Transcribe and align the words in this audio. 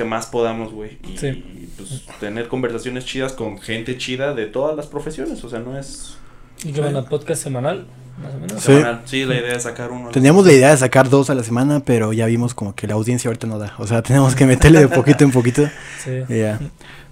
que 0.00 0.04
más 0.04 0.26
podamos, 0.26 0.72
güey. 0.72 0.96
Y, 1.06 1.18
Sí. 1.18 1.26
y, 1.26 1.68
pues 1.76 2.02
tener 2.20 2.48
conversaciones 2.48 3.04
chidas 3.04 3.34
con 3.34 3.58
gente 3.60 3.98
chida 3.98 4.32
de 4.34 4.46
todas 4.46 4.74
las 4.74 4.86
profesiones. 4.86 5.44
O 5.44 5.50
sea, 5.50 5.58
no 5.58 5.78
es. 5.78 6.14
¿Y 6.64 6.72
qué 6.72 6.80
van 6.80 7.04
podcast 7.04 7.42
semanal? 7.42 7.86
Más 8.22 8.34
o 8.34 8.38
menos. 8.38 8.62
Sí. 8.62 8.72
semanal. 8.72 9.02
Sí, 9.04 9.24
la 9.26 9.34
idea 9.34 9.52
es 9.56 9.62
sacar 9.64 9.90
uno. 9.90 10.08
Teníamos 10.08 10.46
la 10.46 10.52
idea 10.52 10.70
de 10.70 10.78
sacar 10.78 11.10
dos 11.10 11.28
a 11.28 11.34
la 11.34 11.42
semana, 11.42 11.80
pero 11.80 12.14
ya 12.14 12.24
vimos 12.26 12.54
como 12.54 12.74
que 12.74 12.86
la 12.86 12.94
audiencia 12.94 13.28
ahorita 13.28 13.46
no 13.46 13.58
da. 13.58 13.74
O 13.76 13.86
sea, 13.86 14.00
tenemos 14.10 14.34
que 14.34 14.46
meterle 14.46 14.80
de 14.80 14.88
poquito 14.88 15.24
en 15.24 15.32
poquito. 15.32 15.68
Sí. 16.02 16.22
Ya. 16.30 16.58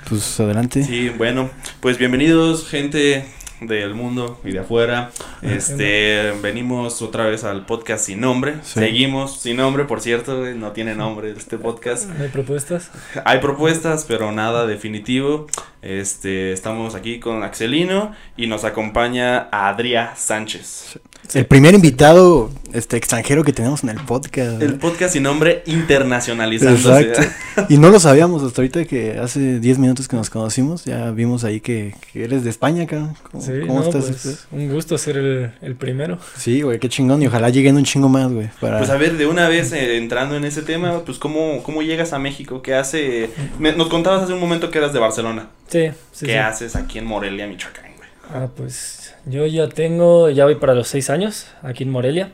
Pues 0.09 0.41
adelante. 0.41 0.83
Sí, 0.83 1.11
bueno, 1.11 1.51
pues 1.81 1.99
bienvenidos, 1.99 2.67
gente 2.69 3.27
del 3.61 3.95
mundo 3.95 4.39
y 4.45 4.53
de 4.53 4.61
afuera. 4.61 5.11
Este, 5.43 6.33
venimos 6.43 7.03
otra 7.03 7.27
vez 7.27 7.45
al 7.45 7.67
podcast 7.67 8.07
sin 8.07 8.21
nombre. 8.21 8.57
Sí. 8.63 8.81
Seguimos 8.81 9.41
sin 9.41 9.57
nombre, 9.57 9.85
por 9.85 10.01
cierto, 10.01 10.45
no 10.55 10.73
tiene 10.73 10.95
nombre 10.95 11.31
este 11.31 11.59
podcast. 11.59 12.09
¿No 12.09 12.25
hay 12.25 12.31
propuestas? 12.31 12.91
Hay 13.25 13.41
propuestas, 13.41 14.05
pero 14.07 14.33
nada 14.33 14.67
definitivo. 14.67 15.47
Este, 15.83 16.53
estamos 16.53 16.95
aquí 16.95 17.21
con 17.21 17.43
Axelino 17.43 18.13
y 18.37 18.47
nos 18.47 18.65
acompaña 18.65 19.49
Adrià 19.51 20.15
Sánchez. 20.17 20.99
El 21.35 21.45
primer 21.47 21.75
invitado 21.75 22.51
este 22.73 22.97
extranjero 22.97 23.45
que 23.45 23.53
tenemos 23.53 23.83
en 23.83 23.91
el 23.91 23.97
podcast. 24.01 24.63
El 24.63 24.75
podcast 24.77 25.13
sin 25.13 25.23
nombre 25.25 25.63
internacionalizándose. 25.67 27.01
Exacto. 27.01 27.65
Y 27.69 27.77
no 27.79 27.91
lo 27.91 28.01
sabíamos 28.01 28.43
hasta 28.43 28.63
ahorita 28.63 28.85
que 28.87 29.19
hace 29.19 29.59
10 29.61 29.79
minutos 29.79 30.09
que 30.09 30.17
nos 30.17 30.31
conocimos, 30.31 30.85
ya 30.85 31.11
vimos 31.11 31.45
ahí 31.45 31.61
que, 31.61 31.95
que 32.13 32.25
eres 32.25 32.45
de 32.45 32.51
España, 32.51 32.87
cabrón. 32.87 33.15
¿Cómo, 33.31 33.43
Sí, 33.45 33.53
cómo 33.67 33.81
no, 33.81 33.87
estás? 33.87 34.05
pues, 34.05 34.47
un 34.53 34.73
gusto 34.73 34.97
ser 34.99 35.17
el, 35.19 35.53
el 35.61 35.75
primero. 35.77 36.19
Sí, 36.37 36.63
güey, 36.63 36.79
qué 36.79 36.89
chingón. 36.89 37.23
Y 37.23 37.27
ojalá 37.27 37.51
lleguen 37.51 37.77
un 37.77 37.85
chingo 37.85 38.09
más, 38.09 38.31
güey. 38.33 38.49
Para... 38.61 38.79
Pues 38.79 38.91
a 38.91 38.97
ver, 38.97 39.17
de 39.19 39.27
una 39.27 39.49
vez 39.49 39.73
eh, 39.73 39.97
entrando 39.99 40.37
en 40.37 40.45
ese 40.45 40.63
tema, 40.63 41.01
pues 41.05 41.19
cómo, 41.19 41.63
cómo 41.63 41.83
llegas 41.83 42.13
a 42.13 42.19
México, 42.19 42.63
qué 42.63 42.75
hace, 42.75 43.31
me- 43.59 43.73
nos 43.73 43.89
contabas 43.89 44.23
hace 44.23 44.33
un 44.33 44.41
momento 44.41 44.71
que 44.71 44.79
eras 44.79 44.93
de 44.93 44.99
Barcelona, 44.99 45.49
Sí, 45.69 45.89
sí. 46.13 46.27
qué 46.27 46.33
sí. 46.33 46.39
haces 46.39 46.77
aquí 46.77 46.99
en 46.99 47.07
Morelia, 47.07 47.47
Michoacán, 47.47 47.85
güey. 47.97 48.09
Ah, 48.33 48.49
pues 48.55 48.98
yo 49.29 49.47
ya 49.47 49.69
tengo, 49.69 50.31
ya 50.31 50.45
voy 50.45 50.57
para 50.57 50.75
los 50.75 50.89
seis 50.89 51.11
años 51.11 51.47
aquí 51.63 51.85
en 51.85 51.91
Morelia. 51.91 52.31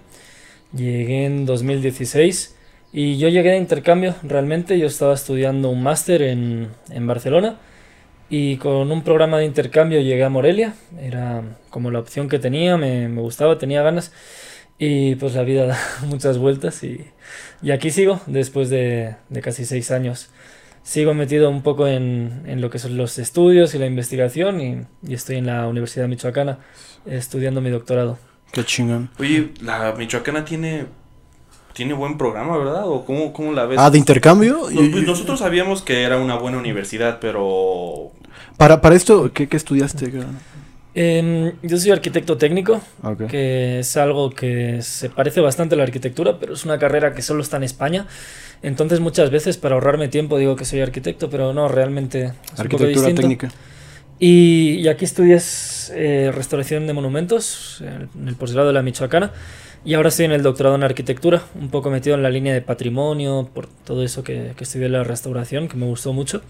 Llegué 0.72 1.24
en 1.24 1.46
2016 1.46 2.56
y 2.92 3.18
yo 3.18 3.28
llegué 3.28 3.50
de 3.50 3.58
intercambio 3.58 4.14
realmente. 4.22 4.78
Yo 4.78 4.86
estaba 4.86 5.14
estudiando 5.14 5.70
un 5.70 5.82
máster 5.82 6.22
en, 6.22 6.68
en 6.90 7.06
Barcelona 7.06 7.58
y 8.30 8.56
con 8.56 8.90
un 8.90 9.02
programa 9.02 9.38
de 9.38 9.44
intercambio 9.44 10.00
llegué 10.00 10.24
a 10.24 10.28
Morelia. 10.28 10.74
Era 11.00 11.42
como 11.70 11.90
la 11.90 11.98
opción 11.98 12.28
que 12.28 12.38
tenía, 12.38 12.76
me, 12.76 13.08
gustaba, 13.20 13.58
tenía 13.58 13.82
ganas 13.82 14.12
y 14.78 15.14
pues 15.16 15.34
la 15.34 15.42
vida 15.42 15.66
da 15.66 15.78
muchas 16.06 16.38
vueltas 16.38 16.82
y, 16.84 17.04
y 17.62 17.70
aquí 17.70 17.90
sigo 17.90 18.20
después 18.26 18.70
de, 18.70 19.16
de 19.28 19.40
casi 19.40 19.64
seis 19.64 19.90
años. 19.90 20.30
Sigo 20.84 21.14
metido 21.14 21.48
un 21.48 21.62
poco 21.62 21.88
en, 21.88 22.42
en 22.44 22.60
lo 22.60 22.68
que 22.68 22.78
son 22.78 22.98
los 22.98 23.18
estudios 23.18 23.74
y 23.74 23.78
la 23.78 23.86
investigación 23.86 24.60
y, 24.60 24.82
y 25.02 25.14
estoy 25.14 25.36
en 25.36 25.46
la 25.46 25.66
Universidad 25.66 26.06
Michoacana 26.08 26.58
estudiando 27.06 27.62
mi 27.62 27.70
doctorado. 27.70 28.18
Qué 28.52 28.64
chingón. 28.64 29.08
Oye, 29.18 29.52
la 29.62 29.94
Michoacana 29.96 30.44
tiene, 30.44 30.84
tiene 31.72 31.94
buen 31.94 32.18
programa, 32.18 32.58
¿verdad? 32.58 32.86
¿O 32.86 33.06
cómo, 33.06 33.32
cómo 33.32 33.52
la 33.52 33.64
ves? 33.64 33.78
Ah, 33.80 33.90
de 33.90 33.96
intercambio. 33.96 34.68
No, 34.70 34.90
pues 34.92 35.06
nosotros 35.06 35.38
sabíamos 35.40 35.80
que 35.80 36.02
era 36.02 36.18
una 36.18 36.36
buena 36.36 36.58
universidad, 36.58 37.18
pero... 37.18 38.12
Para, 38.58 38.82
para 38.82 38.94
esto, 38.94 39.32
¿qué, 39.32 39.48
qué 39.48 39.56
estudiaste? 39.56 40.12
Em, 40.94 41.52
yo 41.62 41.76
soy 41.76 41.90
arquitecto 41.90 42.36
técnico, 42.36 42.80
Ok. 43.02 43.26
que 43.26 43.80
es 43.80 43.96
algo 43.96 44.30
que 44.30 44.80
se 44.82 45.10
parece 45.10 45.40
bastante 45.40 45.74
a 45.74 45.78
la 45.78 45.84
arquitectura, 45.84 46.38
pero 46.38 46.54
es 46.54 46.64
una 46.64 46.78
carrera 46.78 47.14
que 47.14 47.22
solo 47.22 47.42
está 47.42 47.56
en 47.56 47.64
España. 47.64 48.06
Entonces 48.62 49.00
muchas 49.00 49.30
veces 49.30 49.56
para 49.58 49.74
ahorrarme 49.74 50.08
tiempo 50.08 50.38
digo 50.38 50.54
que 50.54 50.64
soy 50.64 50.80
arquitecto, 50.80 51.28
pero 51.28 51.52
no, 51.52 51.66
realmente 51.68 52.24
es 52.24 52.30
un 52.30 52.36
poco 52.68 52.84
Arquitectura 52.84 53.14
técnica. 53.14 53.50
Y, 54.20 54.76
y 54.78 54.88
aquí 54.88 55.04
estudias 55.04 55.92
eh, 55.96 56.30
restauración 56.32 56.86
de 56.86 56.92
monumentos 56.92 57.82
en 57.82 58.08
en 58.16 58.28
el 58.28 58.36
posgrado 58.36 58.68
de 58.68 58.74
la 58.74 58.82
Michoacana. 58.82 59.32
Y 59.84 59.94
ahora 59.94 60.08
estoy 60.08 60.24
en 60.24 60.32
el 60.32 60.42
doctorado 60.42 60.76
en 60.76 60.82
arquitectura, 60.82 61.42
un 61.60 61.68
poco 61.68 61.90
metido 61.90 62.16
en 62.16 62.22
la 62.22 62.30
línea 62.30 62.54
de 62.54 62.62
patrimonio, 62.62 63.48
por 63.52 63.66
todo 63.66 64.02
eso 64.02 64.24
que, 64.24 64.52
que 64.56 64.64
estudié 64.64 64.88
la 64.88 65.04
restauración, 65.04 65.68
que 65.68 65.76
me 65.76 65.84
gustó 65.86 66.12
mucho. 66.14 66.40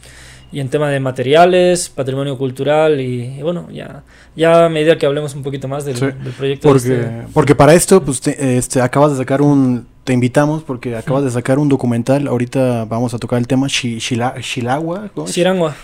Y 0.53 0.61
en 0.61 0.69
tema 0.69 0.89
de 0.89 1.01
materiales, 1.01 1.89
patrimonio 1.89 2.39
cultural 2.39 3.01
y, 3.01 3.37
y 3.39 3.43
bueno, 3.43 3.69
ya, 3.73 4.05
ya 4.37 4.67
a 4.67 4.69
medida 4.69 4.97
que 4.99 5.07
hablemos 5.07 5.35
un 5.35 5.43
poquito 5.43 5.67
más 5.67 5.85
del, 5.85 5.97
Sí, 5.97 6.07
del 6.07 6.33
proyecto. 6.37 6.69
Porque, 6.69 6.89
este- 7.01 7.13
porque 7.33 7.55
para 7.57 7.75
esto, 7.75 8.01
pues, 8.05 8.21
te- 8.21 8.57
este, 8.57 8.81
acabas 8.81 9.11
de 9.13 9.19
sacar 9.19 9.43
un... 9.43 9.87
Te 10.05 10.13
invitamos 10.13 10.63
porque 10.63 10.95
acabas 10.97 11.25
de 11.25 11.31
sacar 11.31 11.59
un 11.59 11.71
documental. 11.71 12.29
Ahorita 12.29 12.85
vamos 12.85 13.15
a 13.15 13.19
tocar 13.19 13.39
el 13.39 13.47
tema 13.47 13.69
Shi- 13.69 13.97
Shila- 13.97 14.35
Shilagua. 14.39 15.09
Shirangua. 15.27 15.75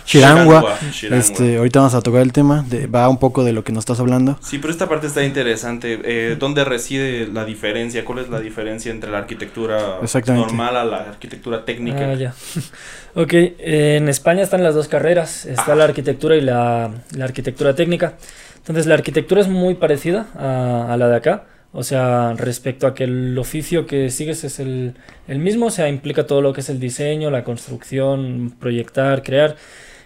Este, 1.09 1.57
ahorita 1.57 1.79
vamos 1.79 1.95
a 1.95 2.01
tocar 2.01 2.21
el 2.21 2.31
tema. 2.31 2.63
De, 2.69 2.85
va 2.85 3.09
un 3.09 3.17
poco 3.17 3.43
de 3.43 3.51
lo 3.51 3.63
que 3.63 3.71
nos 3.71 3.81
estás 3.81 3.99
hablando. 3.99 4.37
Sí, 4.39 4.59
pero 4.59 4.71
esta 4.71 4.87
parte 4.87 5.07
está 5.07 5.23
interesante. 5.23 5.99
Eh, 6.03 6.35
¿Dónde 6.37 6.63
reside 6.63 7.27
la 7.33 7.45
diferencia? 7.45 8.05
¿Cuál 8.05 8.19
es 8.19 8.29
la 8.29 8.39
diferencia 8.39 8.91
entre 8.91 9.09
la 9.09 9.17
arquitectura 9.17 9.97
normal 10.27 10.77
a 10.77 10.85
la 10.85 10.97
arquitectura 10.97 11.65
técnica? 11.65 12.11
Ah, 12.11 12.13
ya. 12.13 12.35
ok, 13.15 13.33
eh, 13.33 13.95
en 13.97 14.07
España 14.07 14.43
están 14.43 14.61
las 14.61 14.75
dos 14.75 14.87
carreras, 14.87 15.47
está 15.47 15.73
Ah. 15.73 15.75
la 15.75 15.85
arquitectura 15.85 16.35
y 16.35 16.41
la, 16.41 16.91
la 17.15 17.25
arquitectura 17.25 17.73
técnica. 17.75 18.13
Entonces 18.57 18.85
la 18.85 18.93
arquitectura 18.93 19.41
es 19.41 19.47
muy 19.47 19.73
parecida 19.73 20.27
a, 20.37 20.93
a 20.93 20.97
la 20.97 21.07
de 21.07 21.15
acá, 21.15 21.45
o 21.73 21.83
sea, 21.83 22.33
respecto 22.33 22.85
a 22.85 22.93
que 22.93 23.05
el 23.05 23.37
oficio 23.37 23.85
que 23.85 24.09
sigues 24.09 24.43
es 24.43 24.59
el, 24.59 24.95
mismo, 25.27 25.67
o 25.67 25.69
sea, 25.69 25.87
implica 25.87 26.27
todo 26.27 26.41
lo 26.41 26.51
que 26.51 26.61
es 26.61 26.69
el 26.69 26.79
diseño, 26.79 27.31
la 27.31 27.43
construcción, 27.45 28.55
proyectar, 28.59 29.23
crear. 29.23 29.55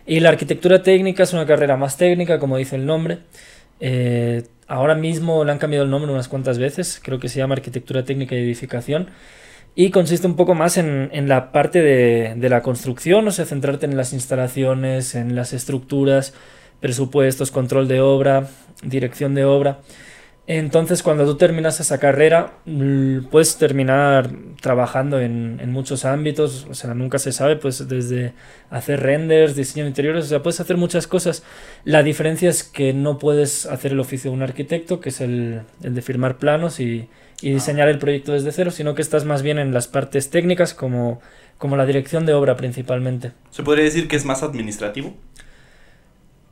Y 0.06 0.20
la 0.20 0.30
arquitectura 0.30 0.84
técnica 0.84 1.24
es 1.24 1.34
una 1.34 1.48
carrera 1.48 1.76
más 1.78 1.98
técnica, 1.98 2.38
como 2.38 2.58
dice 2.58 2.76
el 2.76 2.86
nombre. 2.86 3.20
Eh, 3.80 4.44
ahora 4.68 4.94
mismo 4.94 5.44
le 5.44 5.52
han 5.52 5.58
cambiado 5.58 5.86
el 5.86 5.92
nombre 5.92 6.12
unas 6.12 6.28
cuantas 6.28 6.60
veces, 6.60 7.02
creo 7.04 7.20
que 7.20 7.30
se 7.30 7.40
llama 7.40 7.56
arquitectura 7.56 8.04
técnica 8.06 8.36
y 8.36 8.40
edificación. 8.40 9.10
Y 9.74 9.90
consiste 9.90 10.28
un 10.28 10.36
poco 10.36 10.54
más 10.54 10.78
en, 10.78 11.10
en 11.14 11.28
la 11.28 11.52
parte 11.52 11.82
de, 11.82 12.36
de 12.38 12.50
la 12.50 12.62
construcción, 12.62 13.28
o 13.28 13.32
sea, 13.32 13.46
centrarte 13.46 13.88
en 13.88 13.98
las 13.98 14.14
instalaciones, 14.14 15.16
en 15.16 15.36
las 15.36 15.52
estructuras, 15.52 16.34
presupuestos, 16.80 17.52
control 17.52 17.88
de 17.88 18.02
obra, 18.02 18.48
dirección 18.84 19.34
de 19.34 19.46
obra. 19.46 19.80
Entonces, 20.48 21.02
cuando 21.02 21.26
tú 21.26 21.38
terminas 21.38 21.80
esa 21.80 22.00
carrera, 22.00 22.54
mm, 22.66 23.26
puedes 23.32 23.58
terminar 23.58 24.30
trabajando 24.62 25.20
en, 25.20 25.60
en 25.60 25.72
muchos 25.72 26.06
ámbitos, 26.06 26.68
o 26.70 26.76
sea, 26.76 26.94
nunca 26.94 27.18
se 27.18 27.32
sabe, 27.32 27.56
pues 27.56 27.88
desde 27.88 28.34
hacer 28.70 29.02
renders, 29.02 29.56
diseño 29.56 29.86
de 29.86 29.90
interiores, 29.90 30.26
o 30.26 30.28
sea, 30.28 30.44
puedes 30.44 30.60
hacer 30.60 30.78
muchas 30.78 31.08
cosas. 31.08 31.44
La 31.84 32.04
diferencia 32.04 32.48
es 32.50 32.64
que 32.64 32.94
no 32.94 33.18
puedes 33.18 33.66
hacer 33.66 33.94
el 33.94 34.00
oficio 34.00 34.30
de 34.30 34.38
un 34.38 34.44
arquitecto, 34.44 35.00
que 35.00 35.10
es 35.10 35.20
el, 35.20 35.62
el 35.82 35.96
de 35.96 36.02
firmar 36.04 36.38
planos 36.38 36.80
y, 36.80 37.10
y 37.42 37.52
diseñar 37.52 37.88
el 37.88 37.98
proyecto 37.98 38.32
desde 38.34 38.52
cero, 38.52 38.72
sino 38.72 38.96
que 38.96 39.02
estás 39.02 39.26
más 39.26 39.42
bien 39.42 39.58
en 39.60 39.74
las 39.74 39.88
partes 39.88 40.30
técnicas 40.30 40.74
como, 40.74 41.22
como 41.58 41.76
la 41.76 41.86
dirección 41.86 42.26
de 42.26 42.34
obra 42.34 42.56
principalmente. 42.56 43.32
¿Se 43.50 43.64
podría 43.64 43.86
decir 43.86 44.08
que 44.08 44.16
es 44.16 44.26
más 44.26 44.44
administrativo? 44.44 45.16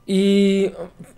Y 0.05 0.71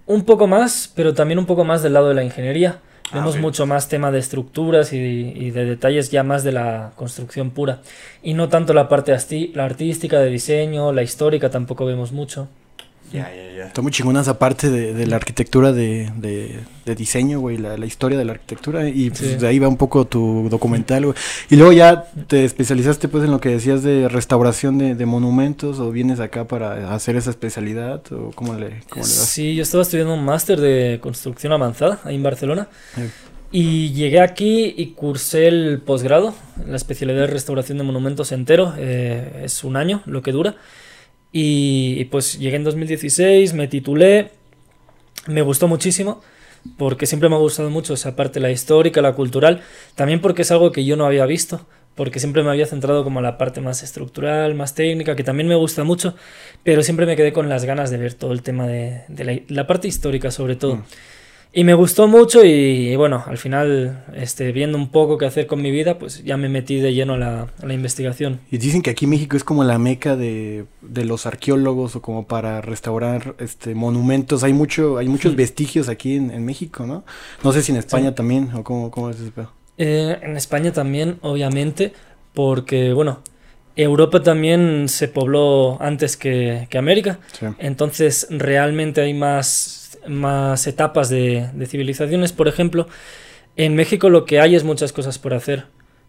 un 0.05 0.23
poco 0.25 0.47
más, 0.47 0.91
pero 0.95 1.13
también 1.13 1.39
un 1.39 1.45
poco 1.45 1.63
más 1.63 1.81
del 1.81 1.93
lado 1.93 2.09
de 2.09 2.15
la 2.15 2.23
ingeniería. 2.23 2.79
Ah, 3.11 3.17
Vemos 3.17 3.37
mucho 3.37 3.65
más 3.65 3.87
tema 3.87 4.11
de 4.11 4.19
estructuras 4.19 4.91
y, 4.93 4.97
y 4.97 5.51
de 5.51 5.65
detalles 5.65 6.09
ya 6.11 6.23
más 6.23 6.43
de 6.43 6.51
la 6.51 6.91
construcción 6.95 7.51
pura. 7.51 7.81
Y 8.23 8.33
no 8.33 8.49
tanto 8.49 8.73
la 8.73 8.89
parte 8.89 9.15
la 9.53 9.65
artística, 9.65 10.19
de 10.19 10.29
diseño, 10.29 10.91
la 10.91 11.03
histórica 11.03 11.49
tampoco 11.49 11.85
vemos 11.85 12.11
mucho. 12.11 12.47
Ya, 13.13 13.31
ya, 13.33 13.55
ya. 13.57 13.65
Está 13.67 13.81
muy 13.81 13.91
chingona 13.91 14.21
esa 14.21 14.37
parte 14.39 14.69
de, 14.69 14.93
de 14.93 15.07
la 15.07 15.15
arquitectura 15.15 15.71
de, 15.71 16.11
de, 16.17 16.59
de 16.85 16.95
diseño, 16.95 17.39
güey, 17.39 17.57
la, 17.57 17.77
la 17.77 17.85
historia 17.85 18.17
de 18.17 18.25
la 18.25 18.33
arquitectura. 18.33 18.89
Y 18.89 19.09
pues, 19.09 19.19
Sí. 19.21 19.35
de 19.35 19.47
ahí 19.47 19.59
va 19.59 19.67
un 19.67 19.77
poco 19.77 20.05
tu 20.05 20.47
documental, 20.49 21.05
güey. 21.05 21.17
Y 21.49 21.55
luego 21.55 21.71
ya 21.71 22.05
te 22.27 22.43
especializaste 22.45 23.07
pues 23.07 23.23
en 23.23 23.31
lo 23.31 23.39
que 23.39 23.49
decías 23.49 23.83
de 23.83 24.09
restauración 24.09 24.77
de, 24.77 24.95
de 24.95 25.05
monumentos 25.05 25.79
o 25.79 25.91
vienes 25.91 26.19
acá 26.19 26.45
para 26.47 26.93
hacer 26.93 27.15
esa 27.15 27.29
especialidad 27.29 28.01
o 28.11 28.31
cómo 28.35 28.53
le, 28.55 28.81
cómo 28.89 29.05
le 29.05 29.11
das. 29.11 29.29
Sí, 29.29 29.55
yo 29.55 29.63
estaba 29.63 29.83
estudiando 29.83 30.13
un 30.13 30.25
máster 30.25 30.59
de 30.59 30.99
construcción 31.01 31.53
avanzada 31.53 31.99
ahí 32.03 32.15
en 32.15 32.23
Barcelona. 32.23 32.67
Eh. 32.97 33.09
Y 33.51 33.93
llegué 33.93 34.19
aquí 34.19 34.73
y 34.75 34.87
cursé 34.87 35.47
el 35.47 35.79
posgrado, 35.79 36.33
la 36.67 36.75
especialidad 36.75 37.21
de 37.21 37.27
restauración 37.27 37.77
de 37.77 37.85
monumentos 37.85 38.31
entero. 38.33 38.73
eh, 38.77 39.43
es 39.45 39.63
un 39.63 39.77
año 39.77 40.01
lo 40.05 40.21
que 40.21 40.33
dura. 40.33 40.55
Y, 41.37 42.05
pues 42.05 42.39
llegué 42.39 42.55
en 42.55 42.63
2016, 42.63 43.55
me 43.55 43.67
titulé, 43.67 44.31
me 45.27 45.41
gustó 45.41 45.67
muchísimo, 45.67 46.21
porque 46.77 47.07
siempre 47.07 47.27
me 47.27 47.35
ha 47.35 47.39
gustado 47.39 47.69
mucho 47.69 47.93
esa 47.93 48.15
parte, 48.15 48.39
la 48.39 48.51
histórica, 48.51 49.01
la 49.01 49.15
cultural, 49.15 49.61
también 49.95 50.21
porque 50.21 50.43
es 50.43 50.51
algo 50.51 50.71
que 50.71 50.85
yo 50.85 50.95
no 50.95 51.05
había 51.05 51.25
visto, 51.25 51.67
porque 51.93 52.21
siempre 52.21 52.41
me 52.41 52.51
había 52.51 52.65
centrado 52.65 53.03
como 53.03 53.19
la 53.19 53.37
parte 53.37 53.59
más 53.59 53.83
estructural, 53.83 54.55
más 54.55 54.75
técnica, 54.75 55.17
que 55.17 55.25
también 55.25 55.49
me 55.49 55.55
gusta 55.55 55.83
mucho, 55.83 56.15
pero 56.63 56.83
siempre 56.83 57.05
me 57.05 57.17
quedé 57.17 57.33
con 57.33 57.49
las 57.49 57.65
ganas 57.65 57.91
de 57.91 57.97
ver 57.97 58.13
todo 58.13 58.31
el 58.31 58.41
tema 58.41 58.65
de, 58.65 59.43
la 59.49 59.67
parte 59.67 59.89
histórica 59.89 60.31
sobre 60.31 60.55
todo. 60.55 60.77
Mm. 60.77 60.83
Y 61.57 61.63
me 61.63 61.73
gustó 61.73 62.09
mucho 62.09 62.43
y, 62.43 62.49
y 62.49 62.95
bueno, 62.97 63.23
al 63.25 63.37
final, 63.37 64.03
este, 64.13 64.51
viendo 64.51 64.77
un 64.77 64.89
poco 64.89 65.17
qué 65.17 65.25
hacer 65.25 65.47
con 65.47 65.61
mi 65.61 65.71
vida, 65.71 65.97
pues 65.97 66.21
ya 66.25 66.35
me 66.35 66.49
metí 66.49 66.81
de 66.81 66.93
lleno 66.93 67.13
a 67.13 67.17
la, 67.17 67.41
a 67.63 67.65
la 67.65 67.73
investigación. 67.73 68.41
Y 68.51 68.57
dicen 68.57 68.81
que 68.81 68.89
aquí 68.89 69.07
México 69.07 69.37
es 69.37 69.45
como 69.45 69.63
la 69.63 69.77
meca 69.79 70.17
de, 70.17 70.65
de 70.81 71.05
los 71.05 71.25
arqueólogos 71.25 71.95
o 71.95 72.01
como 72.01 72.27
para 72.27 72.59
restaurar 72.59 73.35
este 73.39 73.73
monumentos. 73.73 74.43
Hay 74.43 74.51
mucho, 74.51 74.97
hay 74.97 75.07
muchos 75.07 75.31
Sí. 75.31 75.37
vestigios 75.37 75.87
aquí 75.87 76.17
en, 76.17 76.29
en 76.29 76.43
México, 76.43 76.85
¿no? 76.85 77.05
No 77.41 77.53
sé 77.53 77.61
si 77.63 77.71
en 77.71 77.77
España 77.77 78.09
Sí. 78.09 78.15
también 78.15 78.49
o 78.53 78.61
cómo, 78.65 78.91
cómo 78.91 79.09
es 79.09 79.19
ese 79.21 79.31
pedo. 79.31 79.51
Eh, 79.77 80.17
en 80.23 80.35
España 80.35 80.73
también, 80.73 81.19
obviamente, 81.21 81.93
porque, 82.33 82.91
bueno, 82.91 83.21
Europa 83.77 84.21
también 84.23 84.89
se 84.89 85.07
pobló 85.07 85.77
antes 85.81 86.17
que, 86.17 86.67
que 86.69 86.77
América. 86.77 87.19
Sí. 87.39 87.45
Entonces, 87.59 88.27
realmente 88.29 88.99
hay 89.01 89.13
más, 89.13 89.84
más 90.07 90.67
etapas 90.67 91.09
de, 91.09 91.49
de 91.53 91.65
civilizaciones. 91.65 92.33
Por 92.33 92.47
ejemplo, 92.47 92.87
en 93.55 93.75
México 93.75 94.09
lo 94.09 94.25
que 94.25 94.39
hay 94.39 94.55
es 94.55 94.63
muchas 94.63 94.91
cosas 94.93 95.17
por 95.19 95.33
hacer, 95.33 95.65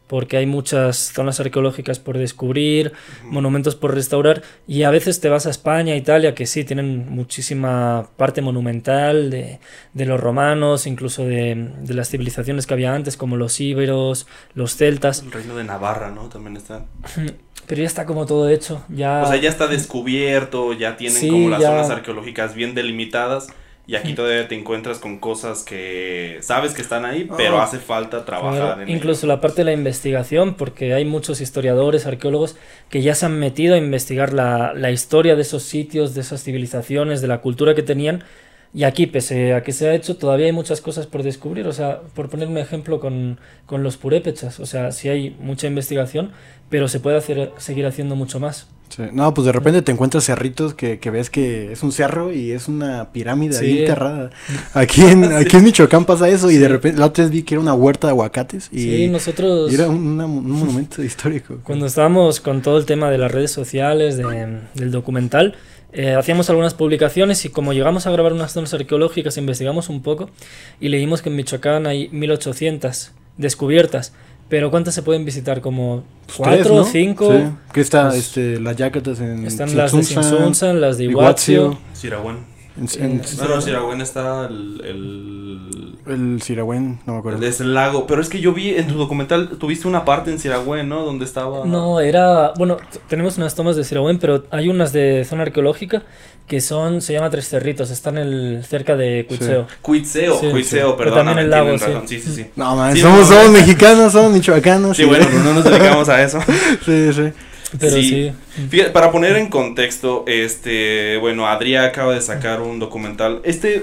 porque 0.06 0.36
hay 0.36 0.46
muchas 0.46 1.12
zonas 1.14 1.40
arqueológicas 1.40 1.98
por 1.98 2.16
descubrir, 2.16 2.92
monumentos 3.24 3.74
por 3.74 3.92
restaurar, 3.92 4.42
y 4.68 4.84
a 4.84 4.90
veces 4.90 5.18
te 5.20 5.28
vas 5.28 5.46
a 5.46 5.50
España, 5.50 5.96
Italia, 5.96 6.32
que 6.34 6.46
sí, 6.46 6.62
tienen 6.64 7.08
muchísima 7.08 8.08
parte 8.16 8.40
monumental 8.40 9.30
de, 9.30 9.58
de 9.94 10.06
los 10.06 10.20
romanos, 10.20 10.86
incluso 10.86 11.24
de, 11.24 11.70
de 11.80 11.94
las 11.94 12.08
civilizaciones 12.08 12.66
que 12.68 12.74
había 12.74 12.94
antes, 12.94 13.16
como 13.16 13.36
los 13.36 13.60
íberos, 13.60 14.28
los 14.54 14.76
celtas, 14.76 15.22
El 15.22 15.32
reino 15.32 15.56
de 15.56 15.64
Navarra, 15.64 16.12
¿no? 16.12 16.28
También 16.28 16.56
está. 16.56 16.86
pero 17.66 17.80
ya 17.80 17.86
está 17.88 18.06
como 18.06 18.26
todo 18.26 18.48
hecho, 18.48 18.84
ya... 18.88 19.22
O 19.24 19.26
sea, 19.26 19.36
ya 19.38 19.48
está 19.48 19.66
descubierto, 19.66 20.72
ya 20.72 20.96
tienen 20.96 21.18
Sí, 21.18 21.28
como 21.30 21.48
las 21.50 21.60
ya. 21.60 21.70
zonas 21.70 21.90
arqueológicas 21.90 22.54
bien 22.54 22.76
delimitadas. 22.76 23.48
Y 23.88 23.94
aquí 23.94 24.14
todavía 24.14 24.48
te 24.48 24.56
encuentras 24.56 24.98
con 24.98 25.18
cosas 25.18 25.62
que 25.62 26.38
sabes 26.40 26.74
que 26.74 26.82
están 26.82 27.04
ahí, 27.04 27.28
pero 27.36 27.58
Ah. 27.60 27.62
hace 27.64 27.78
falta 27.78 28.24
trabajar 28.24 28.60
Claro, 28.60 28.82
en 28.82 28.88
incluso 28.90 29.28
la 29.28 29.40
parte 29.40 29.58
de 29.60 29.66
la 29.66 29.72
investigación, 29.72 30.54
porque 30.54 30.92
hay 30.92 31.04
muchos 31.04 31.40
historiadores, 31.40 32.04
arqueólogos 32.04 32.56
que 32.90 33.00
ya 33.02 33.14
se 33.14 33.26
han 33.26 33.38
metido 33.38 33.76
a 33.76 33.78
investigar 33.78 34.32
la, 34.32 34.74
la 34.74 34.90
historia 34.90 35.36
de 35.36 35.42
esos 35.42 35.62
sitios, 35.62 36.14
de 36.14 36.22
esas 36.22 36.42
civilizaciones, 36.42 37.20
de 37.20 37.28
la 37.28 37.38
cultura 37.40 37.76
que 37.76 37.82
tenían. 37.84 38.24
Y 38.74 38.82
aquí, 38.82 39.06
pese 39.06 39.54
a 39.54 39.62
que 39.62 39.72
se 39.72 39.88
ha 39.88 39.94
hecho, 39.94 40.16
todavía 40.16 40.46
hay 40.46 40.52
muchas 40.52 40.80
cosas 40.80 41.06
por 41.06 41.22
descubrir. 41.22 41.66
O 41.68 41.72
sea, 41.72 42.00
por 42.14 42.28
poner 42.28 42.48
un 42.48 42.58
ejemplo 42.58 42.98
con, 42.98 43.38
con 43.66 43.82
los 43.84 43.96
purépechas. 43.96 44.58
O 44.60 44.66
sea, 44.66 44.90
sí 44.90 45.08
hay 45.08 45.30
mucha 45.38 45.68
investigación, 45.68 46.32
pero 46.68 46.88
se 46.88 46.98
puede 47.00 47.16
hacer, 47.16 47.52
seguir 47.56 47.86
haciendo 47.86 48.16
mucho 48.16 48.40
más. 48.40 48.66
Sí. 48.96 49.02
No, 49.12 49.34
pues 49.34 49.44
de 49.44 49.52
repente 49.52 49.82
te 49.82 49.92
encuentras 49.92 50.24
cerritos 50.24 50.72
que, 50.72 50.98
que 50.98 51.10
ves 51.10 51.28
que 51.28 51.72
es 51.72 51.82
un 51.82 51.92
cerro 51.92 52.32
y 52.32 52.52
es 52.52 52.66
una 52.66 53.12
pirámide 53.12 53.58
ahí 53.58 53.72
Sí. 53.72 53.78
enterrada. 53.80 54.30
Aquí 54.74 55.02
en, 55.02 55.24
aquí 55.32 55.58
en 55.58 55.64
Michoacán 55.64 56.06
pasa 56.06 56.28
eso 56.30 56.50
y 56.50 56.56
de 56.56 56.68
repente 56.68 56.98
la 56.98 57.06
otra 57.06 57.24
vez 57.24 57.30
vi 57.30 57.42
que 57.42 57.54
era 57.56 57.60
una 57.60 57.74
huerta 57.74 58.06
de 58.06 58.12
aguacates 58.12 58.68
y, 58.72 58.80
Sí, 58.80 59.08
nosotros... 59.08 59.70
era 59.72 59.88
un, 59.88 60.06
una- 60.06 60.24
un 60.26 60.50
monumento 60.50 61.02
histórico. 61.04 61.58
Cuando 61.62 61.84
estábamos 61.86 62.40
con 62.40 62.62
todo 62.62 62.78
el 62.78 62.86
tema 62.86 63.10
de 63.10 63.18
las 63.18 63.30
redes 63.30 63.50
sociales, 63.50 64.16
de- 64.16 64.60
del 64.74 64.90
documental, 64.90 65.54
eh, 65.92 66.14
hacíamos 66.14 66.48
algunas 66.50 66.74
publicaciones 66.74 67.44
y 67.44 67.50
como 67.50 67.72
llegamos 67.74 68.06
a 68.06 68.10
grabar 68.10 68.32
unas 68.32 68.52
zonas 68.52 68.72
arqueológicas, 68.74 69.36
investigamos 69.36 69.88
un 69.90 70.02
poco 70.02 70.30
y 70.80 70.88
leímos 70.88 71.20
que 71.22 71.28
en 71.28 71.36
Michoacán 71.36 71.86
hay 71.86 72.08
1800 72.12 73.12
descubiertas. 73.36 74.12
Pero 74.48 74.70
¿cuántas 74.70 74.94
se 74.94 75.02
pueden 75.02 75.24
visitar? 75.24 75.60
¿Como 75.60 76.04
Pues 76.26 76.38
cuatro 76.38 76.56
tres, 76.56 76.70
o 76.70 76.76
¿no? 76.76 76.84
cinco? 76.84 77.32
Sí, 77.32 77.44
Que 77.72 77.80
está 77.80 78.08
Pues, 78.08 78.26
este, 78.26 78.60
las 78.60 78.76
yacatas 78.76 79.20
en 79.20 79.44
Están 79.44 79.76
las 79.76 79.92
de 79.92 80.02
Sinsunzan, 80.02 80.80
las 80.80 80.98
de 80.98 81.04
Iguazio, 81.04 81.78
Iguazio. 81.94 82.55
En- 82.76 82.88
en- 83.02 83.20
Eh, 83.20 83.22
No, 83.38 83.48
no, 83.48 83.60
Sirahuén 83.60 84.00
está 84.00 84.46
el, 84.46 84.80
el, 84.84 85.98
el 86.12 86.42
Sirahuén, 86.42 87.00
no 87.06 87.14
me 87.14 87.18
acuerdo. 87.20 87.38
el, 87.38 87.44
es 87.44 87.60
el 87.60 87.72
lago. 87.74 88.06
Pero 88.06 88.20
es 88.20 88.28
que 88.28 88.40
yo 88.40 88.52
vi 88.52 88.74
en 88.74 88.86
tu 88.88 88.94
documental, 88.94 89.48
tuviste 89.58 89.88
una 89.88 90.04
parte 90.04 90.30
en 90.30 90.38
Sirahuén, 90.38 90.88
¿no? 90.88 91.04
Donde 91.04 91.24
estaba... 91.24 91.64
No, 91.64 92.00
era. 92.00 92.52
Bueno, 92.58 92.76
tenemos 93.08 93.38
unas 93.38 93.54
tomas 93.54 93.76
de 93.76 93.84
Sirahuén, 93.84 94.18
pero 94.18 94.44
hay 94.50 94.68
unas 94.68 94.92
de 94.92 95.24
zona 95.28 95.42
arqueológica 95.42 96.02
que 96.46 96.60
son. 96.60 97.00
Se 97.00 97.12
llama 97.12 97.30
Tres 97.30 97.48
Cerritos, 97.48 97.90
están 97.90 98.18
el, 98.18 98.62
cerca 98.68 98.94
de. 98.94 99.24
Cuitzeo, 99.26 99.66
Sí, 99.68 99.76
Cuitzeo, 99.82 100.38
sí. 100.40 100.50
Pero 100.52 100.96
perdón. 100.96 101.14
también 101.26 101.38
el 101.38 101.50
lago, 101.50 101.78
sí. 101.78 101.86
Sí, 102.06 102.20
sí, 102.20 102.34
sí. 102.34 102.46
No, 102.56 102.76
man, 102.76 102.94
Sí, 102.94 103.00
somos, 103.00 103.20
no, 103.20 103.26
somos 103.26 103.46
no. 103.46 103.52
mexicanos, 103.52 104.12
somos 104.12 104.32
michoacanos. 104.32 104.96
Sí, 104.96 105.04
bueno, 105.04 105.26
pero 105.30 105.42
no 105.42 105.54
nos 105.54 105.64
dedicamos 105.64 106.08
a 106.08 106.22
eso. 106.22 106.38
sí, 106.84 107.12
sí. 107.12 107.32
Pero 107.78 107.96
Sí. 107.96 108.02
sí. 108.08 108.32
Fíjate, 108.70 108.90
para 108.90 109.10
poner 109.10 109.36
en 109.36 109.48
contexto, 109.48 110.24
este, 110.26 111.16
bueno, 111.18 111.46
Adrián 111.48 111.84
acaba 111.84 112.14
de 112.14 112.20
sacar 112.20 112.60
un 112.62 112.78
documental. 112.78 113.40
Este, 113.44 113.82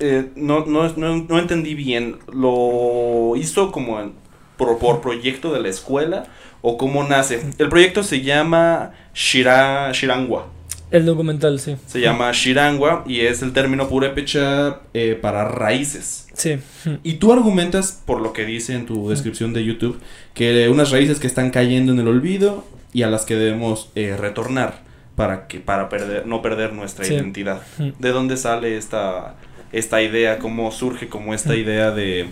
eh, 0.00 0.26
no, 0.36 0.66
no, 0.66 0.88
no, 0.96 1.16
no 1.28 1.38
entendí 1.38 1.74
bien. 1.74 2.16
¿Lo 2.32 3.34
hizo 3.36 3.70
como 3.72 4.00
en- 4.00 4.12
por, 4.56 4.78
por 4.78 5.00
proyecto 5.00 5.52
de 5.52 5.60
la 5.60 5.68
escuela 5.68 6.24
o 6.60 6.76
cómo 6.76 7.04
nace? 7.04 7.40
El 7.58 7.68
proyecto 7.68 8.02
se 8.02 8.20
llama 8.22 8.92
Shira, 9.14 9.90
Shirangua. 9.92 10.46
El 10.90 11.06
documental, 11.06 11.60
sí. 11.60 11.76
Se 11.86 12.00
llama 12.00 12.32
Shirangua 12.32 13.04
y 13.06 13.20
es 13.20 13.42
el 13.42 13.52
término 13.52 13.88
purépecha 13.88 14.80
eh, 14.92 15.16
para 15.20 15.44
raíces. 15.44 16.26
Sí. 16.32 16.56
Y 17.04 17.14
tú 17.14 17.32
argumentas, 17.32 18.02
por 18.04 18.20
lo 18.20 18.32
que 18.32 18.44
dice 18.44 18.74
en 18.74 18.86
tu 18.86 19.08
descripción 19.08 19.52
de 19.52 19.64
YouTube, 19.64 20.00
que 20.34 20.68
unas 20.68 20.90
raíces 20.90 21.20
que 21.20 21.28
están 21.28 21.50
cayendo 21.50 21.92
en 21.92 22.00
el 22.00 22.08
olvido 22.08 22.64
y 22.92 23.02
a 23.02 23.10
las 23.10 23.24
que 23.24 23.36
debemos 23.36 23.90
eh, 23.94 24.16
retornar 24.18 24.80
para 25.16 25.46
que 25.46 25.60
para 25.60 25.88
perder 25.88 26.26
no 26.26 26.42
perder 26.42 26.72
nuestra 26.72 27.04
Sí. 27.04 27.14
identidad. 27.14 27.60
¿De 27.98 28.10
dónde 28.10 28.36
sale 28.36 28.76
esta 28.76 29.34
esta 29.72 30.02
idea? 30.02 30.38
¿Cómo 30.38 30.70
surge 30.72 31.08
como 31.08 31.34
esta 31.34 31.54
idea 31.54 31.90
de 31.90 32.30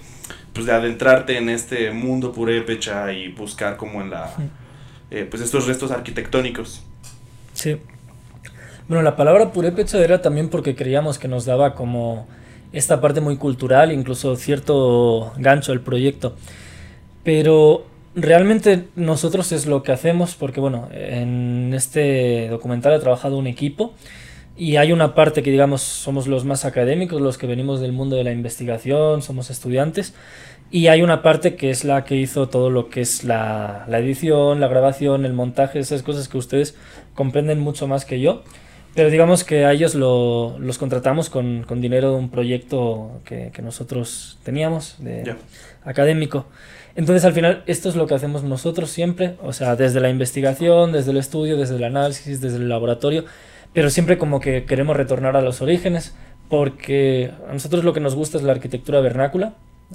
pues 0.53 0.67
de 0.67 0.73
adentrarte 0.73 1.37
en 1.37 1.49
este 1.49 1.91
mundo 1.93 2.33
purépecha 2.33 3.13
y 3.13 3.29
buscar 3.29 3.77
como 3.77 4.01
en 4.01 4.11
la 4.11 4.33
eh, 5.11 5.27
pues 5.31 5.43
estos 5.43 5.67
restos 5.67 5.91
arquitectónicos? 5.91 6.83
Sí. 7.53 7.77
Bueno, 8.89 9.03
la 9.03 9.17
palabra 9.17 9.53
purépecha 9.53 9.99
era 10.03 10.23
también 10.23 10.49
porque 10.49 10.75
creíamos 10.75 11.19
que 11.19 11.29
nos 11.29 11.45
daba 11.45 11.75
como 11.75 12.27
esta 12.73 13.01
parte 13.01 13.21
muy 13.21 13.37
cultural, 13.37 13.93
incluso 13.93 14.35
cierto 14.37 15.33
gancho 15.37 15.73
al 15.73 15.81
proyecto. 15.81 16.35
Pero 17.23 17.87
realmente 18.23 18.85
nosotros 18.97 19.53
es 19.53 19.67
lo 19.67 19.83
que 19.83 19.93
hacemos 19.93 20.35
porque, 20.35 20.61
bueno, 20.61 20.89
en 20.93 21.73
este 21.75 22.49
documental 22.49 22.93
ha 22.95 23.01
trabajado 23.01 23.37
un 23.39 23.47
equipo 23.47 23.95
y 24.57 24.77
hay 24.77 24.93
una 24.93 25.15
parte 25.15 25.43
que, 25.43 25.51
digamos, 25.51 25.83
somos 25.83 26.27
los 26.27 26.45
más 26.45 26.65
académicos, 26.65 27.21
los 27.21 27.39
que 27.39 27.47
venimos 27.47 27.81
del 27.81 27.93
mundo 27.93 28.17
de 28.17 28.25
la 28.25 28.33
investigación, 28.33 29.23
somos 29.23 29.51
estudiantes. 29.51 30.15
Y 30.71 30.89
hay 30.89 31.01
una 31.01 31.23
parte 31.23 31.55
que 31.55 31.71
es 31.71 31.85
la 31.85 32.05
que 32.05 32.17
hizo 32.17 32.49
todo 32.49 32.69
lo 32.69 32.91
que 32.91 33.01
es 33.01 33.25
la, 33.25 33.87
la 33.89 33.99
edición, 34.01 34.61
la 34.61 34.69
grabación, 34.69 35.25
el 35.25 35.33
montaje, 35.33 35.79
esas 35.79 36.03
cosas 36.03 36.29
que 36.29 36.37
ustedes 36.37 36.77
comprenden 37.15 37.59
mucho 37.61 37.87
más 37.87 38.05
que 38.05 38.21
yo. 38.21 38.43
Pero 38.95 39.11
digamos 39.11 39.45
que 39.45 39.65
a 39.65 39.73
ellos 39.73 39.95
lo- 39.95 40.59
los 40.59 40.77
contratamos 40.77 41.31
con, 41.31 41.63
con 41.63 41.81
dinero 41.81 42.11
de 42.11 42.17
un 42.19 42.29
proyecto 42.31 43.21
que, 43.25 43.51
que 43.53 43.63
nosotros 43.63 44.39
teníamos, 44.43 44.97
de 44.99 45.23
Ya. 45.25 45.37
académico. 45.85 46.47
Entonces 46.99 47.25
al 47.25 47.33
final 47.33 47.63
esto 47.67 47.89
es 47.89 47.95
lo 47.95 48.09
que 48.09 48.15
hacemos 48.15 48.43
nosotros 48.43 48.91
siempre, 48.91 49.37
o 49.41 49.53
sea, 49.53 49.77
desde 49.77 50.01
la 50.01 50.11
investigación, 50.11 50.91
desde 50.91 51.13
el 51.13 51.19
estudio, 51.19 51.57
desde 51.57 51.77
el 51.77 51.85
análisis, 51.85 52.41
desde 52.41 52.57
el 52.57 52.69
laboratorio, 52.69 53.25
pero 53.73 53.89
siempre 53.89 54.19
como 54.19 54.41
que 54.41 54.65
queremos 54.65 54.97
retornar 54.97 55.37
a 55.37 55.41
los 55.41 55.63
orígenes, 55.63 56.17
porque 56.49 57.31
a 57.49 57.53
nosotros 57.53 57.85
lo 57.85 57.93
que 57.93 58.01
nos 58.01 58.17
gusta 58.17 58.37
es 58.37 58.43
la 58.43 58.51
arquitectura 58.51 58.99
vernácula. 58.99 59.55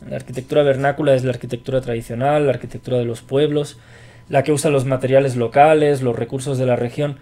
La 0.10 0.16
arquitectura 0.16 0.64
vernácula 0.64 1.14
es 1.14 1.26
la 1.26 1.32
arquitectura 1.32 1.82
tradicional, 1.82 2.46
la 2.46 2.54
arquitectura 2.54 3.00
de 3.00 3.04
los 3.04 3.22
pueblos, 3.22 3.78
la 4.30 4.44
que 4.44 4.54
usa 4.54 4.72
los 4.72 4.86
materiales 4.86 5.36
locales, 5.36 6.02
los 6.04 6.16
recursos 6.16 6.58
de 6.58 6.68
la 6.68 6.78
región. 6.78 7.18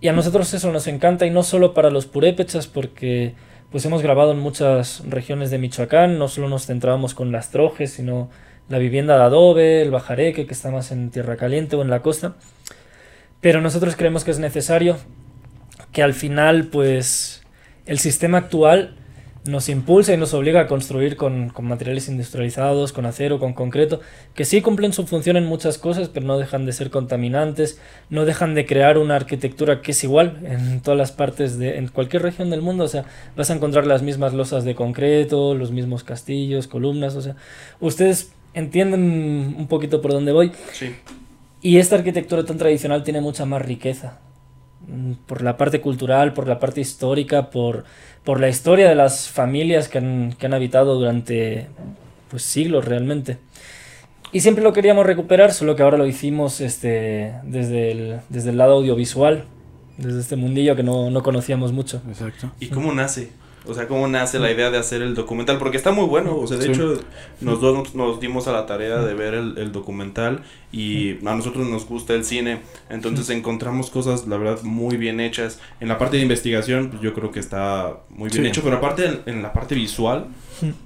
Y 0.00 0.06
a 0.06 0.12
nosotros 0.12 0.54
eso 0.54 0.70
nos 0.70 0.86
encanta 0.86 1.26
y 1.26 1.30
no 1.30 1.42
solo 1.42 1.74
para 1.74 1.90
los 1.90 2.06
purépechas, 2.06 2.68
porque 2.68 3.34
pues 3.72 3.84
hemos 3.86 4.02
grabado 4.02 4.30
en 4.30 4.38
muchas 4.38 5.02
regiones 5.08 5.50
de 5.50 5.58
Michoacán, 5.58 6.16
no 6.16 6.28
solo 6.28 6.48
nos 6.48 6.66
centrábamos 6.66 7.14
con 7.14 7.32
las 7.32 7.50
trojes, 7.50 7.90
sino 7.90 8.30
la 8.68 8.78
vivienda 8.78 9.16
de 9.16 9.22
adobe, 9.24 9.82
el 9.82 9.90
bajareque, 9.90 10.46
que 10.46 10.52
está 10.52 10.70
más 10.70 10.90
en 10.92 11.10
tierra 11.10 11.36
caliente 11.36 11.76
o 11.76 11.82
en 11.82 11.90
la 11.90 12.02
costa. 12.02 12.36
Pero 13.40 13.60
nosotros 13.60 13.96
creemos 13.96 14.24
que 14.24 14.30
es 14.30 14.38
necesario 14.38 14.96
que 15.92 16.02
al 16.02 16.14
final, 16.14 16.66
pues, 16.66 17.42
el 17.86 17.98
sistema 17.98 18.38
actual 18.38 18.96
nos 19.48 19.68
impulsa 19.68 20.12
y 20.12 20.16
nos 20.16 20.34
obliga 20.34 20.62
a 20.62 20.66
construir 20.66 21.16
con, 21.16 21.50
con 21.50 21.66
materiales 21.66 22.08
industrializados, 22.08 22.92
con 22.92 23.06
acero, 23.06 23.38
con 23.38 23.52
concreto, 23.52 24.00
que 24.34 24.44
sí 24.44 24.60
cumplen 24.60 24.92
su 24.92 25.06
función 25.06 25.36
en 25.36 25.46
muchas 25.46 25.78
cosas, 25.78 26.08
pero 26.08 26.26
no 26.26 26.38
dejan 26.38 26.66
de 26.66 26.72
ser 26.72 26.90
contaminantes, 26.90 27.80
no 28.10 28.24
dejan 28.24 28.54
de 28.54 28.66
crear 28.66 28.98
una 28.98 29.16
arquitectura 29.16 29.82
que 29.82 29.92
es 29.92 30.04
igual 30.04 30.40
en 30.44 30.80
todas 30.80 30.98
las 30.98 31.12
partes 31.12 31.58
de, 31.58 31.78
en 31.78 31.88
cualquier 31.88 32.22
región 32.22 32.50
del 32.50 32.62
mundo, 32.62 32.84
o 32.84 32.88
sea, 32.88 33.04
vas 33.36 33.50
a 33.50 33.54
encontrar 33.54 33.86
las 33.86 34.02
mismas 34.02 34.34
losas 34.34 34.64
de 34.64 34.74
concreto, 34.74 35.54
los 35.54 35.70
mismos 35.70 36.04
castillos, 36.04 36.66
columnas, 36.66 37.14
o 37.14 37.22
sea, 37.22 37.36
ustedes 37.80 38.32
entienden 38.56 39.54
un 39.56 39.66
poquito 39.68 40.02
por 40.02 40.10
dónde 40.12 40.32
voy, 40.32 40.50
Sí. 40.72 40.94
y 41.62 41.76
esta 41.78 41.94
arquitectura 41.96 42.44
tan 42.44 42.58
tradicional 42.58 43.04
tiene 43.04 43.20
mucha 43.20 43.44
más 43.44 43.62
riqueza. 43.62 44.18
mm, 44.88 45.12
por 45.26 45.42
la 45.42 45.56
parte 45.56 45.80
cultural, 45.80 46.32
por 46.32 46.46
la 46.46 46.58
parte 46.60 46.80
histórica, 46.80 47.50
por, 47.50 47.84
por 48.24 48.38
la 48.40 48.48
historia 48.48 48.88
de 48.88 48.94
las 48.94 49.28
familias 49.28 49.88
que 49.88 49.98
han, 49.98 50.34
que 50.38 50.46
han 50.46 50.54
habitado 50.54 50.94
durante 50.96 51.66
pues, 52.30 52.42
siglos 52.42 52.84
realmente. 52.84 53.38
Y 54.32 54.40
siempre 54.40 54.62
lo 54.62 54.72
queríamos 54.72 55.06
recuperar, 55.06 55.52
solo 55.52 55.74
que 55.76 55.82
ahora 55.82 55.96
lo 55.98 56.06
hicimos 56.06 56.60
este, 56.60 57.32
desde, 57.44 57.90
el, 57.92 58.20
desde 58.28 58.50
el 58.50 58.58
lado 58.58 58.74
audiovisual, 58.74 59.44
desde 59.98 60.20
este 60.20 60.36
mundillo 60.36 60.76
que 60.76 60.82
no, 60.84 61.10
no 61.10 61.22
conocíamos 61.22 61.72
mucho. 61.72 62.00
Exacto. 62.08 62.52
¿Y 62.60 62.66
cómo 62.68 62.92
nace? 62.92 63.30
O 63.68 63.74
sea, 63.74 63.88
¿cómo 63.88 64.06
nace 64.08 64.38
la 64.38 64.50
idea 64.50 64.70
de 64.70 64.78
hacer 64.78 65.02
el 65.02 65.14
documental? 65.14 65.58
Porque 65.58 65.76
está 65.76 65.90
muy 65.90 66.04
bueno. 66.06 66.36
O 66.36 66.46
sea, 66.46 66.56
de 66.56 66.66
Sí. 66.66 66.70
hecho, 66.72 67.00
nos 67.40 67.60
dos 67.60 67.94
nos 67.94 68.20
dimos 68.20 68.46
a 68.48 68.52
la 68.52 68.66
tarea 68.66 68.98
de 68.98 69.14
ver 69.14 69.34
el, 69.34 69.58
el 69.58 69.72
documental 69.72 70.42
y 70.72 71.14
a 71.26 71.34
nosotros 71.34 71.66
nos 71.66 71.86
gusta 71.86 72.14
el 72.14 72.24
cine. 72.24 72.60
Entonces 72.90 73.28
encontramos 73.30 73.90
cosas, 73.90 74.26
la 74.28 74.36
verdad, 74.36 74.62
muy 74.62 74.96
bien 74.96 75.20
hechas. 75.20 75.60
En 75.80 75.88
la 75.88 75.98
parte 75.98 76.16
de 76.16 76.22
investigación, 76.22 76.90
pues 76.90 77.02
yo 77.02 77.12
creo 77.14 77.30
que 77.32 77.40
está 77.40 77.96
muy 78.10 78.28
bien 78.30 78.44
Sí. 78.44 78.48
hecho. 78.50 78.62
Pero 78.62 78.76
aparte, 78.76 79.06
en, 79.06 79.20
en 79.26 79.42
la 79.42 79.52
parte 79.52 79.74
visual, 79.74 80.26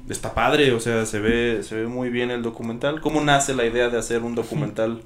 está 0.08 0.34
padre. 0.34 0.72
O 0.72 0.80
sea, 0.80 1.06
se 1.06 1.18
ve, 1.20 1.62
se 1.62 1.75
ve 1.75 1.87
muy 1.87 2.08
bien 2.10 2.30
el 2.30 2.42
documental. 2.42 3.00
¿Cómo 3.00 3.20
nace 3.20 3.54
la 3.54 3.66
idea 3.66 3.88
de 3.88 3.99
hacer 3.99 4.22
un 4.22 4.34
documental? 4.34 5.02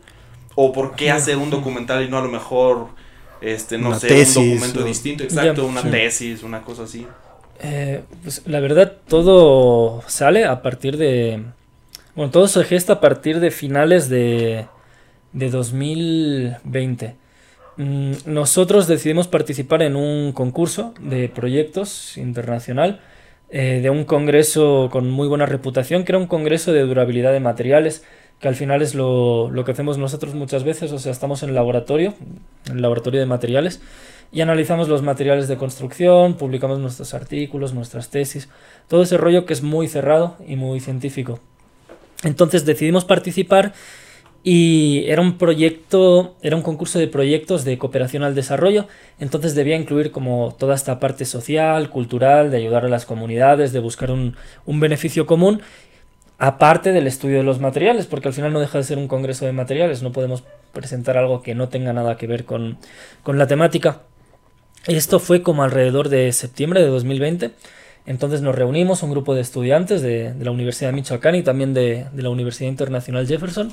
¿O 0.54 0.72
por 0.72 0.94
qué 0.94 1.10
hacer 1.10 1.36
un 1.36 1.50
documental 1.50 2.04
y 2.04 2.08
no 2.08 2.18
a 2.18 2.22
lo 2.22 2.28
mejor, 2.28 2.86
este, 3.40 3.76
no 3.78 3.88
Una 3.88 3.98
sé, 3.98 4.06
tesis, 4.06 4.36
un 4.36 4.50
documento 4.50 4.80
o- 4.80 4.84
distinto? 4.84 5.24
Exacto, 5.24 5.66
una 5.66 5.82
Sí. 5.82 5.90
tesis, 5.90 6.42
una 6.44 6.62
cosa 6.62 6.84
así. 6.84 7.06
Eh, 7.61 8.02
pues, 8.23 8.42
la 8.46 8.61
verdad, 8.61 8.94
todo 9.08 10.02
sale 10.06 10.44
a 10.44 10.62
partir 10.62 10.96
de. 10.96 11.42
Bueno, 12.14 12.30
todo 12.30 12.49
se 12.49 12.64
gesta 12.64 12.94
a 12.94 13.00
partir 13.00 13.40
de 13.40 13.50
finales 13.50 14.08
de, 14.08 14.66
de 15.32 15.50
2020. 15.50 17.16
Mm, 17.76 18.12
Nosotros 18.26 18.87
decidimos 18.87 19.28
participar 19.28 19.82
en 19.82 19.96
un 19.96 20.32
concurso 20.32 20.94
de 21.00 21.28
proyectos 21.28 22.16
internacional 22.16 23.00
eh, 23.50 23.80
de 23.82 23.90
un 23.90 24.04
congreso 24.04 24.88
con 24.90 25.11
muy 25.11 25.28
buena 25.28 25.46
reputación, 25.46 26.04
que 26.04 26.12
era 26.12 26.18
un 26.18 26.26
congreso 26.26 26.73
de 26.73 26.82
durabilidad 26.82 27.32
de 27.32 27.40
materiales, 27.40 28.04
que 28.40 28.49
al 28.49 28.54
final 28.56 28.82
es 28.82 28.94
lo, 28.94 29.50
lo 29.50 29.64
que 29.64 29.73
hacemos 29.73 29.99
nosotros 29.99 30.34
muchas 30.34 30.64
veces, 30.64 30.92
o 30.92 30.99
sea, 30.99 31.12
estamos 31.12 31.42
en 31.42 31.50
el 31.50 31.54
laboratorio, 31.54 32.14
en 32.66 32.76
el 32.76 32.82
laboratorio 32.82 33.20
de 33.20 33.26
materiales, 33.26 33.80
y 34.34 34.40
analizamos 34.40 34.88
los 34.88 35.02
materiales 35.02 35.46
de 35.46 35.56
construcción, 35.56 36.34
publicamos 36.34 36.80
nuestros 36.80 37.14
artículos, 37.14 37.72
nuestras 37.72 38.10
tesis, 38.10 38.48
todo 38.88 39.04
ese 39.04 39.16
rollo 39.16 39.46
que 39.46 39.52
es 39.52 39.62
muy 39.62 39.86
cerrado 39.86 40.36
y 40.44 40.56
muy 40.56 40.80
científico. 40.80 41.38
Entonces 42.24 42.66
decidimos 42.66 43.04
participar 43.04 43.74
y 44.42 45.04
era 45.06 45.22
un 45.22 45.38
proyecto, 45.38 46.34
era 46.42 46.56
un 46.56 46.62
concurso 46.62 46.98
de 46.98 47.06
proyectos 47.06 47.64
de 47.64 47.78
cooperación 47.78 48.24
al 48.24 48.34
desarrollo, 48.34 48.88
entonces 49.20 49.54
debía 49.54 49.76
incluir 49.76 50.10
como 50.10 50.54
toda 50.58 50.74
esta 50.74 50.98
parte 50.98 51.26
social, 51.26 51.88
cultural, 51.88 52.50
de 52.50 52.56
ayudar 52.56 52.84
a 52.84 52.88
las 52.88 53.06
comunidades, 53.06 53.72
de 53.72 53.78
buscar 53.78 54.10
un, 54.10 54.36
un 54.66 54.80
beneficio 54.80 55.26
común, 55.26 55.62
aparte 56.38 56.90
del 56.90 57.06
estudio 57.06 57.38
de 57.38 57.44
los 57.44 57.60
materiales, 57.60 58.06
porque 58.06 58.26
al 58.26 58.34
final 58.34 58.52
no 58.52 58.58
deja 58.58 58.78
de 58.78 58.84
ser 58.84 58.98
un 58.98 59.06
congreso 59.06 59.46
de 59.46 59.52
materiales, 59.52 60.02
no 60.02 60.10
podemos 60.10 60.42
presentar 60.72 61.16
algo 61.16 61.40
que 61.40 61.54
no 61.54 61.68
tenga 61.68 61.92
nada 61.92 62.16
que 62.16 62.26
ver 62.26 62.44
con, 62.44 62.78
con 63.22 63.38
la 63.38 63.46
temática. 63.46 64.00
Esto 64.86 65.18
fue 65.18 65.42
como 65.42 65.62
alrededor 65.62 66.08
de 66.08 66.32
septiembre 66.32 66.80
de 66.80 66.88
2020. 66.88 67.52
Entonces 68.06 68.42
nos 68.42 68.54
reunimos 68.54 69.02
un 69.02 69.10
grupo 69.10 69.34
de 69.34 69.40
estudiantes 69.40 70.02
de, 70.02 70.34
la 70.38 70.50
Universidad 70.50 70.90
de 70.90 70.96
Michoacán 70.96 71.34
y 71.34 71.42
también 71.42 71.72
de, 71.72 72.06
de 72.12 72.22
la 72.22 72.28
Universidad 72.28 72.68
Internacional 72.68 73.26
Jefferson 73.26 73.72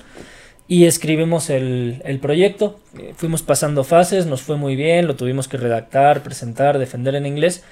y 0.72 0.86
escribimos 0.86 1.50
el, 1.50 2.02
el 2.06 2.20
proyecto. 2.20 2.80
Eh, 2.98 3.14
Fuimos 3.18 3.44
pasando 3.44 3.84
fases, 3.84 4.26
nos 4.26 4.42
fue 4.42 4.56
muy 4.56 4.78
bien, 4.78 5.06
lo 5.06 5.18
tuvimos 5.18 5.50
que 5.50 5.58
redactar, 5.58 6.24
presentar, 6.24 6.80
defender 6.80 7.16
en 7.16 7.26
inglés 7.26 7.66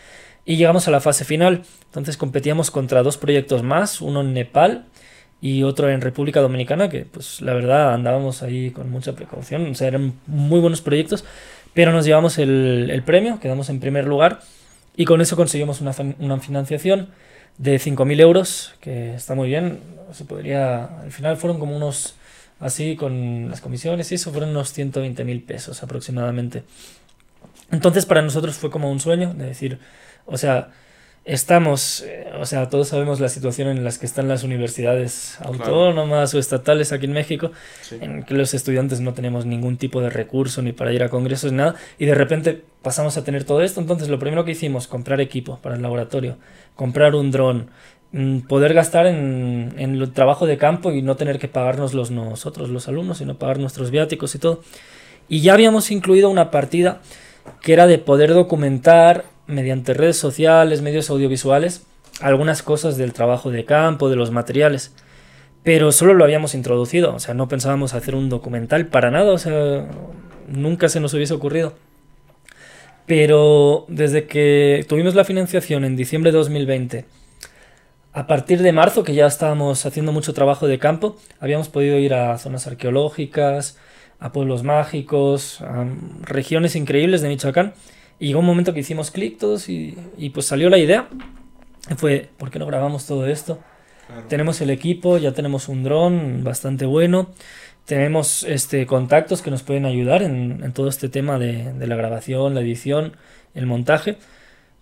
y 0.45 0.57
llegamos 0.57 0.89
a 0.89 0.91
la 0.91 0.99
fase 0.99 1.23
final. 1.23 1.63
Entonces 1.85 2.17
competíamos 2.17 2.71
contra 2.71 3.01
dos 3.01 3.15
proyectos 3.17 3.63
más, 3.63 4.01
uno 4.01 4.19
en 4.19 4.33
Nepal 4.33 4.85
y 5.39 5.63
otro 5.63 5.89
en 5.89 6.01
República 6.01 6.41
Dominicana, 6.41 6.89
que 6.89 7.05
pues 7.05 7.39
la 7.39 7.53
verdad 7.53 7.93
andábamos 7.93 8.43
ahí 8.43 8.71
con 8.71 8.89
mucha 8.89 9.13
precaución, 9.13 9.71
o 9.71 9.75
sea, 9.75 9.87
eran 9.87 10.15
muy 10.27 10.59
buenos 10.59 10.81
proyectos, 10.81 11.23
pero 11.73 11.91
nos 11.91 12.05
llevamos 12.05 12.37
el, 12.37 13.03
premio, 13.05 13.39
quedamos 13.39 13.69
en 13.69 13.79
primer 13.79 14.05
lugar 14.05 14.41
y 14.95 15.05
con 15.05 15.21
eso 15.21 15.35
conseguimos 15.35 15.81
una 15.81 16.39
financiación 16.39 17.09
de 17.59 17.77
5.000 17.77 18.21
euros, 18.21 18.73
que 18.79 19.13
está 19.13 19.35
muy 19.35 19.49
bien, 19.49 19.79
se 20.13 20.25
podría, 20.25 20.85
al 21.01 21.11
final 21.11 21.37
fueron 21.37 21.59
como 21.59 21.75
unos, 21.75 22.15
así 22.59 22.95
con 22.95 23.49
las 23.49 23.61
comisiones 23.61 24.11
y 24.11 24.15
eso, 24.15 24.31
fueron 24.31 24.49
unos 24.49 24.75
120.000 24.75 25.45
pesos 25.45 25.83
aproximadamente. 25.83 26.63
Entonces 27.69 28.05
para 28.05 28.21
nosotros 28.21 28.55
fue 28.55 28.71
como 28.71 28.89
un 28.89 28.99
sueño, 29.01 29.33
de 29.33 29.45
decir, 29.45 29.77
o 30.25 30.37
sea, 30.37 30.69
estamos, 31.33 32.01
eh, 32.07 32.27
o 32.39 32.45
sea, 32.45 32.69
todos 32.69 32.87
sabemos 32.87 33.19
la 33.19 33.29
situación 33.29 33.67
en 33.67 33.83
las 33.83 33.99
que 33.99 34.05
están 34.07 34.27
las 34.27 34.43
universidades 34.43 35.37
autónomas 35.41 36.33
o 36.33 36.39
estatales 36.39 36.91
aquí 36.91 37.05
en 37.05 37.13
México, 37.13 37.51
Sí. 37.81 37.97
en 38.01 38.23
que 38.23 38.33
los 38.33 38.53
estudiantes 38.53 38.99
no 38.99 39.13
tenemos 39.13 39.45
ningún 39.45 39.77
tipo 39.77 40.01
de 40.01 40.09
recurso 40.09 40.61
ni 40.61 40.71
para 40.71 40.91
ir 40.91 41.03
a 41.03 41.09
congresos 41.09 41.51
ni 41.51 41.59
nada, 41.59 41.75
y 41.99 42.05
de 42.05 42.15
repente 42.15 42.63
pasamos 42.81 43.15
a 43.17 43.23
tener 43.23 43.43
todo 43.43 43.61
esto. 43.61 43.79
Entonces, 43.79 44.09
lo 44.09 44.17
primero 44.17 44.43
que 44.43 44.51
hicimos, 44.51 44.87
comprar 44.87 45.21
equipo 45.21 45.59
para 45.61 45.75
el 45.75 45.81
laboratorio, 45.83 46.37
comprar 46.75 47.13
un 47.13 47.29
dron, 47.29 47.69
mm, 48.11 48.39
poder 48.47 48.73
gastar 48.73 49.05
en, 49.05 49.75
en 49.77 49.95
el 49.95 50.11
trabajo 50.11 50.47
de 50.47 50.57
campo 50.57 50.91
y 50.91 51.03
no 51.03 51.15
tener 51.15 51.37
que 51.37 51.47
pagarnos 51.47 51.93
los 51.93 52.09
nosotros, 52.09 52.69
los 52.69 52.87
alumnos, 52.87 53.19
sino 53.19 53.37
pagar 53.37 53.59
nuestros 53.59 53.91
viáticos 53.91 54.33
y 54.33 54.39
todo. 54.39 54.61
Y 55.27 55.41
ya 55.41 55.53
habíamos 55.53 55.91
incluido 55.91 56.27
una 56.31 56.49
partida 56.49 57.01
que 57.61 57.73
era 57.73 57.85
de 57.85 57.99
poder 57.99 58.33
documentar 58.33 59.25
mediante 59.49 59.93
redes 59.93 60.17
sociales, 60.17 60.81
medios 60.81 61.09
audiovisuales, 61.09 61.83
algunas 62.21 62.63
cosas 62.63 62.97
del 62.97 63.13
trabajo 63.13 63.51
de 63.51 63.65
campo, 63.65 64.09
de 64.09 64.15
los 64.15 64.31
materiales. 64.31 64.93
Pero 65.63 65.91
solo 65.91 66.13
lo 66.13 66.23
habíamos 66.23 66.55
introducido, 66.55 67.13
o 67.13 67.19
sea, 67.19 67.33
no 67.33 67.47
pensábamos 67.47 67.93
hacer 67.93 68.15
un 68.15 68.29
documental 68.29 68.87
para 68.87 69.11
nada, 69.11 69.31
o 69.31 69.37
sea, 69.37 69.87
nunca 70.47 70.87
se 70.87 70.99
nos 70.99 71.13
hubiese 71.13 71.33
ocurrido. 71.33 71.73
Pero 73.05 73.85
desde 73.87 74.25
que 74.25 74.85
tuvimos 74.87 75.15
la 75.15 75.25
financiación 75.25 75.83
en 75.83 75.95
diciembre 75.95 76.31
de 76.31 76.37
2020, 76.37 77.05
a 78.13 78.27
partir 78.27 78.61
de 78.61 78.71
marzo, 78.71 79.03
que 79.03 79.13
ya 79.13 79.27
estábamos 79.27 79.85
haciendo 79.85 80.11
mucho 80.11 80.33
trabajo 80.33 80.67
de 80.67 80.79
campo, 80.79 81.17
habíamos 81.39 81.69
podido 81.69 81.97
ir 81.97 82.13
a 82.13 82.37
zonas 82.37 82.67
arqueológicas, 82.67 83.77
a 84.19 84.31
pueblos 84.31 84.63
mágicos, 84.63 85.61
a 85.61 85.85
regiones 86.21 86.75
increíbles 86.75 87.21
de 87.21 87.29
Michoacán. 87.29 87.73
Y 88.19 88.27
llegó 88.27 88.39
un 88.39 88.45
momento 88.45 88.73
que 88.73 88.81
hicimos 88.81 89.11
clic 89.11 89.37
todos 89.37 89.69
y, 89.69 89.97
y 90.17 90.31
pues 90.31 90.45
salió 90.45 90.69
la 90.69 90.77
idea. 90.77 91.07
Fue, 91.97 92.29
¿por 92.37 92.51
qué 92.51 92.59
no 92.59 92.65
grabamos 92.65 93.05
todo 93.05 93.25
esto? 93.27 93.59
Claro. 94.07 94.27
Tenemos 94.27 94.59
el 94.61 94.69
equipo, 94.69 95.17
ya 95.17 95.31
tenemos 95.31 95.69
un 95.69 95.83
dron 95.83 96.43
bastante 96.43 96.85
bueno. 96.85 97.29
Tenemos 97.85 98.43
este, 98.43 98.85
contactos 98.85 99.41
que 99.41 99.49
nos 99.49 99.63
pueden 99.63 99.85
ayudar 99.85 100.21
en, 100.21 100.63
en 100.63 100.73
todo 100.73 100.89
este 100.89 101.09
tema 101.09 101.39
de, 101.39 101.73
de 101.73 101.87
la 101.87 101.95
grabación, 101.95 102.53
la 102.53 102.61
edición, 102.61 103.15
el 103.55 103.65
montaje. 103.65 104.17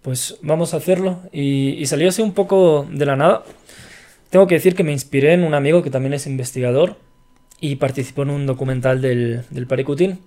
Pues 0.01 0.37
vamos 0.41 0.73
a 0.73 0.77
hacerlo. 0.77 1.19
Y, 1.31 1.69
y 1.71 1.85
salió 1.85 2.09
así 2.09 2.21
un 2.21 2.33
poco 2.33 2.87
de 2.91 3.05
la 3.05 3.15
nada. 3.15 3.43
Tengo 4.29 4.47
que 4.47 4.55
decir 4.55 4.75
que 4.75 4.83
me 4.83 4.91
inspiré 4.91 5.33
en 5.33 5.43
un 5.43 5.53
amigo 5.53 5.83
que 5.83 5.89
también 5.89 6.13
es 6.13 6.27
investigador 6.27 6.97
y 7.61 7.75
participó 7.77 8.23
en 8.23 8.31
un 8.31 8.45
documental 8.45 9.01
del, 9.01 9.43
del 9.51 9.67
Paricutín. 9.67 10.19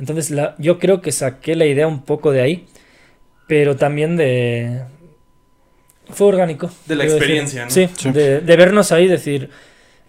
Entonces 0.00 0.30
la, 0.30 0.56
yo 0.58 0.78
creo 0.80 1.00
que 1.00 1.12
saqué 1.12 1.54
la 1.54 1.66
idea 1.66 1.86
un 1.86 2.02
poco 2.02 2.32
de 2.32 2.40
ahí, 2.40 2.66
pero 3.46 3.76
también 3.76 4.16
de... 4.16 4.82
Fue 6.08 6.26
orgánico. 6.26 6.70
De 6.86 6.96
la 6.96 7.04
decir. 7.04 7.18
experiencia, 7.18 7.64
¿no? 7.66 7.70
Sí, 7.70 7.88
Sí. 7.96 8.10
De, 8.10 8.40
de 8.40 8.56
vernos 8.56 8.90
ahí, 8.90 9.06
decir, 9.06 9.50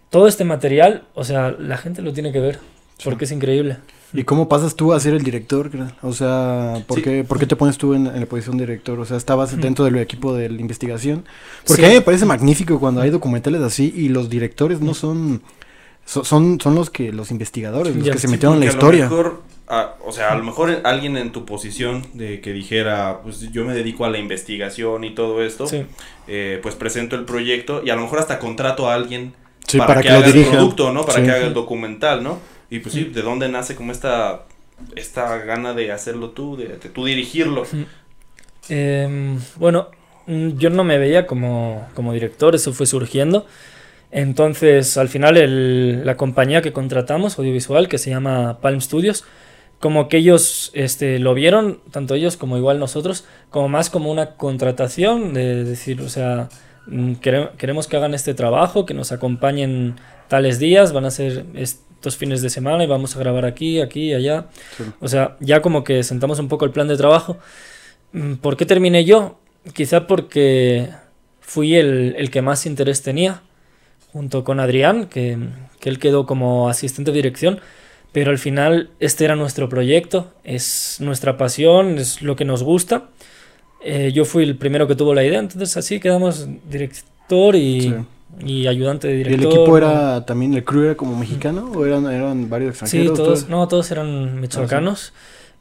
todo 0.10 0.28
este 0.28 0.44
material, 0.46 1.04
o 1.14 1.24
sea, 1.24 1.52
la 1.60 1.78
gente 1.78 2.02
lo 2.02 2.12
tiene 2.14 2.32
que 2.32 2.40
ver, 2.40 2.58
porque 3.04 3.26
es 3.26 3.32
increíble. 3.32 3.78
¿Y 4.14 4.24
cómo 4.24 4.50
pasas 4.50 4.76
tú 4.76 4.92
a 4.94 5.00
ser 5.00 5.14
el 5.14 5.24
director? 5.24 5.70
O 6.02 6.12
sea, 6.12 6.84
¿por, 6.88 6.98
Sí. 6.98 7.04
qué, 7.04 7.24
por 7.24 7.38
qué 7.40 7.46
te 7.46 7.56
pones 7.56 7.78
tú 7.78 7.94
en, 7.94 8.08
en 8.08 8.20
la 8.20 8.26
posición 8.26 8.58
de 8.58 8.66
director? 8.66 9.00
O 9.00 9.06
sea, 9.06 9.16
estabas 9.16 9.56
dentro 9.62 9.86
del 9.86 9.96
equipo 10.00 10.34
de 10.34 10.50
la 10.50 10.60
investigación. 10.60 11.24
Porque 11.68 11.82
Sí. 11.84 11.86
a 11.86 11.90
mí 11.90 11.96
me 11.96 12.02
parece 12.02 12.26
magnífico 12.26 12.80
cuando 12.80 13.02
hay 13.02 13.10
documentales 13.10 13.62
así 13.62 13.94
y 13.96 14.10
los 14.10 14.30
directores 14.30 14.82
no 14.82 14.94
son... 14.96 15.42
so- 16.06 16.24
Son, 16.26 16.60
son 16.60 16.76
los 16.76 16.90
que 16.90 17.14
los 17.14 17.30
investigadores, 17.32 17.96
los 17.96 18.06
Ya, 18.06 18.12
que 18.14 18.18
se 18.20 18.28
sí, 18.28 18.32
metieron 18.32 18.56
en 18.62 18.66
la 18.68 18.72
Porque 18.72 18.86
a 18.86 18.90
lo 18.90 18.96
historia. 18.98 19.04
mejor, 19.10 19.42
o 20.06 20.12
sea, 20.12 20.32
a 20.34 20.36
lo 20.36 20.44
mejor 20.44 20.82
alguien 20.84 21.16
en 21.18 21.32
tu 21.32 21.46
posición 21.46 22.06
de 22.13 22.42
que 22.42 22.51
dijera, 22.51 23.20
pues 23.24 23.51
yo 23.51 23.63
me 23.63 23.74
dedico 23.74 24.04
a 24.06 24.10
la 24.10 24.18
investigación 24.18 25.04
y 25.06 25.16
todo 25.16 25.42
esto, 25.44 25.66
Sí. 25.68 25.86
eh, 26.28 26.60
pues 26.62 26.75
presento 26.75 27.16
el 27.16 27.24
proyecto 27.25 27.82
y 27.86 27.90
a 27.90 27.96
lo 27.96 28.01
mejor 28.01 28.20
hasta 28.20 28.38
contrato 28.40 28.90
a 28.90 28.94
alguien 28.96 29.34
Sí, 29.68 29.78
para, 29.78 29.88
para 29.88 30.01
que, 30.01 30.08
que 30.10 30.13
lo 30.13 30.20
haga 30.20 30.28
el 30.28 30.46
producto, 30.46 30.92
¿no? 30.92 31.04
Para 31.06 31.20
Sí. 31.20 31.24
que 31.25 31.32
haga 31.32 31.46
el 31.48 31.54
documental, 31.54 32.22
¿no? 32.24 32.40
Y 32.70 32.80
pues 32.80 32.94
sí, 32.96 33.06
¿de 33.06 33.22
dónde 33.22 33.48
nace 33.50 33.75
como 33.75 33.92
esta, 33.92 34.44
esta 34.96 35.38
gana 35.40 35.74
de 35.74 35.92
hacerlo 35.92 36.32
tú, 36.32 36.58
de, 36.58 36.68
de 36.78 36.90
tú 36.90 37.06
dirigirlo? 37.06 37.63
Em, 38.70 39.40
bueno, 39.58 39.88
mm, 40.28 40.58
yo 40.58 40.70
no 40.70 40.84
me 40.84 40.98
veía 40.98 41.25
como, 41.28 41.88
como 41.96 42.13
director, 42.13 42.56
eso 42.56 42.74
fue 42.74 42.86
surgiendo. 42.86 43.46
Entonces, 44.12 44.98
al 44.98 45.08
final, 45.08 45.38
el- 45.38 46.06
la 46.06 46.18
compañía 46.18 46.62
que 46.62 46.74
contratamos, 46.74 47.40
audiovisual, 47.40 47.88
que 47.88 47.98
se 47.98 48.10
llama 48.10 48.60
Palm 48.62 48.82
Studios, 48.82 49.24
como 49.82 50.08
que 50.08 50.18
ellos 50.18 50.70
este, 50.74 51.18
lo 51.18 51.34
vieron, 51.34 51.82
tanto 51.90 52.14
ellos 52.14 52.38
como 52.38 52.56
igual 52.56 52.80
nosotros, 52.80 53.26
como 53.50 53.68
más 53.68 53.90
como 53.90 54.12
una 54.12 54.36
contratación, 54.36 55.34
de 55.34 55.64
decir, 55.64 56.02
o 56.02 56.08
sea, 56.08 56.50
mm, 56.86 57.16
queremos 57.16 57.88
que 57.88 57.98
hagan 57.98 58.14
este 58.14 58.36
trabajo, 58.36 58.86
que 58.86 58.94
nos 58.94 59.12
acompañen 59.12 59.96
tales 60.28 60.60
días, 60.60 60.94
van 60.94 61.06
a 61.06 61.12
ser 61.12 61.48
estos 61.56 62.16
fines 62.16 62.44
de 62.44 62.52
semana 62.52 62.84
y 62.84 62.88
vamos 62.88 63.16
a 63.16 63.20
grabar 63.20 63.44
aquí, 63.44 63.82
aquí, 63.82 64.14
allá. 64.14 64.46
O 65.00 65.08
sea, 65.08 65.36
ya 65.40 65.64
como 65.64 65.84
que 65.84 66.04
sentamos 66.04 66.38
un 66.38 66.48
poco 66.48 66.66
el 66.66 66.72
plan 66.72 66.88
de 66.88 66.96
trabajo. 66.96 67.38
Mm, 68.14 68.36
¿Por 68.36 68.58
qué 68.58 68.68
terminé 68.68 69.04
yo? 69.04 69.40
Quizá 69.74 70.06
porque 70.06 70.90
fui 71.40 71.76
el, 71.76 72.14
el 72.20 72.30
que 72.30 72.44
más 72.44 72.68
interés 72.68 73.02
tenía, 73.02 73.42
junto 74.14 74.44
con 74.44 74.60
Adrián, 74.60 75.08
que, 75.08 75.40
que 75.80 75.90
él 75.90 75.98
quedó 75.98 76.28
como 76.28 76.70
asistente 76.70 77.10
de 77.10 77.16
dirección 77.16 77.62
pero 78.12 78.32
al 78.32 78.38
final 78.38 78.89
este 79.00 79.25
era 79.25 79.36
nuestro 79.36 79.70
proyecto, 79.70 80.32
es 80.44 80.98
nuestra 81.00 81.38
pasión, 81.38 81.98
es 81.98 82.22
lo 82.22 82.36
que 82.36 82.46
nos 82.46 82.63
gusta. 82.63 83.10
Eh, 83.84 84.12
yo 84.13 84.25
fui 84.25 84.44
el 84.44 84.58
primero 84.58 84.88
que 84.88 84.96
tuvo 84.96 85.13
la 85.13 85.24
idea, 85.24 85.39
entonces 85.39 85.75
así 85.77 86.00
quedamos 86.00 86.48
director 86.70 87.56
y, 87.56 87.96
y 88.46 88.68
ayudante 88.68 89.08
de 89.08 89.15
director. 89.15 89.41
¿Y 89.41 89.46
el 89.46 89.51
equipo 89.53 89.77
era 89.77 90.25
también, 90.25 90.53
el 90.53 90.63
crew 90.63 90.84
era 90.84 90.96
como 90.96 91.18
mexicano 91.18 91.72
o 91.74 91.86
eran, 91.86 92.06
eran 92.12 92.50
varios 92.50 92.72
extranjeros? 92.72 93.18
Sí, 93.18 93.24
todos, 93.24 93.50
no, 93.50 93.68
todos 93.68 93.89
eran 93.91 94.39
michoacanos. 94.41 95.13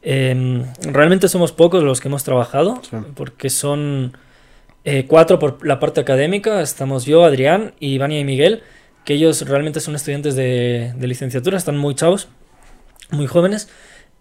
Em, 0.03 0.65
realmente 0.83 1.29
somos 1.29 1.53
pocos 1.53 1.85
los 1.85 2.01
que 2.01 2.09
hemos 2.09 2.25
trabajado, 2.25 2.83
porque 3.15 3.49
son 3.49 4.17
eh, 4.85 5.05
cuatro 5.07 5.39
por 5.39 5.65
la 5.65 5.79
parte 5.79 6.01
académica, 6.01 6.61
estamos 6.63 7.05
yo, 7.05 7.25
Adrián, 7.25 7.75
y 7.79 7.99
Vania 7.99 8.19
y 8.19 8.25
Miguel, 8.25 8.63
que 9.05 9.15
ellos 9.15 9.47
realmente 9.49 9.81
son 9.81 9.95
estudiantes 9.95 10.35
de, 10.35 10.93
de 10.97 11.07
licenciatura, 11.07 11.57
están 11.57 11.79
muy 11.79 11.95
chavos 11.95 12.29
muy 13.13 13.27
jóvenes. 13.27 13.69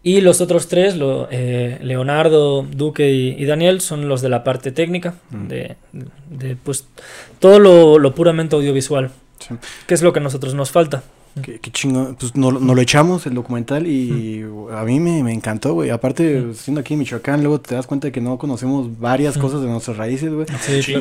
Y 0.01 0.21
los 0.21 0.39
otros 0.39 0.69
tres, 0.69 0.95
lo, 0.95 1.27
eh, 1.29 1.77
Leonardo, 1.81 2.63
Duque 2.63 3.11
y, 3.11 3.43
Daniel, 3.45 3.81
son 3.81 4.07
los 4.07 4.21
de 4.21 4.29
la 4.29 4.45
parte 4.45 4.71
técnica, 4.71 5.15
mm. 5.29 5.47
de, 5.47 5.75
de, 6.29 6.55
pues 6.55 6.87
todo 7.39 7.59
lo, 7.59 7.99
lo 7.99 8.15
puramente 8.15 8.55
audiovisual, 8.55 9.11
que 9.87 9.93
es 9.93 10.01
lo 10.01 10.13
que 10.13 10.19
a 10.19 10.23
nosotros 10.23 10.53
nos 10.53 10.71
falta. 10.71 11.03
Qué, 11.41 11.59
chingo, 11.71 12.15
pues 12.19 12.35
no, 12.35 12.51
lo 12.51 12.81
echamos 12.81 13.25
el 13.25 13.33
documental 13.33 13.87
y 13.87 14.43
a 14.71 14.83
mí 14.83 14.99
me, 14.99 15.31
encantó, 15.31 15.73
güey. 15.73 15.89
Aparte, 15.89 16.53
siendo 16.53 16.81
aquí 16.81 16.93
en 16.93 16.99
Michoacán, 16.99 17.41
luego 17.41 17.61
te 17.61 17.75
das 17.75 17.87
cuenta 17.87 18.07
de 18.07 18.11
que 18.11 18.21
no 18.21 18.37
conocemos 18.37 18.99
varias 18.99 19.37
cosas 19.37 19.61
de 19.61 19.67
nuestras 19.67 19.97
raíces, 19.97 20.33
güey. 20.33 20.47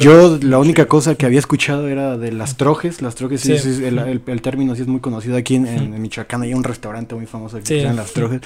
Yo 0.00 0.38
la 0.42 0.58
única 0.58 0.86
cosa 0.86 1.14
que 1.14 1.26
había 1.26 1.38
escuchado 1.38 1.88
era 1.88 2.16
de 2.16 2.32
las 2.32 2.56
trojes. 2.56 3.02
Las 3.02 3.14
trojes, 3.14 3.40
sí, 3.40 3.52
el, 3.52 4.40
término 4.42 4.74
sí 4.74 4.82
es 4.82 4.88
muy 4.88 5.00
conocido 5.00 5.36
aquí 5.36 5.56
en, 5.56 6.00
Michoacán. 6.00 6.42
Hay 6.42 6.54
un 6.54 6.64
restaurante 6.64 7.14
muy 7.14 7.26
famoso 7.26 7.58
que 7.58 7.66
se 7.66 7.82
llama 7.82 7.94
Las 7.94 8.12
Trojes. 8.12 8.40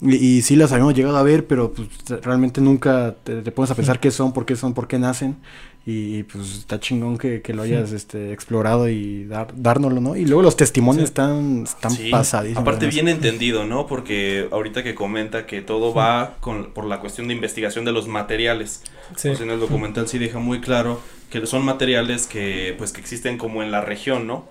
Y, 0.00 0.42
sí 0.42 0.56
las 0.56 0.72
habíamos 0.72 0.94
llegado 0.94 1.16
a 1.16 1.22
ver, 1.22 1.46
pero 1.46 1.72
pues 1.72 1.88
realmente 2.22 2.60
nunca 2.60 3.14
te, 3.22 3.42
te 3.42 3.52
pones 3.52 3.70
a 3.70 3.74
pensar 3.74 4.00
qué 4.00 4.10
son, 4.10 4.32
por 4.32 4.44
qué 4.44 4.56
son, 4.56 4.74
por 4.74 4.88
qué 4.88 4.98
nacen 4.98 5.36
y 5.84 6.22
pues 6.24 6.58
está 6.58 6.78
chingón 6.78 7.18
que, 7.18 7.42
lo 7.52 7.62
hayas 7.62 7.90
este, 7.90 8.32
explorado 8.32 8.88
y 8.88 9.24
dar, 9.24 9.52
dárnoslo, 9.56 10.00
¿no? 10.00 10.16
Y 10.16 10.24
luego 10.24 10.42
los 10.42 10.56
testimonios 10.56 11.04
están, 11.04 11.64
están 11.64 11.92
pasadísimos. 12.10 12.62
Aparte 12.62 12.86
bien 12.86 13.08
entendido, 13.08 13.66
¿no? 13.66 13.86
Porque 13.88 14.48
ahorita 14.52 14.84
que 14.84 14.94
comenta 14.94 15.44
que 15.44 15.60
todo 15.60 15.92
va 15.92 16.36
con, 16.40 16.72
por 16.72 16.84
la 16.84 17.00
cuestión 17.00 17.26
de 17.26 17.34
investigación 17.34 17.84
de 17.84 17.92
los 17.92 18.06
materiales. 18.06 18.82
Pues 19.20 19.40
en 19.40 19.50
el 19.50 19.58
documental 19.58 20.06
sí 20.06 20.18
deja 20.18 20.38
muy 20.38 20.60
claro 20.60 21.00
que 21.30 21.46
son 21.46 21.64
materiales 21.64 22.26
que 22.26 22.74
pues 22.76 22.92
que 22.92 23.00
existen 23.00 23.38
como 23.38 23.62
en 23.62 23.70
la 23.72 23.80
región, 23.80 24.26
¿no? 24.26 24.46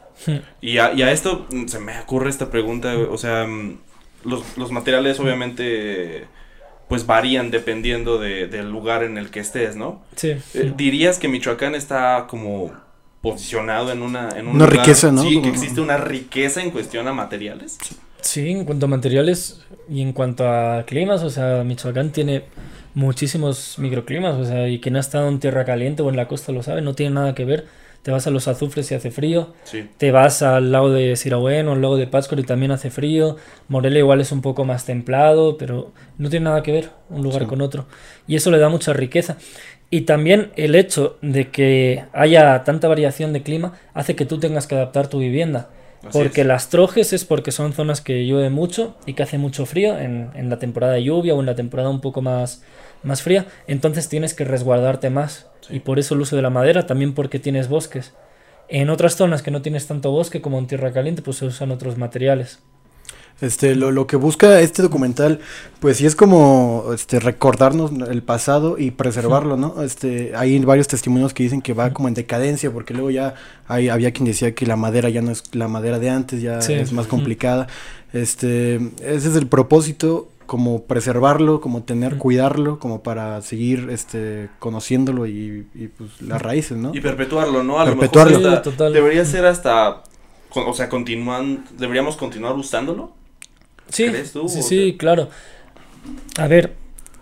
Y 0.62 0.80
a, 0.80 0.94
y 0.94 1.04
a 1.04 1.12
esto 1.12 1.48
mm, 1.50 1.68
se 1.68 1.80
me 1.80 2.00
ocurre 2.00 2.30
esta 2.30 2.50
pregunta, 2.50 2.96
o 2.98 3.18
sea, 3.18 3.46
mm, 3.48 3.78
los, 4.26 4.58
los 4.58 4.72
materiales 4.72 5.20
obviamente 5.20 6.26
pues 6.92 7.06
varían 7.06 7.52
dependiendo 7.52 8.20
de, 8.20 8.48
del 8.48 8.70
lugar 8.70 9.04
en 9.04 9.18
el 9.18 9.30
que 9.30 9.40
estés, 9.40 9.78
¿no? 9.78 10.02
Sí. 10.18 10.36
Eh, 10.54 10.74
¿Dirías 10.76 11.20
que 11.20 11.30
Michoacán 11.30 11.74
está 11.74 12.26
como 12.28 12.70
posicionado 13.22 13.94
en 13.94 14.02
una... 14.02 14.28
En 14.38 14.50
una 14.50 14.66
riqueza, 14.66 15.10
¿no? 15.10 15.22
Sí, 15.24 15.42
que 15.42 15.48
existe 15.48 15.80
una 15.80 15.96
riqueza 15.96 16.62
en 16.62 16.70
cuestión 16.70 17.08
a 17.08 17.14
materiales. 17.14 17.78
Sí, 18.20 18.52
en 18.52 18.66
cuanto 18.66 18.88
a 18.88 18.90
materiales 18.90 19.62
y 19.90 20.02
en 20.02 20.12
cuanto 20.12 20.46
a 20.46 20.84
climas, 20.86 21.24
o 21.24 21.30
sea, 21.30 21.64
Michoacán 21.64 22.12
tiene 22.12 22.44
muchísimos 22.94 23.80
microclimas, 23.80 24.36
o 24.36 24.44
sea, 24.44 24.68
y 24.68 24.82
quien 24.82 24.98
ha 24.98 25.00
estado 25.00 25.30
en 25.30 25.40
tierra 25.40 25.64
caliente 25.64 26.02
o 26.02 26.10
en 26.10 26.18
la 26.18 26.28
costa 26.28 26.52
lo 26.52 26.62
sabe, 26.62 26.82
no 26.82 26.94
tiene 26.94 27.16
nada 27.16 27.34
que 27.34 27.46
ver 27.46 27.68
te 28.04 28.12
vas 28.12 28.26
a 28.26 28.32
los 28.32 28.48
azufres 28.48 28.92
y 28.92 28.96
hace 28.96 29.12
frío, 29.12 29.54
te 29.98 30.12
vas 30.12 30.42
al 30.42 30.72
lago 30.72 30.90
de 30.90 31.16
Sirahuén 31.16 31.68
o 31.68 31.74
al 31.74 31.82
lago 31.82 31.98
de 31.98 32.08
Pátzcuaro 32.08 32.42
y 32.42 32.46
también 32.46 32.72
hace 32.72 32.90
frío, 32.90 33.38
Morelia 33.68 34.00
igual 34.00 34.22
es 34.22 34.32
un 34.32 34.42
poco 34.42 34.66
más 34.66 34.86
templado, 34.86 35.58
pero 35.58 35.92
no 36.18 36.30
tiene 36.30 36.46
nada 36.46 36.64
que 36.64 36.72
ver 36.72 36.90
un 37.10 37.22
lugar 37.22 37.46
con 37.46 37.62
otro, 37.62 37.86
y 38.28 38.36
eso 38.36 38.50
le 38.50 38.58
da 38.58 38.70
mucha 38.70 38.94
riqueza. 38.94 39.38
Y 39.94 40.02
también 40.02 40.52
el 40.56 40.76
hecho 40.76 41.18
de 41.22 41.50
que 41.50 42.06
haya 42.14 42.64
tanta 42.64 42.88
variación 42.88 43.34
de 43.34 43.44
clima 43.44 43.74
hace 43.94 44.16
que 44.16 44.26
tú 44.26 44.40
tengas 44.40 44.66
que 44.66 44.76
adaptar 44.76 45.08
tu 45.08 45.20
vivienda. 45.20 45.70
porque 46.14 46.44
las 46.44 46.70
trojes 46.70 47.14
es 47.14 47.26
porque 47.26 47.52
son 47.52 47.74
zonas 47.74 48.02
que 48.02 48.26
llueve 48.26 48.50
mucho 48.50 48.96
y 49.06 49.14
que 49.14 49.22
hace 49.22 49.38
mucho 49.38 49.68
frío 49.68 50.00
en, 50.00 50.32
en, 50.34 50.50
la 50.50 50.58
temporada 50.58 50.94
de 50.94 51.04
lluvia 51.04 51.36
o 51.36 51.42
en 51.42 51.46
la 51.46 51.56
temporada 51.56 51.90
un 51.90 52.02
poco 52.02 52.22
más, 52.24 52.64
más 53.04 53.22
fría. 53.22 53.46
Entonces 53.68 54.10
tienes 54.10 54.34
que 54.34 54.46
resguardarte 54.46 55.12
más 55.12 55.51
y 55.70 55.80
por 55.80 56.00
eso 56.00 56.16
el 56.16 56.22
uso 56.22 56.36
de 56.36 56.42
la 56.42 56.50
madera, 56.50 56.86
también 56.86 57.14
porque 57.14 57.40
tienes 57.40 57.70
bosques. 57.70 58.14
En 58.68 58.90
otras 58.90 59.16
zonas 59.16 59.42
que 59.42 59.52
no 59.52 59.62
tienes 59.62 59.88
tanto 59.88 60.12
bosque 60.12 60.42
como 60.42 60.58
en 60.58 60.68
tierra 60.68 60.94
caliente, 60.94 61.22
pues 61.22 61.38
se 61.38 61.46
usan 61.46 61.72
otros 61.72 61.98
materiales. 61.98 62.60
Este, 63.42 63.76
lo, 63.76 63.90
lo, 63.90 64.06
que 64.06 64.18
busca 64.18 64.60
este 64.60 64.84
documental, 64.84 65.40
pues 65.80 65.98
sí 65.98 66.06
es 66.06 66.16
como 66.16 66.86
este, 66.94 67.20
recordarnos 67.20 67.92
el 68.08 68.22
pasado 68.22 68.78
y 68.78 68.92
preservarlo, 68.92 69.58
¿no? 69.58 69.82
Este, 69.82 70.34
hay 70.36 70.60
varios 70.60 70.88
testimonios 70.88 71.34
que 71.34 71.42
dicen 71.42 71.62
que 71.62 71.74
va 71.74 71.92
como 71.92 72.08
en 72.08 72.14
decadencia, 72.14 72.72
porque 72.72 72.94
luego 72.94 73.10
ya 73.10 73.34
hay, 73.68 73.90
había 73.90 74.12
quien 74.12 74.26
decía 74.26 74.54
que 74.54 74.68
la 74.68 74.76
madera 74.76 75.10
ya 75.10 75.24
no 75.24 75.32
es 75.32 75.44
la 75.56 75.68
madera 75.68 75.98
de 75.98 76.12
antes, 76.12 76.40
ya 76.40 76.60
es 76.60 76.92
más 76.92 77.08
complicada. 77.08 77.66
Este, 78.14 78.76
ese 79.02 79.30
es 79.30 79.36
el 79.36 79.48
propósito 79.48 80.30
como 80.46 80.84
preservarlo, 80.84 81.62
como 81.62 81.84
tener, 81.84 82.18
cuidarlo, 82.18 82.80
como 82.80 83.04
para 83.04 83.42
seguir 83.42 83.90
este 83.92 84.50
conociéndolo 84.60 85.28
y, 85.28 85.66
pues 85.98 86.22
las 86.22 86.42
raíces, 86.42 86.78
¿no? 86.78 86.92
Y 86.94 87.02
perpetuarlo, 87.02 87.64
¿no? 87.64 87.80
A 87.80 87.86
perpetuarlo. 87.86 88.40
Lo 88.40 88.62
mejor 88.62 88.92
debería 88.92 89.26
ser 89.26 89.46
hasta, 89.46 90.04
o 90.54 90.74
sea, 90.74 90.90
continúan, 90.90 91.66
deberíamos 91.78 92.18
continuar 92.18 92.56
usándolo. 92.56 93.12
Sí, 93.90 94.12
sí, 94.48 94.62
sí, 94.64 94.96
claro. 94.98 95.30
A 96.38 96.48
ver, 96.48 96.74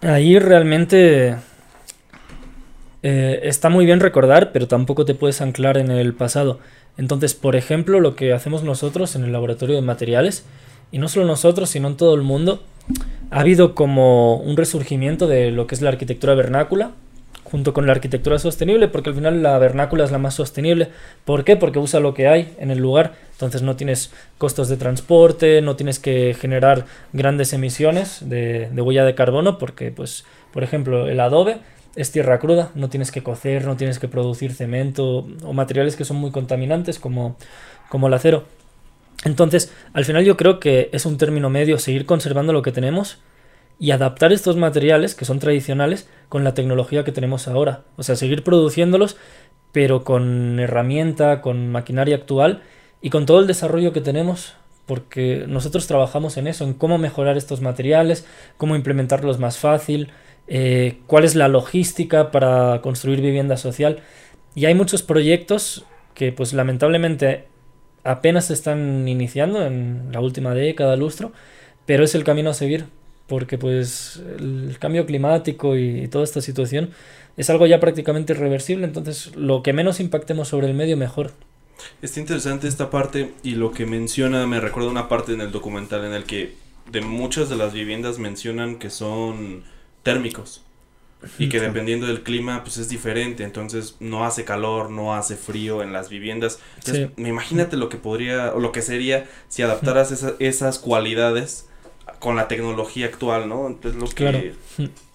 ahí 0.02 0.38
realmente 0.40 1.36
eh, 3.02 3.40
está 3.44 3.70
muy 3.70 3.86
bien 3.86 4.00
recordar, 4.00 4.52
pero 4.52 4.68
tampoco 4.68 5.06
te 5.06 5.16
puedes 5.16 5.42
anclar 5.42 5.78
en 5.78 5.92
el 5.92 6.14
pasado. 6.14 6.60
Entonces, 6.98 7.34
por 7.34 7.56
ejemplo, 7.56 8.00
lo 8.00 8.16
que 8.16 8.34
hacemos 8.34 8.64
nosotros 8.64 9.16
en 9.16 9.24
el 9.24 9.32
laboratorio 9.32 9.76
de 9.76 9.82
materiales, 9.82 10.46
y 10.92 11.00
no 11.00 11.08
solo 11.08 11.26
nosotros, 11.26 11.70
sino 11.70 11.88
en 11.88 11.98
todo 11.98 12.16
el 12.16 12.22
mundo, 12.22 12.64
ha 13.32 13.42
habido 13.42 13.76
como 13.76 14.38
un 14.38 14.58
resurgimiento 14.58 15.28
de 15.28 15.52
lo 15.52 15.68
que 15.68 15.76
es 15.76 15.82
la 15.82 15.90
arquitectura 15.90 16.34
vernácula 16.34 16.92
junto 17.50 17.74
con 17.74 17.88
la 17.88 17.94
arquitectura 17.94 18.38
sostenible, 18.38 18.88
porque 18.88 19.10
al 19.10 19.16
final 19.16 19.42
la 19.42 19.58
vernácula 19.58 20.04
es 20.04 20.12
la 20.12 20.18
más 20.18 20.36
sostenible. 20.36 20.90
¿Por 21.26 21.44
qué? 21.44 21.56
Porque 21.56 21.80
usa 21.80 22.00
lo 22.00 22.14
que 22.14 22.28
hay 22.28 22.54
en 22.60 22.70
el 22.70 22.78
lugar, 22.78 23.14
entonces 23.32 23.62
no 23.64 23.76
tienes 23.76 24.12
costos 24.38 24.70
de 24.70 24.78
transporte, 24.78 25.62
no 25.62 25.76
tienes 25.76 26.00
que 26.00 26.36
generar 26.40 26.86
grandes 27.12 27.54
emisiones 27.54 28.30
de, 28.30 28.70
huella 28.76 29.04
de 29.04 29.16
carbono, 29.16 29.58
porque, 29.58 29.92
pues, 29.92 30.26
por 30.54 30.64
ejemplo, 30.64 31.08
el 31.08 31.20
adobe 31.20 31.58
es 31.96 32.12
tierra 32.12 32.40
cruda, 32.40 32.72
no 32.76 32.90
tienes 32.90 33.12
que 33.12 33.24
cocer, 33.24 33.66
no 33.66 33.78
tienes 33.78 33.98
que 33.98 34.08
producir 34.08 34.54
cemento 34.54 35.28
o 35.44 35.54
materiales 35.54 35.96
que 35.96 36.06
son 36.06 36.18
muy 36.18 36.32
contaminantes 36.32 37.00
como, 37.00 37.36
como 37.90 38.08
el 38.08 38.14
acero. 38.14 38.46
Entonces, 39.26 39.74
al 39.94 40.06
final 40.06 40.24
yo 40.24 40.38
creo 40.38 40.60
que 40.60 40.90
es 40.94 41.06
un 41.06 41.18
término 41.18 41.50
medio 41.50 41.78
seguir 41.78 42.06
conservando 42.06 42.54
lo 42.54 42.62
que 42.62 42.72
tenemos 42.72 43.20
y 43.80 43.92
adaptar 43.92 44.34
estos 44.34 44.58
materiales 44.58 45.16
que 45.16 45.26
son 45.26 45.40
tradicionales 45.40 46.10
con 46.28 46.44
la 46.44 46.54
tecnología 46.54 47.04
que 47.04 47.12
tenemos 47.12 47.48
ahora. 47.48 47.84
O 47.98 48.04
sea, 48.04 48.16
seguir 48.16 48.44
produciéndolos, 48.44 49.18
pero 49.72 50.04
con 50.04 50.60
herramienta, 50.60 51.42
con 51.42 51.72
maquinaria 51.72 52.16
actual 52.16 52.62
y 53.02 53.10
con 53.10 53.26
todo 53.26 53.40
el 53.40 53.48
desarrollo 53.48 53.94
que 53.94 54.02
tenemos, 54.02 54.56
porque 54.86 55.46
nosotros 55.48 55.88
trabajamos 55.88 56.38
en 56.38 56.48
eso, 56.48 56.64
en 56.64 56.74
cómo 56.74 56.98
mejorar 56.98 57.38
estos 57.38 57.62
materiales, 57.62 58.26
cómo 58.58 58.76
implementarlos 58.76 59.40
más 59.40 59.58
fácil, 59.58 60.12
eh, 60.48 61.00
cuál 61.08 61.26
es 61.26 61.36
la 61.36 61.48
logística 61.48 62.32
para 62.32 62.82
construir 62.82 63.22
vivienda 63.22 63.56
social. 63.56 64.00
Y 64.56 64.66
hay 64.66 64.74
muchos 64.74 65.04
proyectos 65.04 65.86
que 66.16 66.32
pues 66.32 66.54
lamentablemente 66.54 67.49
apenas 68.04 68.46
se 68.46 68.54
están 68.54 69.08
iniciando 69.08 69.66
en 69.66 70.10
la 70.12 70.22
última 70.22 70.54
década, 70.54 70.96
lustro, 70.96 71.32
pero 71.86 72.04
es 72.04 72.16
el 72.16 72.24
camino 72.24 72.50
a 72.50 72.54
seguir, 72.54 72.86
porque 73.28 73.58
pues 73.58 74.22
el 74.38 74.78
cambio 74.80 75.06
climático 75.06 75.78
y, 75.78 76.08
toda 76.08 76.24
esta 76.24 76.42
situación 76.42 76.92
es 77.38 77.50
algo 77.50 77.66
ya 77.68 77.80
prácticamente 77.80 78.34
irreversible, 78.34 78.86
entonces 78.86 79.36
lo 79.36 79.64
que 79.64 79.74
menos 79.74 80.00
impactemos 80.00 80.48
sobre 80.48 80.68
el 80.68 80.74
medio 80.74 80.98
mejor. 80.98 81.32
Está 82.02 82.20
interesante 82.20 82.68
esta 82.68 82.90
parte 82.90 83.32
y 83.44 83.52
lo 83.52 83.72
que 83.72 83.86
menciona 83.86 84.46
me 84.46 84.60
recuerda 84.60 84.90
una 84.90 85.08
parte 85.08 85.34
en 85.34 85.42
el 85.42 85.52
documental 85.52 86.04
en 86.04 86.14
el 86.14 86.26
que 86.26 86.56
de 86.92 87.02
muchas 87.02 87.50
de 87.50 87.56
las 87.56 87.72
viviendas 87.72 88.20
mencionan 88.20 88.80
que 88.80 88.90
son 88.90 89.64
térmicos 90.04 90.64
y 91.38 91.50
que 91.50 91.60
dependiendo 91.60 92.08
del 92.08 92.24
clima 92.24 92.64
pues 92.64 92.78
es 92.78 92.90
diferente, 92.90 93.44
entonces 93.44 93.96
no 94.00 94.26
hace 94.26 94.46
calor, 94.46 94.90
no 94.90 95.14
hace 95.14 95.36
frío 95.36 95.84
en 95.84 95.92
las 95.92 96.10
viviendas. 96.10 96.60
Entonces, 96.78 97.10
me 97.18 97.30
imagínate 97.30 97.78
lo 97.78 97.90
que 97.90 97.98
podría 97.98 98.54
o 98.54 98.60
lo 98.60 98.72
que 98.72 98.82
sería 98.82 99.30
si 99.48 99.62
adaptaras 99.62 100.12
esas 100.40 100.80
cualidades 100.80 101.66
con 102.20 102.36
la 102.36 102.48
tecnología 102.48 103.06
actual, 103.06 103.48
¿no? 103.48 103.68
Entonces 103.68 104.00
lo 104.00 104.08
claro. 104.08 104.40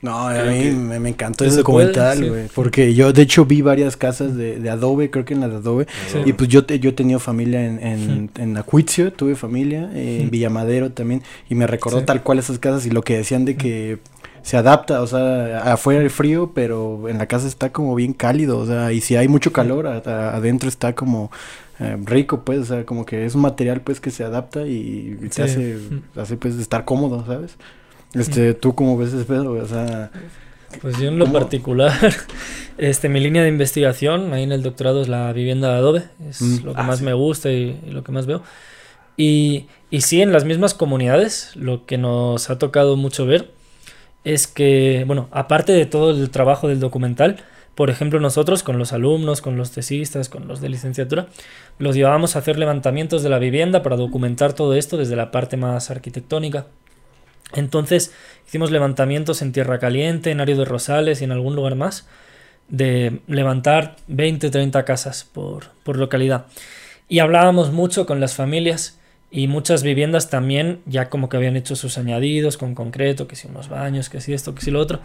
No, 0.00 0.28
a 0.28 0.42
mí 0.44 0.70
me, 0.70 1.08
encantó 1.08 1.44
ese 1.44 1.58
documental, 1.58 2.28
güey, 2.28 2.48
porque 2.54 2.92
yo 2.94 3.12
de 3.12 3.22
hecho 3.22 3.46
vi 3.46 3.62
varias 3.62 3.96
casas 3.96 4.36
de, 4.36 4.58
de 4.58 4.70
Adobe, 4.70 5.10
creo 5.10 5.24
que 5.24 5.32
en 5.32 5.40
las 5.40 5.50
de 5.50 5.56
Adobe, 5.56 5.86
y 6.26 6.34
pues 6.34 6.48
yo, 6.50 6.66
yo 6.66 6.90
he 6.90 6.92
tenido 6.92 7.18
familia 7.18 7.64
en, 7.64 7.78
en, 7.82 8.30
en 8.36 8.56
Acuizio, 8.56 9.12
tuve 9.12 9.34
familia, 9.34 9.90
en 9.94 10.30
Villamadero 10.30 10.92
también, 10.92 11.22
y 11.48 11.54
me 11.54 11.66
recordó 11.66 12.04
tal 12.04 12.22
cual 12.22 12.38
esas 12.38 12.58
casas 12.58 12.84
y 12.84 12.90
lo 12.90 13.02
que 13.02 13.16
decían 13.16 13.46
de 13.46 13.56
que 13.56 13.98
se 14.44 14.58
adapta, 14.58 15.00
o 15.00 15.06
sea, 15.06 15.72
afuera 15.72 16.02
el 16.02 16.10
frío, 16.10 16.52
pero 16.54 17.08
en 17.08 17.16
la 17.16 17.26
casa 17.26 17.48
está 17.48 17.72
como 17.72 17.94
bien 17.94 18.12
cálido, 18.12 18.58
o 18.58 18.66
sea, 18.66 18.92
y 18.92 19.00
si 19.00 19.16
hay 19.16 19.26
mucho 19.26 19.54
calor, 19.54 19.86
adentro 19.86 20.68
está 20.68 20.94
como 20.94 21.32
eh, 21.80 21.96
rico, 22.04 22.42
pues, 22.44 22.58
o 22.58 22.64
sea, 22.66 22.84
como 22.84 23.06
que 23.06 23.24
es 23.24 23.34
un 23.34 23.40
material, 23.40 23.80
pues, 23.80 24.00
que 24.00 24.10
se 24.10 24.22
adapta 24.22 24.66
y, 24.66 25.16
te 25.34 25.42
hace, 25.42 25.78
hace, 26.14 26.36
pues, 26.36 26.56
estar 26.56 26.84
cómodo, 26.84 27.24
¿sabes? 27.26 27.56
Este, 28.12 28.52
¿tú 28.52 28.74
cómo 28.74 28.98
ves 28.98 29.14
ese 29.14 29.24
pedo, 29.24 29.52
o 29.52 29.66
sea... 29.66 30.10
Pues 30.82 30.98
yo 30.98 31.08
en 31.08 31.18
lo 31.18 31.32
particular, 31.32 31.92
este, 32.78 33.08
mi 33.08 33.20
línea 33.20 33.42
de 33.42 33.48
investigación 33.48 34.34
ahí 34.34 34.42
en 34.42 34.52
el 34.52 34.62
doctorado 34.62 35.00
es 35.00 35.08
la 35.08 35.32
vivienda 35.32 35.70
de 35.70 35.76
Adobe, 35.76 36.04
es 36.28 36.42
mm. 36.42 36.64
lo 36.66 36.74
que 36.74 36.80
ah, 36.80 36.84
más 36.84 37.00
me 37.00 37.14
gusta 37.14 37.50
y, 37.50 37.80
lo 37.88 38.04
que 38.04 38.12
más 38.12 38.26
veo. 38.26 38.42
Y, 39.16 39.68
y 39.88 40.02
sí, 40.02 40.20
en 40.20 40.32
las 40.32 40.44
mismas 40.44 40.74
comunidades, 40.74 41.52
lo 41.54 41.86
que 41.86 41.96
nos 41.96 42.50
ha 42.50 42.58
tocado 42.58 42.96
mucho 42.96 43.24
ver 43.24 43.53
es 44.24 44.46
que, 44.46 45.04
bueno, 45.06 45.28
aparte 45.30 45.72
de 45.72 45.86
todo 45.86 46.10
el 46.10 46.30
trabajo 46.30 46.68
del 46.68 46.80
documental, 46.80 47.44
por 47.74 47.90
ejemplo, 47.90 48.20
nosotros 48.20 48.62
con 48.62 48.78
los 48.78 48.92
alumnos, 48.92 49.42
con 49.42 49.56
los 49.56 49.72
tesistas, 49.72 50.28
con 50.28 50.46
los 50.46 50.60
de 50.60 50.68
licenciatura, 50.68 51.26
los 51.78 51.96
llevábamos 51.96 52.36
a 52.36 52.38
hacer 52.38 52.58
levantamientos 52.58 53.22
de 53.22 53.30
la 53.30 53.38
vivienda 53.38 53.82
para 53.82 53.96
documentar 53.96 54.52
todo 54.52 54.74
esto 54.74 54.96
desde 54.96 55.16
la 55.16 55.30
parte 55.30 55.56
más 55.56 55.90
arquitectónica. 55.90 56.66
Entonces 57.52 58.12
hicimos 58.46 58.70
levantamientos 58.70 59.42
en 59.42 59.52
Tierra 59.52 59.78
Caliente, 59.78 60.30
en 60.30 60.40
Ario 60.40 60.56
de 60.56 60.64
Rosales 60.64 61.20
y 61.20 61.24
en 61.24 61.32
algún 61.32 61.56
lugar 61.56 61.74
más, 61.74 62.06
de 62.68 63.20
levantar 63.26 63.96
20, 64.06 64.50
30 64.50 64.84
casas 64.84 65.24
por, 65.24 65.66
por 65.82 65.98
localidad. 65.98 66.46
Y 67.08 67.18
hablábamos 67.18 67.72
mucho 67.72 68.06
con 68.06 68.20
las 68.20 68.34
familias 68.34 68.98
y 69.36 69.48
muchas 69.48 69.82
viviendas 69.82 70.30
también 70.30 70.78
ya 70.86 71.10
como 71.10 71.28
que 71.28 71.36
habían 71.36 71.56
hecho 71.56 71.74
sus 71.74 71.98
añadidos 71.98 72.56
con 72.56 72.76
concreto, 72.76 73.26
que 73.26 73.34
si 73.34 73.48
unos 73.48 73.68
baños, 73.68 74.08
que 74.08 74.20
si 74.20 74.32
esto, 74.32 74.54
que 74.54 74.62
si 74.62 74.70
lo 74.70 74.78
otro. 74.78 75.00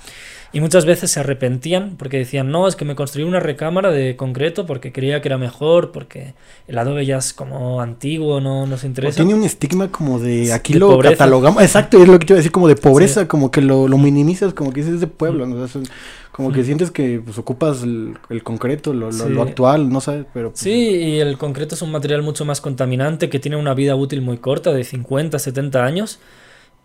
Y 0.53 0.61
muchas 0.61 0.85
veces 0.85 1.09
se 1.09 1.19
arrepentían 1.19 1.95
porque 1.97 2.19
decían, 2.19 2.51
no, 2.51 2.67
es 2.67 2.75
que 2.75 2.85
me 2.85 2.93
construí 2.93 3.23
una 3.23 3.39
recámara 3.39 3.89
de 3.89 4.15
concreto 4.15 4.67
porque 4.67 4.91
creía 4.91 5.19
que 5.23 5.29
era 5.29 5.39
mejor, 5.39 5.91
porque 5.91 6.35
el 6.67 6.77
adobe 6.77 7.07
ya 7.07 7.17
es 7.17 7.33
como 7.33 7.81
antiguo, 7.81 8.39
no 8.39 8.67
nos 8.67 8.83
interesa. 8.83 9.15
tiene 9.15 9.33
un 9.33 9.43
estigma 9.43 9.91
como 9.91 10.19
de, 10.19 10.53
aquí 10.53 10.75
lo 10.75 10.99
catalogamos, 10.99 11.63
exacto, 11.63 11.99
es 11.99 12.07
lo 12.07 12.19
que 12.19 12.27
te 12.27 12.33
iba 12.33 12.37
a 12.37 12.41
decir, 12.41 12.51
como 12.51 12.67
de 12.67 12.75
pobreza, 12.75 13.27
como 13.27 13.49
que 13.49 13.61
lo, 13.61 13.87
lo 13.87 13.97
minimizas, 13.97 14.53
como 14.53 14.71
que 14.71 14.81
es 14.81 14.99
de 14.99 15.07
pueblo, 15.07 15.47
¿no? 15.47 15.67
Como 16.39 16.53
que 16.53 16.63
sientes 16.63 16.89
que 16.89 17.19
pues, 17.19 17.37
ocupas 17.37 17.83
el, 17.83 18.15
concreto, 18.43 18.93
lo, 18.93 19.11
lo, 19.11 19.41
actual, 19.41 19.89
no 19.89 19.99
sabes, 19.99 20.25
pero... 20.33 20.51
Pues, 20.51 20.61
sí, 20.61 20.71
y 20.71 21.19
el 21.19 21.37
concreto 21.37 21.75
es 21.75 21.81
un 21.81 21.91
material 21.91 22.21
mucho 22.21 22.45
más 22.45 22.61
contaminante 22.61 23.29
que 23.29 23.39
tiene 23.39 23.57
una 23.57 23.73
vida 23.73 23.93
útil 23.97 24.18
muy 24.21 24.37
corta, 24.37 24.71
de 24.71 24.83
50, 24.83 25.39
70 25.39 25.85
años. 25.85 26.19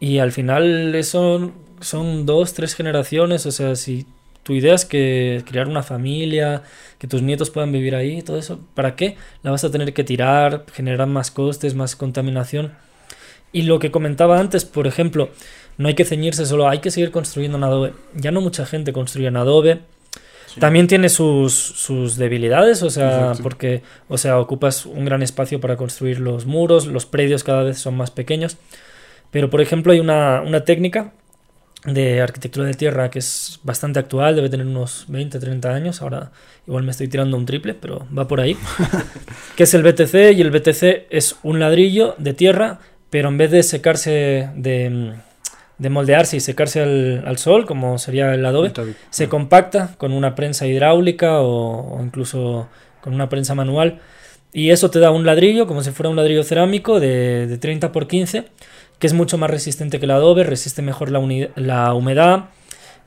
Y 0.00 0.18
al 0.18 0.32
final 0.32 0.94
eso 0.94 1.52
son 1.80 2.26
dos, 2.26 2.54
tres 2.54 2.74
generaciones, 2.74 3.46
o 3.46 3.52
sea, 3.52 3.76
si 3.76 4.06
tu 4.42 4.52
idea 4.52 4.74
es 4.74 4.84
que 4.84 5.42
crear 5.46 5.68
una 5.68 5.82
familia, 5.82 6.62
que 6.98 7.08
tus 7.08 7.22
nietos 7.22 7.50
puedan 7.50 7.72
vivir 7.72 7.94
ahí, 7.94 8.22
todo 8.22 8.38
eso, 8.38 8.60
¿para 8.74 8.94
qué? 8.94 9.16
La 9.42 9.50
vas 9.50 9.64
a 9.64 9.70
tener 9.70 9.94
que 9.94 10.04
tirar, 10.04 10.66
generar 10.72 11.08
más 11.08 11.30
costes, 11.30 11.74
más 11.74 11.96
contaminación. 11.96 12.72
Y 13.52 13.62
lo 13.62 13.78
que 13.78 13.90
comentaba 13.90 14.38
antes, 14.38 14.64
por 14.64 14.86
ejemplo, 14.86 15.30
no 15.78 15.88
hay 15.88 15.94
que 15.94 16.04
ceñirse 16.04 16.44
solo, 16.44 16.68
hay 16.68 16.80
que 16.80 16.90
seguir 16.90 17.10
construyendo 17.10 17.56
en 17.56 17.64
Adobe. 17.64 17.94
Ya 18.14 18.30
no 18.32 18.40
mucha 18.40 18.66
gente 18.66 18.92
construye 18.92 19.28
en 19.28 19.36
Adobe. 19.36 19.80
También 20.58 20.86
tiene 20.86 21.08
sus, 21.08 21.52
sus 21.52 22.16
debilidades, 22.16 22.82
o 22.82 22.90
sea, 22.90 23.32
porque, 23.42 23.82
o 24.08 24.18
sea, 24.18 24.38
ocupas 24.38 24.86
un 24.86 25.04
gran 25.04 25.22
espacio 25.22 25.60
para 25.60 25.76
construir 25.76 26.20
los 26.20 26.46
muros, 26.46 26.86
los 26.86 27.06
predios 27.06 27.42
cada 27.44 27.62
vez 27.62 27.78
son 27.78 27.96
más 27.96 28.10
pequeños. 28.10 28.56
Pero, 29.30 29.50
por 29.50 29.60
ejemplo, 29.60 29.92
hay 29.92 30.00
una, 30.00 30.42
una 30.42 30.64
técnica 30.64 31.12
de 31.84 32.22
arquitectura 32.22 32.66
de 32.66 32.74
tierra 32.74 33.10
que 33.10 33.18
es 33.18 33.60
bastante 33.62 33.98
actual, 33.98 34.36
debe 34.36 34.48
tener 34.48 34.66
unos 34.66 35.04
20, 35.08 35.38
30 35.38 35.68
años, 35.74 36.00
ahora 36.00 36.32
igual 36.66 36.82
me 36.82 36.90
estoy 36.90 37.08
tirando 37.08 37.36
un 37.36 37.44
triple, 37.44 37.74
pero 37.74 38.06
va 38.16 38.26
por 38.26 38.40
ahí, 38.40 38.56
que 39.56 39.64
es 39.64 39.74
el 39.74 39.82
BTC 39.82 40.32
y 40.34 40.40
el 40.40 40.50
BTC 40.50 41.08
es 41.10 41.36
un 41.42 41.60
ladrillo 41.60 42.14
de 42.18 42.32
tierra, 42.32 42.80
pero 43.10 43.28
en 43.28 43.36
vez 43.36 43.50
de 43.50 43.62
secarse 43.62 44.48
de 44.56 45.14
de 45.84 45.90
moldearse 45.90 46.38
y 46.38 46.40
secarse 46.40 46.80
al, 46.80 47.36
sol, 47.36 47.66
como 47.66 47.98
sería 47.98 48.32
el 48.32 48.46
adobe, 48.46 48.72
se 49.10 49.28
compacta 49.28 49.94
con 49.98 50.12
una 50.12 50.34
prensa 50.34 50.66
hidráulica 50.66 51.42
o, 51.42 52.02
incluso 52.02 52.68
con 53.02 53.12
una 53.12 53.28
prensa 53.28 53.54
manual. 53.54 54.00
Y 54.50 54.70
eso 54.70 54.90
te 54.90 54.98
da 54.98 55.10
un 55.10 55.26
ladrillo, 55.26 55.66
como 55.66 55.82
si 55.82 55.90
fuera 55.90 56.08
un 56.08 56.16
ladrillo 56.16 56.42
cerámico 56.42 57.00
de, 57.00 57.46
de 57.46 57.58
30 57.58 57.92
por 57.92 58.08
15, 58.08 58.46
que 58.98 59.06
es 59.06 59.12
mucho 59.12 59.36
más 59.36 59.50
resistente 59.50 59.98
que 59.98 60.06
el 60.06 60.12
adobe, 60.12 60.42
resiste 60.42 60.80
mejor 60.80 61.10
la, 61.10 61.20
la 61.56 61.92
humedad, 61.92 62.46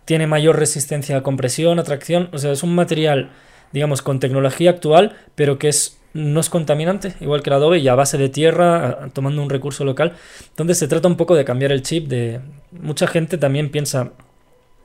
tiene 0.06 0.28
mayor 0.28 0.60
resistencia 0.60 1.18
a 1.18 1.24
compresión, 1.24 1.80
a 1.80 1.84
tracción. 1.84 2.30
O 2.32 2.38
sea, 2.38 2.52
es 2.52 2.62
un 2.62 2.76
material, 2.76 3.32
digamos, 3.74 4.04
con 4.04 4.20
tecnología 4.20 4.70
actual, 4.70 5.16
pero 5.34 5.58
que 5.58 5.70
es 5.70 5.97
no 6.14 6.40
es 6.40 6.50
contaminante, 6.50 7.16
igual 7.20 7.44
que 7.44 7.50
el 7.50 7.56
adobe, 7.56 7.80
y 7.80 7.88
a 7.88 7.96
base 7.96 8.18
de 8.18 8.30
tierra, 8.30 9.10
tomando 9.14 9.42
un 9.42 9.50
recurso 9.50 9.84
local, 9.86 10.16
donde 10.56 10.76
se 10.76 10.88
trata 10.88 11.08
un 11.08 11.18
poco 11.18 11.36
de 11.36 11.46
cambiar 11.46 11.72
el 11.72 11.82
chip 11.82 12.08
de... 12.08 12.42
Mucha 12.72 13.08
gente 13.08 13.38
también 13.38 13.70
piensa 13.70 14.12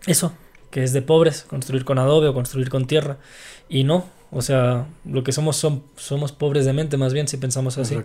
eso, 0.07 0.35
que 0.71 0.83
es 0.83 0.93
de 0.93 1.03
pobres, 1.03 1.43
construir 1.43 1.85
con 1.85 1.99
adobe 1.99 2.29
o 2.29 2.35
construir 2.35 2.69
con 2.69 2.87
tierra, 2.87 3.19
y 3.69 3.85
no, 3.85 4.07
o 4.33 4.41
sea, 4.41 4.87
lo 5.05 5.23
que 5.23 5.31
somos 5.31 5.57
son, 5.57 5.83
somos 5.97 6.33
pobres 6.33 6.65
de 6.65 6.73
mente 6.73 6.97
más 6.97 7.13
bien 7.13 7.29
si 7.29 7.37
pensamos 7.37 7.77
así. 7.77 7.99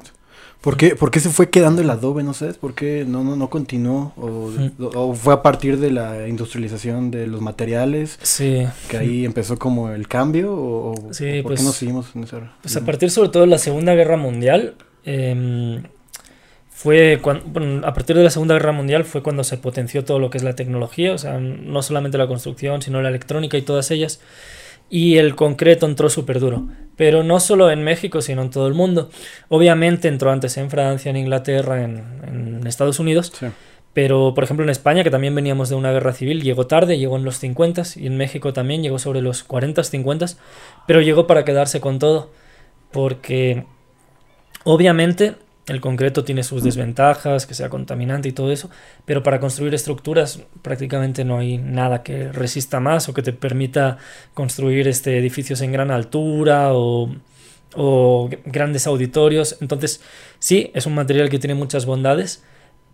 ¿Por 0.60 0.76
qué, 0.76 0.96
¿Por 0.96 1.10
qué 1.10 1.20
se 1.20 1.30
fue 1.30 1.50
quedando 1.50 1.82
el 1.82 1.90
adobe? 1.90 2.24
No 2.24 2.34
sé, 2.34 2.54
¿por 2.54 2.74
qué 2.74 3.06
no, 3.08 3.24
no, 3.24 3.36
no 3.36 3.50
continuó? 3.50 4.12
O, 4.18 5.14
fue 5.14 5.34
a 5.34 5.42
partir 5.42 5.80
de 5.80 5.92
la 5.92 6.28
industrialización 6.28 7.12
de 7.12 7.28
los 7.28 7.42
materiales? 7.42 8.20
Sí. 8.24 8.68
Que 8.90 8.98
ahí 8.98 9.24
empezó 9.24 9.58
como 9.58 9.92
el 9.92 10.08
cambio. 10.08 10.54
¿O, 10.54 10.96
sí, 11.12 11.42
por 11.44 11.56
qué 11.56 11.62
no 11.62 11.70
pues, 11.70 11.76
seguimos 11.76 12.08
en 12.16 12.24
esa 12.24 12.52
Pues 12.62 12.76
a 12.76 12.84
partir 12.84 13.10
sobre 13.10 13.30
todo 13.30 13.44
de 13.44 13.48
la 13.48 13.60
Segunda 13.60 13.96
Guerra 13.96 14.18
Mundial. 14.18 14.76
Em, 15.06 15.84
fue 16.70 17.20
cuando, 17.22 17.88
a 17.88 17.94
partir 17.94 18.18
de 18.18 18.24
la 18.24 18.30
Segunda 18.30 18.56
Guerra 18.56 18.74
Mundial 18.74 19.06
fue 19.06 19.24
cuando 19.24 19.44
se 19.44 19.58
potenció 19.58 20.04
todo 20.04 20.20
lo 20.20 20.30
que 20.30 20.38
es 20.38 20.44
la 20.44 20.56
tecnología, 20.56 21.14
o 21.14 21.18
sea, 21.18 21.40
no 21.40 21.82
solamente 21.82 22.18
la 22.18 22.28
construcción, 22.28 22.82
sino 22.82 23.02
la 23.02 23.10
electrónica 23.10 23.58
y 23.58 23.62
todas 23.62 23.90
ellas 23.90 24.20
y 24.90 25.18
el 25.18 25.36
concreto 25.36 25.86
entró 25.86 26.10
súper 26.10 26.40
duro. 26.40 26.68
Pero 26.96 27.24
no 27.24 27.40
solo 27.40 27.70
en 27.70 27.84
México, 27.84 28.22
sino 28.22 28.42
en 28.42 28.50
todo 28.50 28.68
el 28.68 28.74
mundo. 28.74 29.10
Obviamente 29.50 30.08
entró 30.08 30.32
antes 30.32 30.58
en 30.58 30.70
Francia, 30.70 31.10
en 31.10 31.18
Inglaterra, 31.18 31.84
en, 31.84 32.66
Estados 32.66 33.00
Unidos. 33.00 33.34
Pero, 33.94 34.34
por 34.36 34.44
ejemplo, 34.44 34.64
en 34.64 34.70
España, 34.70 35.04
que 35.04 35.10
también 35.10 35.34
veníamos 35.34 35.70
de 35.70 35.76
una 35.76 35.92
guerra 35.92 36.14
civil, 36.14 36.44
llegó 36.44 36.68
tarde, 36.68 36.98
llegó 36.98 37.18
en 37.18 37.24
los 37.24 37.38
50 37.38 37.84
y 37.96 38.08
en 38.08 38.18
México 38.18 38.54
también 38.54 38.84
llegó 38.84 39.00
sobre 39.00 39.22
los 39.22 39.44
40, 39.44 39.84
50, 39.84 40.26
pero 40.86 41.02
llegó 41.02 41.28
para 41.28 41.46
quedarse 41.46 41.80
con 41.80 41.98
todo. 41.98 42.30
Porque, 42.92 43.66
obviamente, 44.64 45.36
el 45.68 45.82
concreto 45.82 46.24
tiene 46.24 46.44
sus 46.44 46.64
desventajas, 46.64 47.46
que 47.46 47.54
sea 47.54 47.70
contaminante 47.70 48.30
y 48.30 48.32
todo 48.32 48.52
eso, 48.52 48.70
pero 49.06 49.22
para 49.22 49.40
construir 49.40 49.74
estructuras 49.74 50.42
prácticamente 50.62 51.26
no 51.26 51.38
hay 51.38 51.58
nada 51.58 52.04
que 52.04 52.32
resista 52.32 52.80
más 52.80 53.10
o 53.10 53.14
que 53.14 53.22
te 53.22 53.34
permita 53.34 53.98
construir 54.34 54.88
este, 54.88 55.18
edificios 55.20 55.62
en 55.62 55.74
gran 55.74 55.92
altura 55.92 56.74
o, 56.74 57.14
o 57.76 58.30
grandes 58.46 58.88
auditorios. 58.88 59.58
Entonces, 59.60 60.02
sí, 60.40 60.72
es 60.74 60.86
un 60.86 60.96
material 60.96 61.30
que 61.30 61.40
tiene 61.40 61.56
muchas 61.56 61.86
bondades, 61.86 62.44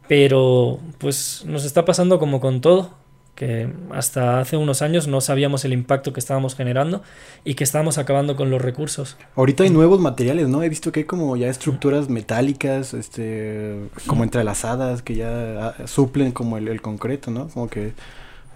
pero 0.08 0.80
pues 0.98 1.44
nos 1.46 1.66
está 1.66 1.86
pasando 1.86 2.18
como 2.18 2.40
con 2.40 2.60
todo 2.60 3.03
que 3.36 3.68
hasta 3.92 4.40
hace 4.40 4.58
unos 4.58 4.82
años 4.82 5.08
no 5.08 5.20
sabíamos 5.20 5.66
el 5.66 5.74
impacto 5.74 6.14
que 6.14 6.20
estábamos 6.20 6.56
generando 6.56 7.02
y 7.44 7.56
que 7.56 7.64
estábamos 7.64 7.98
acabando 7.98 8.36
con 8.36 8.52
los 8.52 8.62
recursos. 8.62 9.18
Ahorita 9.36 9.64
hay 9.64 9.72
nuevos 9.72 10.00
materiales, 10.00 10.48
¿no? 10.48 10.62
He 10.62 10.70
visto 10.70 10.92
que 10.92 11.02
hay 11.02 11.06
como 11.06 11.36
ya 11.36 11.48
estructuras 11.48 12.10
metálicas, 12.10 12.94
este, 12.94 13.80
como 14.06 14.24
entrelazadas, 14.24 15.02
que 15.02 15.16
ya 15.16 15.68
ah, 15.70 15.88
suplen 15.88 16.32
como 16.32 16.58
el, 16.58 16.82
concreto, 16.82 17.32
¿no? 17.32 17.48
Como 17.48 17.70
que 17.70 17.94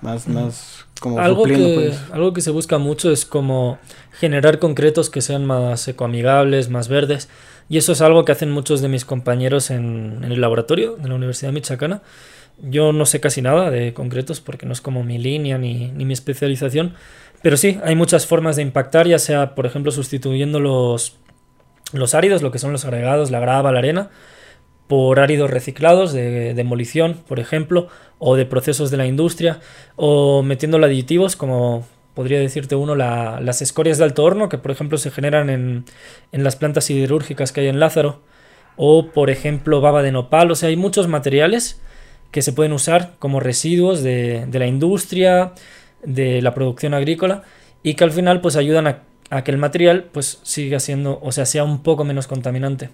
más, 0.02 0.28
más 0.28 0.86
como 1.00 1.20
algo 1.20 1.44
que, 1.46 1.56
pues. 1.76 2.02
algo 2.12 2.34
que 2.34 2.42
se 2.42 2.52
busca 2.52 2.78
mucho 2.78 3.12
es 3.12 3.26
como 3.26 3.80
generar 4.20 4.60
concretos 4.60 5.10
que 5.10 5.22
sean 5.22 5.46
más 5.46 5.88
ecoamigables, 5.88 6.70
más 6.70 6.88
verdes. 6.88 7.30
Y 7.68 7.78
eso 7.78 7.94
es 7.94 8.02
algo 8.02 8.26
que 8.26 8.32
hacen 8.32 8.52
muchos 8.52 8.82
de 8.82 8.90
mis 8.90 9.06
compañeros 9.06 9.72
en, 9.72 10.20
en 10.24 10.32
el 10.32 10.40
laboratorio 10.40 10.98
de 10.98 11.10
la 11.10 11.16
Universidad 11.16 11.52
Michoacana. 11.52 12.02
Yo 12.60 12.92
no 12.92 13.06
sé 13.06 13.20
casi 13.20 13.42
nada 13.42 13.70
de 13.70 13.94
concretos 13.94 14.42
porque 14.42 14.66
no 14.66 14.74
es 14.74 14.82
como 14.82 15.04
mi 15.04 15.18
línea 15.18 15.58
ni, 15.58 15.92
ni 15.92 16.06
mi 16.06 16.14
especialización. 16.14 16.96
Pero 17.42 17.58
sí, 17.58 17.80
hay 17.84 17.96
muchas 17.96 18.26
formas 18.26 18.56
de 18.56 18.64
impactar, 18.64 19.08
ya 19.08 19.20
sea, 19.20 19.54
por 19.56 19.66
ejemplo, 19.66 19.92
sustituyendo 19.92 20.60
los, 20.60 21.18
los 21.94 22.16
áridos, 22.16 22.42
lo 22.42 22.52
que 22.52 22.60
son 22.60 22.72
los 22.72 22.86
agregados, 22.86 23.32
la 23.32 23.40
grava, 23.40 23.72
la 23.72 23.80
arena, 23.80 24.10
por 24.88 25.20
áridos 25.20 25.50
reciclados 25.50 26.14
de 26.14 26.54
demolición, 26.54 27.22
por 27.28 27.40
ejemplo, 27.40 27.90
o 28.20 28.36
de 28.36 28.46
procesos 28.46 28.90
de 28.90 28.98
la 28.98 29.06
industria, 29.06 29.60
o 29.96 30.42
metiendo 30.44 30.78
aditivos 30.78 31.36
como 31.36 31.86
podría 32.14 32.40
decirte 32.40 32.76
uno 32.76 32.96
las 32.96 33.62
escorias 33.62 34.00
de 34.00 34.06
alto 34.06 34.24
horno, 34.24 34.50
que 34.50 34.58
por 34.58 34.72
ejemplo 34.72 34.98
se 34.98 35.12
generan 35.12 35.52
en, 35.52 35.86
en, 36.32 36.44
las 36.44 36.56
plantas 36.56 36.86
siderúrgicas 36.86 37.52
que 37.52 37.62
hay 37.62 37.68
en 37.68 37.80
Lázaro, 37.80 38.22
o 38.76 39.12
por 39.12 39.30
ejemplo 39.30 39.82
baba 39.82 40.02
de 40.02 40.12
nopal, 40.12 40.50
o 40.50 40.56
sea, 40.56 40.70
hay 40.70 40.78
muchos 40.78 41.08
materiales 41.08 41.80
que 42.38 42.44
se 42.44 42.54
pueden 42.54 42.72
usar 42.72 43.16
como 43.18 43.40
residuos 43.40 44.04
de, 44.04 44.46
de 44.46 44.60
la 44.60 44.68
industria, 44.68 45.54
de 46.04 46.40
la 46.44 46.54
producción 46.54 46.94
agrícola, 46.94 47.42
y 47.82 47.96
que 47.96 48.04
al 48.04 48.12
final 48.12 48.42
pues 48.42 48.56
ayudan 48.56 48.86
a, 48.86 49.00
a 49.32 49.44
que 49.44 49.50
el 49.50 49.58
material 49.58 50.06
pues 50.12 50.38
siga 50.44 50.80
siendo, 50.80 51.20
o 51.24 51.32
sea, 51.32 51.48
sea 51.48 51.64
un 51.64 51.82
poco 51.82 52.04
menos 52.04 52.28
contaminante. 52.28 52.92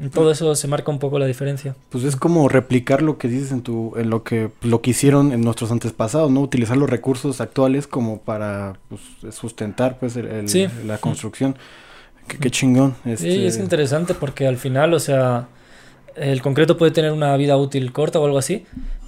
En 0.00 0.10
todo 0.10 0.30
eso 0.30 0.54
se 0.54 0.68
marca 0.68 0.92
un 0.92 1.00
poco 1.00 1.18
la 1.18 1.26
diferencia. 1.26 1.74
Pues 1.90 2.04
es 2.04 2.14
como 2.14 2.48
replicar 2.48 3.02
lo 3.02 3.18
que 3.18 3.26
dices 3.26 3.50
en 3.50 3.62
tu, 3.62 3.92
en 3.96 4.08
lo 4.08 4.22
que, 4.22 4.50
lo 4.62 4.80
que 4.82 4.90
hicieron 4.90 5.32
en 5.32 5.40
nuestros 5.40 5.72
antepasados, 5.72 6.30
¿no? 6.30 6.40
Utilizar 6.40 6.76
los 6.76 6.88
recursos 6.88 7.40
actuales 7.40 7.88
como 7.88 8.20
para 8.20 8.78
pues, 8.88 9.34
sustentar 9.34 9.98
pues 9.98 10.14
el, 10.14 10.46
la 10.86 10.98
construcción. 10.98 11.56
Qué, 12.28 12.52
chingón. 12.52 12.94
Este... 13.04 13.32
Sí, 13.32 13.46
es 13.46 13.58
interesante 13.58 14.14
porque 14.14 14.46
al 14.46 14.58
final, 14.58 14.94
o 14.94 15.00
sea, 15.00 15.48
el 16.16 16.42
concreto 16.42 16.76
puede 16.76 16.92
tener 16.92 17.12
una 17.12 17.36
vida 17.36 17.56
útil 17.56 17.92
corta 17.92 18.18
o 18.18 18.24
algo 18.24 18.38
así, 18.38 18.64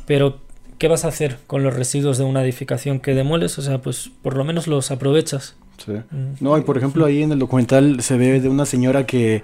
pero 0.07 0.39
¿qué 0.79 0.89
vas 0.89 1.05
a 1.05 1.09
hacer 1.09 1.39
con 1.47 1.63
los 1.63 1.75
residuos 1.75 2.19
de 2.19 2.25
una 2.25 2.43
edificación 2.43 3.01
que 3.01 3.15
demueles? 3.15 3.59
O 3.59 3.63
sea, 3.63 3.81
pues 3.81 4.11
por 4.23 4.37
lo 4.37 4.45
menos 4.45 4.67
los 4.67 4.91
aprovechas. 4.91 5.57
Sí. 5.85 5.93
Mm. 5.93 6.35
No, 6.41 6.59
y 6.59 6.63
por 6.63 6.77
ejemplo 6.77 7.05
ahí 7.05 7.23
en 7.23 7.33
el 7.33 7.39
documental 7.39 8.03
se 8.03 8.17
ve 8.17 8.41
de 8.41 8.49
una 8.49 8.67
señora 8.67 9.07
que 9.07 9.43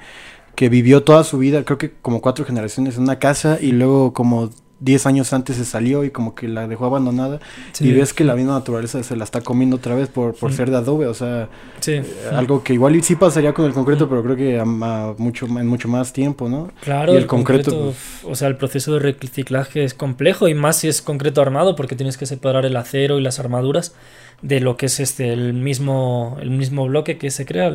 que 0.55 0.69
vivió 0.69 1.03
toda 1.03 1.25
su 1.25 1.39
vida, 1.39 1.65
creo 1.65 1.79
que 1.79 1.93
como 2.03 2.21
cuatro 2.21 2.45
generaciones 2.45 2.97
en 2.97 3.03
una 3.03 3.19
casa 3.19 3.59
y 3.61 3.73
luego 3.73 4.13
como 4.13 4.51
diez 4.85 5.07
años 5.07 5.33
antes 5.33 5.57
se 5.57 5.65
salió 5.65 6.05
y 6.05 6.11
como 6.11 6.35
que 6.35 6.47
la 6.47 6.69
dejó 6.69 6.87
abandonada. 6.87 7.41
Y 7.81 7.93
ves 7.93 8.13
que 8.13 8.23
la 8.23 8.35
misma 8.35 8.53
naturaleza 8.53 9.03
se 9.03 9.17
la 9.17 9.25
está 9.25 9.41
comiendo 9.41 9.77
otra 9.77 9.95
vez 9.95 10.09
por, 10.09 10.35
por 10.35 10.53
ser 10.53 10.71
de 10.71 10.77
adobe, 10.77 11.07
o 11.07 11.15
sea, 11.15 11.49
eh, 11.87 12.05
algo 12.33 12.63
que 12.63 12.75
igual 12.75 13.03
sí 13.03 13.17
pasaría 13.17 13.55
con 13.55 13.65
el 13.65 13.73
concreto, 13.73 14.09
pero 14.09 14.23
creo 14.23 14.37
que 14.37 14.61
a, 14.61 14.65
mucho, 14.65 15.47
en 15.47 15.67
mucho 15.67 15.89
más 15.89 16.13
tiempo, 16.13 16.49
¿no? 16.49 16.71
Claro, 16.83 17.17
el, 17.17 17.27
concreto, 17.27 17.95
pues, 17.95 17.97
o 18.25 18.37
sea, 18.37 18.49
el 18.49 18.57
proceso 18.57 18.93
de 18.95 19.01
reciclaje 19.01 19.85
es 19.85 19.95
complejo 19.95 20.49
y 20.49 20.55
más 20.55 20.77
si 20.77 20.89
es 20.89 21.01
concreto 21.01 21.41
armado 21.41 21.77
porque 21.77 21.97
tienes 21.97 22.19
que 22.19 22.27
separar 22.27 22.67
el 22.67 22.77
acero 22.77 23.19
y 23.19 23.23
las 23.23 23.39
armaduras 23.39 23.95
de 24.43 24.61
lo 24.61 24.77
que 24.77 24.87
es 24.87 25.01
este 25.01 25.33
el 25.33 25.55
mismo 25.55 26.37
el 26.43 26.51
mismo 26.51 26.87
bloque 26.87 27.17
que 27.17 27.31
se 27.31 27.47
crea 27.47 27.73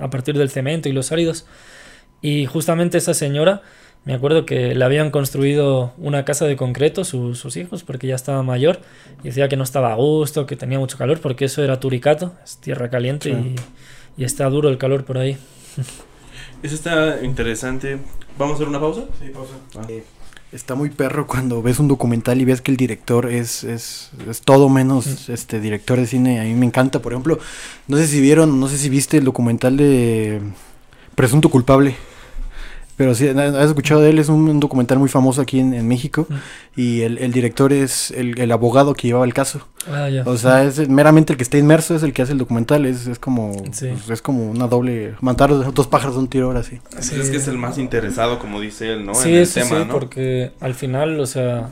a 0.00 0.10
partir 0.10 0.36
del 0.36 0.50
cemento 0.50 0.88
y 0.88 0.92
los 0.92 1.12
áridos. 1.12 1.46
Y 2.20 2.46
justamente 2.46 2.98
esa 2.98 3.12
señora 3.12 3.62
me 4.04 4.14
acuerdo 4.14 4.44
que 4.44 4.74
le 4.74 4.84
habían 4.84 5.10
construido 5.10 5.92
una 5.96 6.24
casa 6.24 6.44
de 6.46 6.56
concreto 6.56 7.04
sus 7.04 7.56
hijos 7.56 7.84
porque 7.84 8.06
ya 8.06 8.14
estaba 8.14 8.42
mayor 8.42 8.80
y 9.22 9.28
decía 9.28 9.48
que 9.48 9.56
no 9.56 9.64
estaba 9.64 9.92
a 9.92 9.96
gusto 9.96 10.46
que 10.46 10.56
tenía 10.56 10.78
mucho 10.78 10.98
calor 10.98 11.20
porque 11.20 11.46
eso 11.46 11.62
era 11.62 11.80
turicato 11.80 12.32
es 12.44 12.58
tierra 12.58 12.90
caliente 12.90 13.30
y, 13.30 13.56
y, 14.16 14.24
está 14.24 14.48
duro 14.50 14.68
el 14.68 14.78
calor 14.78 15.04
por 15.04 15.18
ahí 15.18 15.38
eso 16.62 16.74
está 16.74 17.24
interesante 17.24 17.98
vamos 18.38 18.54
a 18.54 18.56
hacer 18.56 18.68
una 18.68 18.80
pausa 18.80 19.04
sí 19.20 19.30
pausa 19.30 19.54
ah. 19.78 19.86
eh, 19.88 20.04
está 20.54 20.74
muy 20.74 20.90
perro 20.90 21.26
cuando 21.26 21.62
ves 21.62 21.78
un 21.78 21.88
documental 21.88 22.40
y 22.40 22.44
ves 22.44 22.60
que 22.60 22.70
el 22.70 22.76
director 22.76 23.30
es, 23.30 23.64
es, 23.64 24.10
es 24.28 24.40
todo 24.40 24.68
menos 24.68 25.28
este 25.28 25.60
director 25.60 25.98
de 25.98 26.06
cine. 26.06 26.40
A 26.40 26.44
mí 26.44 26.54
me 26.54 26.64
encanta, 26.64 27.02
por 27.02 27.12
ejemplo, 27.12 27.40
no 27.88 27.96
sé 27.96 28.06
si 28.06 28.20
vieron, 28.20 28.60
no 28.60 28.68
sé 28.68 28.78
si 28.78 28.88
viste 28.88 29.16
el 29.16 29.24
documental 29.24 29.76
de 29.76 30.40
Presunto 31.16 31.48
Culpable. 31.48 31.96
Pero 32.96 33.14
sí, 33.14 33.26
has 33.26 33.66
escuchado 33.66 34.00
de 34.02 34.10
él, 34.10 34.18
es 34.20 34.28
un, 34.28 34.60
documental 34.60 34.98
muy 34.98 35.08
famoso 35.08 35.40
aquí 35.40 35.58
en, 35.58 35.88
México 35.88 36.28
y 36.76 37.00
el, 37.00 37.32
director 37.32 37.72
es 37.72 38.12
el, 38.12 38.50
abogado 38.52 38.94
que 38.94 39.08
llevaba 39.08 39.24
el 39.24 39.34
caso. 39.34 39.66
Ah, 39.90 40.08
o 40.24 40.36
sea, 40.36 40.62
es 40.62 40.88
meramente 40.88 41.32
el 41.32 41.36
que 41.36 41.42
está 41.42 41.58
inmerso, 41.58 41.96
es 41.96 42.04
el 42.04 42.12
que 42.12 42.22
hace 42.22 42.32
el 42.32 42.38
documental, 42.38 42.86
es, 42.86 43.08
es 43.08 43.18
como 43.18 43.52
pues, 43.64 43.82
es 43.82 44.22
como 44.22 44.48
una 44.48 44.68
doble, 44.68 45.14
matar 45.20 45.50
dos 45.72 45.86
pájaros 45.88 46.14
de 46.14 46.20
un 46.20 46.28
tiro 46.28 46.46
ahora 46.46 46.62
sí. 46.62 46.78
sí. 47.00 47.16
Es 47.20 47.30
que 47.30 47.38
es 47.38 47.48
el 47.48 47.58
más 47.58 47.78
interesado, 47.78 48.38
como 48.38 48.60
dice 48.60 48.92
él, 48.92 49.04
¿no? 49.04 49.14
Sí, 49.14 49.30
en 49.30 49.36
el 49.38 49.52
tema, 49.52 49.80
sí, 49.80 49.86
porque 49.90 50.52
al 50.60 50.74
final, 50.74 51.18
o 51.18 51.26
sea, 51.26 51.70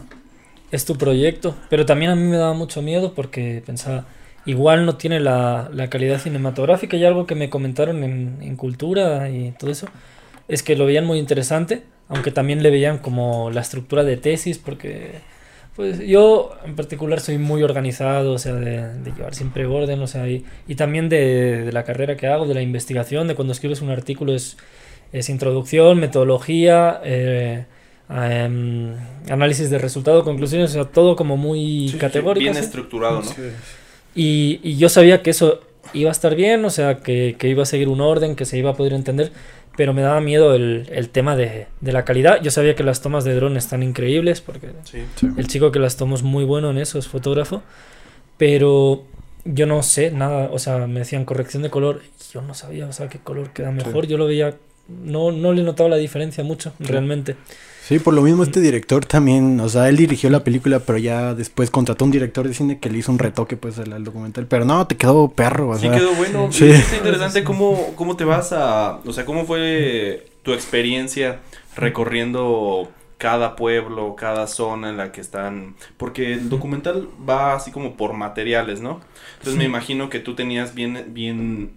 es 0.72 0.85
tu 0.85 0.98
proyecto, 0.98 1.54
pero 1.70 1.87
también 1.87 2.11
a 2.11 2.16
mí 2.16 2.22
me 2.22 2.37
daba 2.37 2.52
mucho 2.52 2.82
miedo 2.82 3.14
porque 3.14 3.62
pensaba, 3.64 4.06
igual 4.44 4.87
no 4.87 4.96
tiene 4.96 5.20
la, 5.20 5.70
la 5.72 5.88
calidad 5.88 6.20
cinematográfica 6.20 6.96
y 6.96 7.04
algo 7.04 7.26
que 7.26 7.37
me 7.37 7.48
comentaron 7.48 8.02
en, 8.02 8.38
en 8.40 8.56
cultura 8.56 9.30
y 9.30 9.52
todo 9.52 9.70
eso 9.70 9.87
es 10.48 10.62
que 10.62 10.76
lo 10.76 10.87
veían 10.87 11.07
muy 11.07 11.18
interesante, 11.18 11.83
aunque 12.09 12.31
también 12.31 12.62
le 12.62 12.70
veían 12.70 12.98
como 12.98 13.50
la 13.50 13.61
estructura 13.61 14.05
de 14.05 14.16
tesis, 14.16 14.59
porque 14.59 15.20
pues 15.74 16.00
yo 16.00 16.55
en 16.66 16.76
particular 16.76 17.20
soy 17.20 17.38
muy 17.38 17.62
organizado, 17.62 18.33
o 18.35 18.38
sea, 18.38 18.55
de, 18.55 19.12
llevar 19.16 19.35
siempre 19.35 19.64
orden, 19.64 20.00
o 20.02 20.07
sea, 20.07 20.28
y, 20.28 20.44
y 20.68 20.74
también 20.74 21.09
de, 21.09 21.70
la 21.72 21.85
carrera 21.85 22.16
que 22.16 22.26
hago, 22.26 22.46
de 22.46 22.55
la 22.55 22.62
investigación, 22.62 23.26
de 23.26 23.35
cuando 23.35 23.52
escribes 23.52 23.81
un 23.81 23.90
artículo 23.90 24.35
es, 24.35 24.59
es 25.12 25.31
introducción, 25.31 25.98
metodología, 25.98 27.00
eh, 27.05 27.64
em, 28.11 28.94
análisis 29.31 29.70
de 29.70 29.78
resultado, 29.78 30.24
conclusiones, 30.24 30.70
o 30.70 30.74
sea, 30.74 30.85
todo 30.85 31.16
como 31.16 31.38
muy 31.38 31.94
categórico. 31.98 32.40
bien 32.40 32.57
estructurado, 32.57 33.22
¿no? 33.22 33.31
Y, 34.14 34.61
y, 34.62 34.76
yo 34.76 34.90
sabía 34.90 35.22
que 35.22 35.31
eso 35.31 35.61
iba 35.94 36.11
a 36.11 36.12
estar 36.12 36.35
bien, 36.35 36.66
o 36.66 36.70
sea, 36.70 36.98
que, 36.98 37.37
que 37.38 37.48
iba 37.48 37.62
a 37.62 37.66
seguir 37.66 37.88
un 37.88 38.02
orden, 38.02 38.37
que 38.37 38.44
se 38.44 38.59
iba 38.59 38.70
a 38.70 38.74
poder 38.74 38.92
entender, 38.92 39.33
pero 39.76 39.94
me 39.94 40.02
daba 40.02 40.20
miedo 40.20 40.54
el, 40.54 40.88
el 40.90 41.08
tema 41.08 41.37
de, 41.37 41.66
de, 41.80 41.92
la 41.92 42.04
calidad. 42.04 42.42
Yo 42.42 42.50
sabía 42.50 42.74
que 42.74 42.82
las 42.82 43.00
tomas 43.00 43.24
de 43.24 43.35
dron 43.35 43.56
están 43.56 43.82
increíbles 43.82 44.40
porque 44.40 44.70
el 45.38 45.46
chico 45.46 45.72
que 45.72 45.78
las 45.78 45.96
tomó 45.96 46.14
es 46.14 46.22
muy 46.22 46.44
bueno 46.44 46.70
en 46.70 46.78
eso, 46.78 46.98
es 46.98 47.08
fotógrafo, 47.08 47.62
pero 48.37 49.04
yo 49.44 49.66
no 49.66 49.82
sé 49.82 50.11
nada, 50.11 50.50
o 50.52 50.58
sea, 50.58 50.87
me 50.87 51.00
decían 51.00 51.24
corrección 51.24 51.62
de 51.62 51.70
color, 51.70 52.02
yo 52.32 52.42
no 52.42 52.54
sabía, 52.54 52.87
o 52.87 52.92
sea, 52.92 53.08
qué 53.08 53.18
color 53.18 53.50
queda 53.50 53.72
mejor, 53.72 54.06
yo 54.06 54.18
lo 54.18 54.26
veía, 54.26 54.56
no, 54.88 55.32
no 55.32 55.52
le 55.52 55.62
notaba 55.62 55.88
la 55.88 55.96
diferencia 55.96 56.44
mucho, 56.44 56.72
realmente. 56.78 57.37
Sí, 57.85 57.99
por 57.99 58.14
lo 58.14 58.23
mismo 58.23 58.45
este 58.45 58.61
director 58.61 59.05
también, 59.05 59.59
o 59.59 59.68
sea, 59.68 59.88
él 59.88 59.97
dirigió 59.97 60.31
la 60.31 60.45
película, 60.45 60.79
pero 60.79 60.99
ya 60.99 61.35
después 61.35 61.68
contrató 61.68 62.05
un 62.05 62.12
director 62.12 62.47
de 62.47 62.55
cine 62.55 62.79
que 62.79 62.88
le 62.88 62.99
hizo 62.99 63.11
un 63.11 63.18
retoque 63.18 63.57
pues 63.57 63.77
al, 63.81 64.05
documental. 64.05 64.47
Pero 64.47 64.64
no, 64.64 64.87
te 64.87 64.97
quedó 64.97 65.29
perro, 65.33 65.71
o 65.71 65.79
Sí, 65.79 65.90
quedó 65.90 66.14
bueno. 66.14 66.53
Sí. 66.53 66.71
Es 66.71 66.95
interesante 66.95 67.42
cómo, 67.42 67.92
cómo 67.97 68.16
te 68.16 68.25
vas 68.25 68.53
a, 68.53 69.01
o 69.05 69.12
sea, 69.12 69.25
cómo 69.25 69.47
fue 69.47 70.29
tu 70.45 70.53
experiencia 70.53 71.40
recorriendo 71.75 72.88
cada 73.18 73.57
pueblo, 73.57 74.14
cada 74.14 74.47
zona 74.47 74.90
en 74.90 74.97
la 74.97 75.11
que 75.11 75.21
están, 75.21 75.75
porque 75.97 76.35
el 76.35 76.49
documental 76.49 77.09
va 77.29 77.55
así 77.55 77.73
como 77.73 77.97
por 77.97 78.12
materiales, 78.12 78.81
¿no? 78.81 79.01
Entonces 79.38 79.57
me 79.57 79.64
imagino 79.64 80.09
que 80.09 80.21
tú 80.21 80.37
tenías 80.37 80.75
bien, 80.75 81.07
bien 81.09 81.73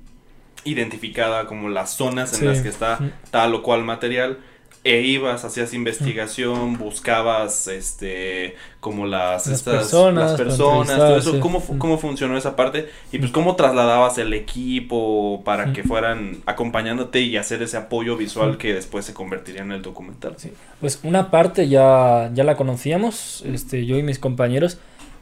identificada 0.65 1.47
como 1.47 1.69
las 1.69 1.95
zonas 1.95 2.39
en 2.39 2.47
las 2.47 2.61
que 2.61 2.69
está 2.69 2.99
tal 3.31 3.55
o 3.55 3.63
cual 3.63 3.83
material 3.83 4.37
e 4.85 5.01
ibas, 5.01 5.43
hacías 5.43 5.73
investigación, 5.73 6.77
buscabas 6.77 7.67
este 7.67 8.55
como 8.79 9.07
las, 9.07 9.47
las 9.47 9.63
personas, 9.63 10.31
las 10.31 10.39
personas 10.39 10.97
todo 10.97 11.17
eso, 11.17 11.39
¿cómo, 11.39 11.59
cómo 11.79 11.97
funcionó 11.97 12.37
esa 12.37 12.55
parte 12.55 12.87
y 13.11 13.17
pues 13.17 13.31
cómo 13.31 13.55
trasladabas 13.55 14.19
el 14.19 14.31
equipo 14.33 15.41
para 15.43 15.73
que 15.73 15.83
fueran 15.83 16.43
acompañándote 16.45 17.21
y 17.21 17.35
hacer 17.35 17.63
ese 17.63 17.77
apoyo 17.77 18.15
visual 18.15 18.59
que 18.59 18.75
después 18.75 19.05
se 19.05 19.15
convertiría 19.15 19.63
en 19.63 19.71
el 19.71 19.81
documental. 19.81 20.35
Pues 20.79 20.99
una 21.01 21.31
parte 21.31 21.67
ya, 21.67 22.29
ya 22.33 22.43
la 22.43 22.55
conocíamos, 22.55 23.43
este, 23.45 23.87
yo 23.87 23.97
y 23.97 24.03
mis 24.03 24.19
compañeros, 24.19 24.77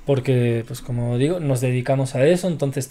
porque 0.06 0.66
pues 0.68 0.82
como 0.82 1.18
digo, 1.18 1.40
nos 1.40 1.62
dedicamos 1.62 2.16
a 2.16 2.26
eso, 2.26 2.48
entonces 2.48 2.90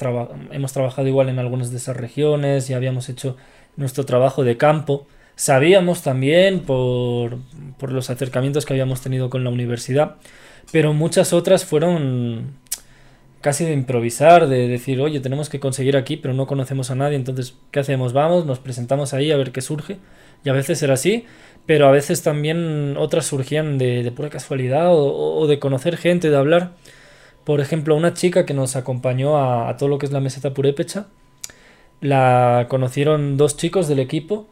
hemos 0.50 0.72
trabajado 0.72 1.06
igual 1.06 1.28
en 1.28 1.38
algunas 1.38 1.70
de 1.70 1.76
esas 1.76 1.96
regiones 1.96 2.70
y 2.70 2.74
habíamos 2.74 3.10
hecho 3.10 3.36
nuestro 3.76 4.04
trabajo 4.04 4.42
de 4.42 4.56
campo. 4.56 5.06
Sabíamos 5.42 6.02
también 6.02 6.60
por, 6.60 7.38
por 7.76 7.90
los 7.90 8.10
acercamientos 8.10 8.64
que 8.64 8.74
habíamos 8.74 9.00
tenido 9.00 9.28
con 9.28 9.42
la 9.42 9.50
universidad, 9.50 10.14
pero 10.70 10.92
muchas 10.92 11.32
otras 11.32 11.64
fueron 11.64 12.52
casi 13.40 13.64
de 13.64 13.72
improvisar, 13.72 14.46
de 14.46 14.68
decir, 14.68 15.00
oye, 15.00 15.18
tenemos 15.18 15.48
que 15.48 15.58
conseguir 15.58 15.96
aquí, 15.96 16.16
pero 16.16 16.32
no 16.32 16.46
conocemos 16.46 16.92
a 16.92 16.94
nadie, 16.94 17.16
entonces, 17.16 17.56
¿qué 17.72 17.80
hacemos? 17.80 18.12
Vamos, 18.12 18.46
nos 18.46 18.60
presentamos 18.60 19.14
ahí 19.14 19.32
a 19.32 19.36
ver 19.36 19.50
qué 19.50 19.62
surge. 19.62 19.98
Y 20.44 20.48
a 20.48 20.52
veces 20.52 20.80
era 20.80 20.94
así, 20.94 21.26
pero 21.66 21.88
a 21.88 21.90
veces 21.90 22.22
también 22.22 22.96
otras 22.96 23.26
surgían 23.26 23.78
de, 23.78 24.12
pura 24.14 24.30
casualidad 24.30 24.90
o, 24.92 25.44
de 25.48 25.58
conocer 25.58 25.96
gente, 25.96 26.30
de 26.30 26.36
hablar. 26.36 26.74
Por 27.42 27.60
ejemplo, 27.60 27.96
una 27.96 28.14
chica 28.14 28.46
que 28.46 28.54
nos 28.54 28.76
acompañó 28.76 29.38
a, 29.38 29.76
todo 29.76 29.88
lo 29.88 29.98
que 29.98 30.06
es 30.06 30.12
la 30.12 30.20
meseta 30.20 30.54
purépecha, 30.54 31.08
la 32.00 32.66
conocieron 32.68 33.36
dos 33.36 33.56
chicos 33.56 33.88
del 33.88 33.98
equipo 33.98 34.46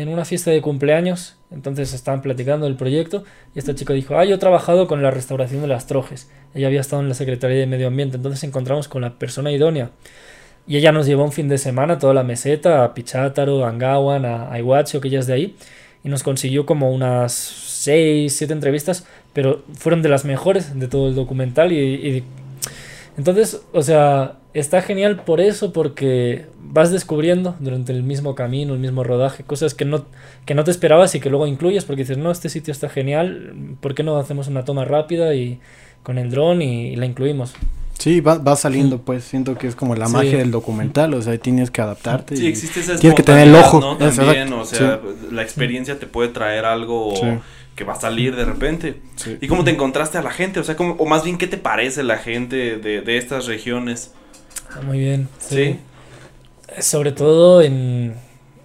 en 0.00 0.08
una 0.08 0.24
fiesta 0.24 0.50
de 0.50 0.62
cumpleaños, 0.62 1.36
entonces 1.50 1.92
estaban 1.92 2.22
platicando 2.22 2.64
del 2.64 2.76
proyecto 2.76 3.24
y 3.54 3.58
esta 3.58 3.74
chica 3.74 3.92
dijo, 3.92 4.16
ah, 4.16 4.24
yo 4.24 4.36
he 4.36 4.38
trabajado 4.38 4.86
con 4.86 5.02
la 5.02 5.10
restauración 5.10 5.60
de 5.60 5.68
las 5.68 5.86
trojes, 5.86 6.30
ella 6.54 6.68
había 6.68 6.80
estado 6.80 7.02
en 7.02 7.10
la 7.10 7.14
Secretaría 7.14 7.58
de 7.58 7.66
Medio 7.66 7.88
Ambiente, 7.88 8.16
entonces 8.16 8.42
encontramos 8.44 8.88
con 8.88 9.02
la 9.02 9.18
persona 9.18 9.52
idónea. 9.52 9.90
Y 10.66 10.78
ella 10.78 10.92
nos 10.92 11.06
llevó 11.06 11.24
un 11.24 11.32
fin 11.32 11.48
de 11.48 11.58
semana 11.58 11.98
toda 11.98 12.14
la 12.14 12.22
meseta, 12.22 12.84
a 12.84 12.94
Pichátaro, 12.94 13.66
a 13.66 13.68
Angawan, 13.68 14.24
a 14.24 14.50
Aihuacho, 14.52 15.00
que 15.00 15.08
ella 15.08 15.18
es 15.18 15.26
de 15.26 15.34
ahí, 15.34 15.56
y 16.04 16.08
nos 16.08 16.22
consiguió 16.22 16.64
como 16.64 16.90
unas 16.90 17.32
6, 17.32 18.34
7 18.34 18.52
entrevistas, 18.52 19.06
pero 19.34 19.62
fueron 19.74 20.00
de 20.00 20.08
las 20.08 20.24
mejores 20.24 20.78
de 20.78 20.88
todo 20.88 21.08
el 21.08 21.14
documental 21.14 21.72
y, 21.72 22.24
entonces, 23.16 23.60
o 23.72 23.82
sea, 23.82 24.38
está 24.54 24.82
genial 24.82 25.22
por 25.24 25.40
eso, 25.40 25.72
porque 25.72 26.46
vas 26.60 26.90
descubriendo 26.90 27.56
durante 27.60 27.92
el 27.92 28.02
mismo 28.02 28.34
camino, 28.34 28.74
el 28.74 28.80
mismo 28.80 29.04
rodaje, 29.04 29.44
cosas 29.44 29.74
que 29.74 29.84
no, 29.84 30.06
que 30.46 30.54
no 30.54 30.64
te 30.64 30.70
esperabas 30.70 31.14
y 31.14 31.20
que 31.20 31.30
luego 31.30 31.46
incluyes, 31.46 31.84
porque 31.84 32.02
dices, 32.02 32.18
no, 32.18 32.30
este 32.30 32.48
sitio 32.48 32.72
está 32.72 32.88
genial, 32.88 33.54
¿por 33.80 33.94
qué 33.94 34.02
no 34.02 34.16
hacemos 34.16 34.48
una 34.48 34.64
toma 34.64 34.84
rápida 34.84 35.34
y 35.34 35.60
con 36.02 36.18
el 36.18 36.30
dron 36.30 36.62
y 36.62 36.96
la 36.96 37.06
incluimos? 37.06 37.54
Sí, 37.98 38.20
va, 38.20 38.38
va 38.38 38.56
saliendo, 38.56 38.98
pues 38.98 39.22
siento 39.22 39.56
que 39.56 39.68
es 39.68 39.76
como 39.76 39.94
la 39.94 40.08
magia 40.08 40.38
del 40.38 40.50
documental, 40.50 41.14
o 41.14 41.22
sea, 41.22 41.38
tienes 41.38 41.70
que 41.70 41.82
adaptarte. 41.82 42.36
Sí, 42.36 42.48
existe 42.48 42.80
esa 42.80 42.96
Tienes 42.96 43.16
que 43.16 43.22
tener 43.22 43.46
el 43.46 43.54
ojo. 43.54 43.96
También, 43.96 44.52
o 44.54 44.64
sea, 44.64 45.00
la 45.30 45.42
experiencia 45.42 45.98
te 45.98 46.06
puede 46.06 46.30
traer 46.30 46.64
algo 46.64 47.14
que 47.74 47.84
va 47.84 47.94
a 47.94 48.00
salir 48.00 48.36
de 48.36 48.44
repente. 48.44 49.00
¿Y 49.40 49.48
cómo 49.48 49.64
te 49.64 49.70
encontraste 49.70 50.18
a 50.18 50.22
la 50.22 50.30
gente? 50.30 50.60
O 50.60 50.64
sea, 50.64 50.76
¿cómo, 50.76 50.94
o 50.94 51.06
más 51.06 51.24
bien, 51.24 51.38
¿qué 51.38 51.46
te 51.46 51.56
parece 51.56 52.02
la 52.02 52.18
gente 52.18 52.76
de, 52.76 53.00
de 53.00 53.16
estas 53.16 53.46
regiones? 53.46 54.12
Ah, 54.70 54.80
muy 54.82 54.98
bien. 54.98 55.28
Sí. 55.38 55.78
Sobre 56.80 57.12
todo 57.12 57.62
en, 57.62 58.14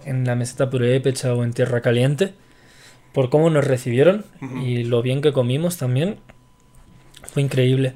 en 0.04 0.24
la 0.24 0.34
meseta 0.34 0.70
purépecha 0.70 1.34
o 1.34 1.44
en 1.44 1.52
Tierra 1.52 1.80
Caliente, 1.80 2.34
por 3.12 3.30
cómo 3.30 3.50
nos 3.50 3.66
recibieron 3.66 4.24
y 4.62 4.84
lo 4.84 5.02
bien 5.02 5.20
que 5.20 5.32
comimos 5.32 5.76
también. 5.76 6.18
Fue 7.24 7.42
increíble. 7.42 7.94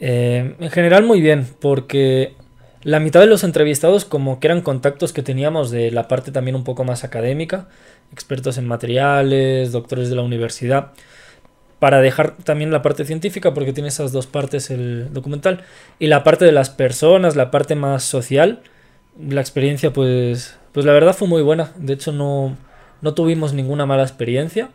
Eh, 0.00 0.56
en 0.58 0.70
general 0.70 1.04
muy 1.04 1.20
bien, 1.20 1.46
porque 1.60 2.34
la 2.82 3.00
mitad 3.00 3.20
de 3.20 3.26
los 3.26 3.44
entrevistados 3.44 4.04
como 4.04 4.40
que 4.40 4.46
eran 4.46 4.62
contactos 4.62 5.12
que 5.12 5.22
teníamos 5.22 5.70
de 5.70 5.90
la 5.90 6.08
parte 6.08 6.32
también 6.32 6.56
un 6.56 6.64
poco 6.64 6.84
más 6.84 7.04
académica, 7.04 7.68
expertos 8.12 8.58
en 8.58 8.66
materiales, 8.66 9.72
doctores 9.72 10.08
de 10.08 10.16
la 10.16 10.22
universidad, 10.22 10.92
para 11.78 12.00
dejar 12.00 12.36
también 12.36 12.70
la 12.70 12.82
parte 12.82 13.04
científica, 13.04 13.54
porque 13.54 13.72
tiene 13.72 13.88
esas 13.88 14.12
dos 14.12 14.26
partes 14.26 14.70
el 14.70 15.12
documental, 15.12 15.64
y 15.98 16.06
la 16.06 16.24
parte 16.24 16.44
de 16.44 16.52
las 16.52 16.70
personas, 16.70 17.36
la 17.36 17.50
parte 17.50 17.74
más 17.74 18.02
social, 18.02 18.60
la 19.18 19.40
experiencia 19.40 19.92
pues, 19.92 20.56
pues 20.72 20.86
la 20.86 20.92
verdad 20.92 21.14
fue 21.14 21.28
muy 21.28 21.42
buena, 21.42 21.72
de 21.76 21.94
hecho 21.94 22.12
no, 22.12 22.56
no 23.00 23.14
tuvimos 23.14 23.52
ninguna 23.52 23.86
mala 23.86 24.02
experiencia, 24.02 24.70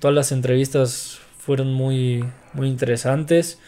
todas 0.00 0.14
las 0.14 0.32
entrevistas 0.32 1.20
fueron 1.38 1.72
muy, 1.72 2.24
muy 2.52 2.68
interesantes. 2.68 3.58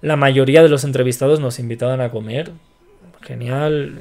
La 0.00 0.16
mayoría 0.16 0.62
de 0.62 0.68
los 0.68 0.84
entrevistados 0.84 1.40
nos 1.40 1.58
invitaban 1.58 2.00
a 2.00 2.10
comer. 2.10 2.52
Genial. 3.24 3.98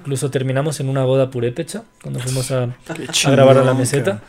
Incluso 0.00 0.30
terminamos 0.30 0.80
en 0.80 0.88
una 0.88 1.04
boda 1.04 1.30
purépecha 1.30 1.82
cuando 2.02 2.20
fuimos 2.20 2.50
a, 2.52 2.74
grabar 3.30 3.58
a 3.58 3.64
la 3.64 3.74
meseta. 3.74 4.22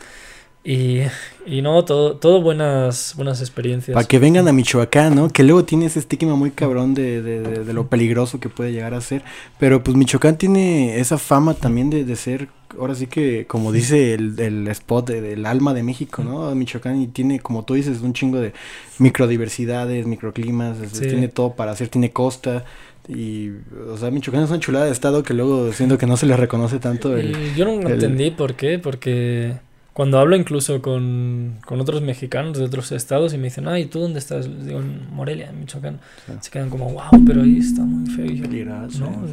Y, 0.64 1.00
y, 1.44 1.60
no, 1.60 1.84
todo, 1.84 2.16
todo 2.16 2.40
buenas, 2.40 3.14
buenas 3.16 3.40
experiencias. 3.40 3.94
Para 3.94 4.06
que 4.06 4.20
vengan 4.20 4.46
a 4.46 4.52
Michoacán, 4.52 5.14
¿no? 5.14 5.28
Que 5.28 5.42
luego 5.42 5.64
tiene 5.64 5.86
ese 5.86 5.98
estigma 5.98 6.36
muy 6.36 6.52
cabrón 6.52 6.94
de, 6.94 7.20
de, 7.20 7.64
de, 7.64 7.72
lo 7.72 7.88
peligroso 7.88 8.38
que 8.38 8.48
puede 8.48 8.70
llegar 8.70 8.94
a 8.94 9.00
ser. 9.00 9.24
Pero 9.58 9.82
pues 9.82 9.96
Michoacán 9.96 10.36
tiene 10.38 11.00
esa 11.00 11.18
fama 11.18 11.54
también 11.54 11.90
de, 11.90 12.04
de 12.04 12.14
ser 12.14 12.48
ahora 12.78 12.94
sí 12.94 13.06
que, 13.06 13.46
como 13.46 13.72
dice 13.72 14.14
el, 14.14 14.38
el 14.38 14.68
spot 14.68 15.10
del 15.10 15.46
alma 15.46 15.74
de 15.74 15.82
México, 15.82 16.22
¿no? 16.22 16.54
Michoacán 16.54 17.00
y 17.00 17.06
tiene, 17.06 17.40
como 17.40 17.64
tú 17.64 17.74
dices, 17.74 18.00
un 18.00 18.12
chingo 18.12 18.40
de 18.40 18.52
microdiversidades, 18.98 20.06
microclimas, 20.06 20.78
tiene 20.92 21.28
todo 21.28 21.54
para 21.54 21.72
hacer, 21.72 21.88
tiene 21.88 22.12
costa. 22.12 22.64
Y, 23.08 23.50
o 23.88 23.96
sea, 23.96 24.10
Michoacán 24.10 24.44
es 24.44 24.50
una 24.50 24.60
chulada 24.60 24.86
de 24.86 24.92
estado 24.92 25.22
que 25.22 25.34
luego 25.34 25.72
siento 25.72 25.98
que 25.98 26.06
no 26.06 26.16
se 26.16 26.26
le 26.26 26.36
reconoce 26.36 26.78
tanto. 26.78 27.16
El, 27.16 27.54
yo 27.54 27.64
no 27.64 27.88
entendí 27.88 28.30
por 28.30 28.54
qué, 28.54 28.78
porque 28.78 29.54
cuando 29.92 30.18
hablo 30.18 30.36
incluso 30.36 30.80
con, 30.80 31.58
con, 31.66 31.80
otros 31.80 32.00
mexicanos 32.00 32.58
de 32.58 32.64
otros 32.64 32.92
estados 32.92 33.34
y 33.34 33.38
me 33.38 33.44
dicen, 33.44 33.66
ay, 33.68 33.86
¿tú 33.86 33.98
dónde 33.98 34.20
estás? 34.20 34.48
Digo, 34.64 34.80
en 34.80 35.12
Morelia, 35.12 35.50
en 35.50 35.60
Michoacán. 35.60 36.00
Se 36.40 36.50
quedan 36.50 36.70
como, 36.70 36.90
wow, 36.92 37.24
pero 37.26 37.42
ahí 37.42 37.58
está 37.58 37.82
muy 37.82 38.08
feo. 38.08 38.24
Y 38.24 38.38
yo, 38.38 38.46
no, 38.46 39.26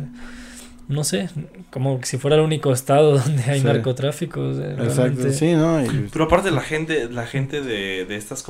no 0.90 1.04
sé, 1.04 1.30
como 1.70 2.00
si 2.04 2.18
fuera 2.18 2.36
el 2.36 2.42
único 2.42 2.74
estado 2.74 3.20
donde 3.20 3.44
hay 3.44 3.62
narcotráfico. 3.62 4.52
Exacto, 4.52 5.32
sí, 5.32 5.54
¿no? 5.54 5.82
Pero 6.12 6.26
aparte 6.26 6.50
la 6.50 6.62
gente, 6.62 7.08
la 7.10 7.28
gente 7.28 7.62
de, 7.62 8.06
de 8.06 8.16
estas 8.16 8.44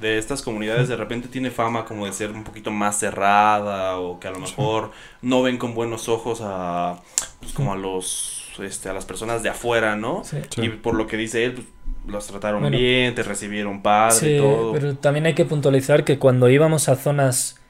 de 0.00 0.18
estas 0.18 0.40
comunidades 0.40 0.88
de 0.88 0.96
repente 0.96 1.28
tiene 1.28 1.50
fama 1.50 1.84
como 1.84 2.06
de 2.06 2.12
ser 2.14 2.30
un 2.32 2.44
poquito 2.44 2.70
más 2.70 2.98
cerrada 2.98 3.98
o 3.98 4.18
que 4.18 4.26
a 4.26 4.30
lo 4.30 4.40
mejor 4.40 4.90
no 5.20 5.42
ven 5.42 5.58
con 5.58 5.74
buenos 5.74 6.08
ojos 6.08 6.40
a 6.42 6.98
pues, 7.40 7.52
como 7.52 7.74
a 7.74 7.76
los 7.76 8.52
este 8.58 8.88
a 8.88 8.94
las 8.94 9.04
personas 9.04 9.42
de 9.42 9.50
afuera, 9.50 9.94
¿no? 9.94 10.22
Y 10.56 10.70
por 10.70 10.94
lo 10.94 11.06
que 11.06 11.18
dice 11.18 11.44
él, 11.44 11.52
pues, 11.52 11.66
los 12.06 12.26
trataron 12.26 12.70
bien, 12.70 13.14
te 13.14 13.22
recibieron 13.22 13.82
padre 13.82 14.36
y 14.36 14.38
todo. 14.38 14.72
Pero 14.72 14.96
también 14.96 15.26
hay 15.26 15.34
que 15.34 15.44
puntualizar 15.44 16.04
que 16.04 16.18
cuando 16.18 16.48
íbamos 16.48 16.88
a 16.88 16.96
zonas 16.96 17.61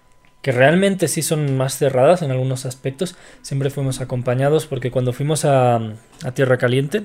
que 0.43 0.51
realmente 0.51 1.07
sí 1.09 1.23
son 1.23 1.57
más 1.57 1.79
cerradas 1.79 2.21
en 2.23 2.33
algunos 2.33 2.67
aspectos. 2.67 3.15
Siempre 3.43 3.71
fuimos 3.71 4.01
acompañados 4.01 4.67
porque 4.67 4.91
cuando 4.91 5.13
fuimos 5.13 5.45
a, 5.45 5.81
Tierra 6.35 6.59
Caliente, 6.59 7.05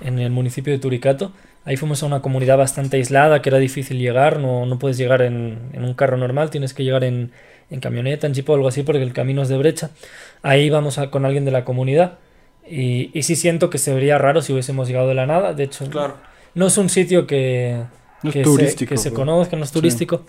en 0.00 0.18
el 0.18 0.30
municipio 0.30 0.72
de 0.72 0.80
Turicato, 0.80 1.32
ahí 1.64 1.76
fuimos 1.76 2.02
a 2.02 2.06
una 2.06 2.20
comunidad 2.20 2.58
bastante 2.58 2.96
aislada, 2.96 3.40
que 3.40 3.48
era 3.48 3.58
difícil 3.58 3.98
llegar, 3.98 4.40
no, 4.40 4.66
no 4.66 4.78
puedes 4.80 4.98
llegar 4.98 5.22
en, 5.22 5.70
un 5.74 5.94
carro 5.94 6.16
normal, 6.16 6.50
tienes 6.50 6.74
que 6.74 6.82
llegar 6.82 7.04
en, 7.04 7.30
camioneta, 7.80 8.26
en 8.26 8.34
jeep 8.34 8.48
o 8.50 8.54
algo 8.54 8.68
así, 8.68 8.82
porque 8.82 9.02
el 9.02 9.12
camino 9.12 9.42
es 9.42 9.48
de 9.48 9.58
brecha. 9.58 9.90
Ahí 10.42 10.68
vamos 10.68 10.98
con 11.10 11.24
alguien 11.24 11.44
de 11.44 11.52
la 11.52 11.64
comunidad. 11.64 12.18
Y, 12.68 13.16
y 13.16 13.22
sí 13.22 13.36
siento 13.36 13.70
que 13.70 13.78
se 13.78 13.94
vería 13.94 14.18
raro 14.18 14.42
si 14.42 14.52
hubiésemos 14.52 14.88
llegado 14.88 15.06
de 15.06 15.14
la 15.14 15.26
nada. 15.26 15.54
De 15.54 15.62
hecho, 15.62 15.84
no 16.54 16.66
es 16.66 16.78
un 16.78 16.88
sitio 16.88 17.28
que, 17.28 17.80
que, 18.22 18.44
se, 18.44 18.86
que 18.86 18.96
se 18.96 19.10
pues. 19.10 19.14
conozca, 19.14 19.56
no 19.56 19.62
es 19.62 19.70
turístico. 19.70 20.24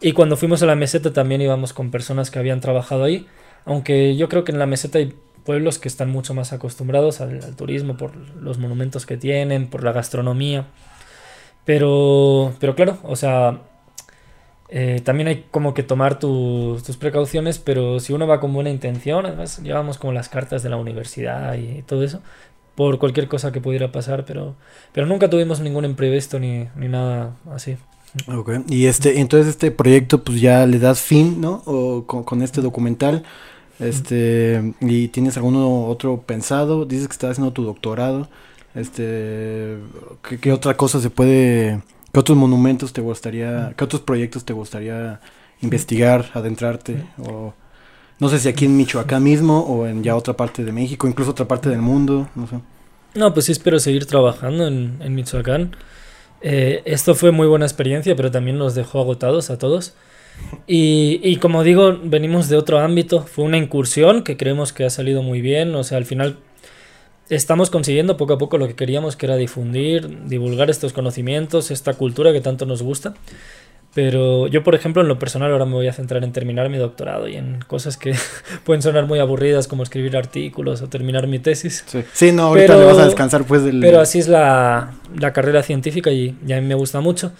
Y 0.00 0.12
cuando 0.12 0.36
fuimos 0.36 0.62
a 0.62 0.66
la 0.66 0.76
meseta 0.76 1.12
también 1.12 1.40
íbamos 1.40 1.72
con 1.72 1.90
personas 1.90 2.30
que 2.30 2.38
habían 2.38 2.60
trabajado 2.60 3.04
ahí, 3.04 3.26
aunque 3.64 4.16
yo 4.16 4.28
creo 4.28 4.44
que 4.44 4.52
en 4.52 4.58
la 4.58 4.66
meseta 4.66 4.98
hay 4.98 5.14
pueblos 5.44 5.78
que 5.78 5.88
están 5.88 6.10
mucho 6.10 6.34
más 6.34 6.52
acostumbrados 6.52 7.20
al, 7.20 7.54
turismo 7.56 7.96
por 7.96 8.16
los 8.16 8.58
monumentos 8.58 9.06
que 9.06 9.16
tienen, 9.16 9.68
por 9.68 9.84
la 9.84 9.92
gastronomía. 9.92 10.66
Pero, 11.64 12.54
pero 12.60 12.74
claro, 12.74 12.98
o 13.04 13.16
sea, 13.16 13.60
eh, 14.68 15.00
también 15.04 15.28
hay 15.28 15.44
como 15.50 15.74
que 15.74 15.82
tomar 15.82 16.18
tus 16.18 16.96
precauciones, 16.98 17.58
pero 17.58 18.00
si 18.00 18.12
uno 18.12 18.26
va 18.26 18.40
con 18.40 18.52
buena 18.52 18.70
intención, 18.70 19.26
además 19.26 19.62
llevamos 19.62 19.98
como 19.98 20.12
las 20.12 20.28
cartas 20.28 20.62
de 20.62 20.70
la 20.70 20.76
universidad 20.76 21.54
y, 21.54 21.82
todo 21.82 22.02
eso, 22.04 22.20
por 22.74 22.98
cualquier 22.98 23.28
cosa 23.28 23.52
que 23.52 23.60
pudiera 23.60 23.92
pasar, 23.92 24.24
pero, 24.24 24.56
pero 24.92 25.06
nunca 25.06 25.30
tuvimos 25.30 25.60
ningún 25.60 25.84
imprevisto 25.84 26.38
ni, 26.38 26.68
ni 26.76 26.88
nada 26.88 27.36
así. 27.50 27.76
Ok, 28.28 28.50
y 28.68 28.86
este, 28.86 29.20
entonces 29.20 29.48
este 29.48 29.70
proyecto 29.70 30.22
pues 30.22 30.40
ya 30.40 30.66
le 30.66 30.78
das 30.78 31.00
fin, 31.00 31.40
¿no? 31.40 31.62
O 31.66 32.04
con, 32.06 32.42
este 32.42 32.60
documental, 32.60 33.24
este, 33.80 34.74
y 34.80 35.08
tienes 35.08 35.36
alguno 35.36 35.86
otro 35.86 36.22
pensado, 36.22 36.84
dices 36.84 37.08
que 37.08 37.12
estás 37.12 37.32
haciendo 37.32 37.52
tu 37.52 37.64
doctorado, 37.64 38.28
este, 38.76 39.78
¿qué, 40.40 40.52
otra 40.52 40.76
cosa 40.76 41.00
se 41.00 41.10
puede, 41.10 41.82
qué 42.12 42.20
otros 42.20 42.38
monumentos 42.38 42.92
te 42.92 43.00
gustaría, 43.00 43.74
qué 43.76 43.84
otros 43.84 44.02
proyectos 44.02 44.44
te 44.44 44.52
gustaría 44.52 45.20
investigar, 45.60 46.30
adentrarte, 46.34 47.04
o 47.18 47.52
no 48.20 48.28
sé 48.28 48.38
si 48.38 48.48
aquí 48.48 48.66
en 48.66 48.76
Michoacán 48.76 49.24
mismo 49.24 49.58
o 49.60 49.86
en 49.88 50.04
ya 50.04 50.14
otra 50.14 50.34
parte 50.34 50.64
de 50.64 50.70
México, 50.70 51.08
incluso 51.08 51.32
otra 51.32 51.48
parte 51.48 51.68
del 51.68 51.82
mundo, 51.82 52.28
no 52.36 52.46
sé. 52.46 52.60
No, 53.16 53.34
pues 53.34 53.46
sí 53.46 53.52
espero 53.52 53.80
seguir 53.80 54.06
trabajando 54.06 54.68
en, 54.68 54.98
en 55.00 55.14
Michoacán. 55.16 55.74
Eh, 56.46 56.82
esto 56.84 57.14
fue 57.14 57.30
muy 57.30 57.46
buena 57.46 57.64
experiencia, 57.64 58.14
pero 58.14 58.30
también 58.30 58.58
nos 58.58 58.74
dejó 58.74 59.00
agotados 59.00 59.48
a 59.48 59.56
todos. 59.56 59.94
Y, 60.66 61.18
y, 61.22 61.36
como 61.36 61.64
digo, 61.64 61.98
venimos 62.02 62.50
de 62.50 62.58
otro 62.58 62.80
ámbito. 62.80 63.22
Fue 63.22 63.44
una 63.44 63.56
incursión 63.56 64.22
que 64.22 64.36
creemos 64.36 64.74
que 64.74 64.84
ha 64.84 64.90
salido 64.90 65.22
muy 65.22 65.40
bien. 65.40 65.74
O 65.74 65.82
sea, 65.84 65.96
al 65.96 66.04
final 66.04 66.36
estamos 67.30 67.70
consiguiendo 67.70 68.18
poco 68.18 68.34
a 68.34 68.38
poco 68.38 68.58
lo 68.58 68.66
que 68.68 68.74
queríamos, 68.74 69.16
que 69.16 69.24
era 69.24 69.36
difundir, 69.36 70.26
divulgar 70.28 70.68
estos 70.68 70.92
conocimientos, 70.92 71.70
esta 71.70 71.94
cultura 71.94 72.32
que 72.34 72.42
tanto 72.42 72.66
nos 72.66 72.82
gusta. 72.82 73.14
Pero 73.94 74.48
yo, 74.48 74.64
por 74.64 74.74
ejemplo, 74.74 75.02
en 75.02 75.08
lo 75.08 75.20
personal 75.20 75.52
ahora 75.52 75.66
me 75.66 75.74
voy 75.74 75.86
a 75.86 75.92
centrar 75.92 76.24
en 76.24 76.32
terminar 76.32 76.68
mi 76.68 76.78
doctorado 76.78 77.28
y 77.28 77.36
en 77.36 77.60
cosas 77.66 77.96
que 77.96 78.14
pueden 78.64 78.82
sonar 78.82 79.06
muy 79.06 79.20
aburridas 79.20 79.68
como 79.68 79.84
escribir 79.84 80.16
artículos 80.16 80.82
o 80.82 80.88
terminar 80.88 81.28
mi 81.28 81.38
tesis. 81.38 81.84
Sí, 82.12 82.32
no, 82.32 82.44
ahorita 82.44 82.76
le 82.76 82.84
vas 82.84 82.98
a 82.98 83.04
descansar 83.04 83.44
pues 83.44 83.62
del... 83.62 83.80
Pero 83.80 84.00
así 84.00 84.18
es 84.18 84.26
la, 84.26 84.94
la 85.16 85.32
carrera 85.32 85.62
científica 85.62 86.10
y, 86.10 86.36
y, 86.44 86.52
a 86.52 86.60
mí 86.60 86.66
me 86.66 86.74
gusta 86.74 87.00
mucho. 87.00 87.32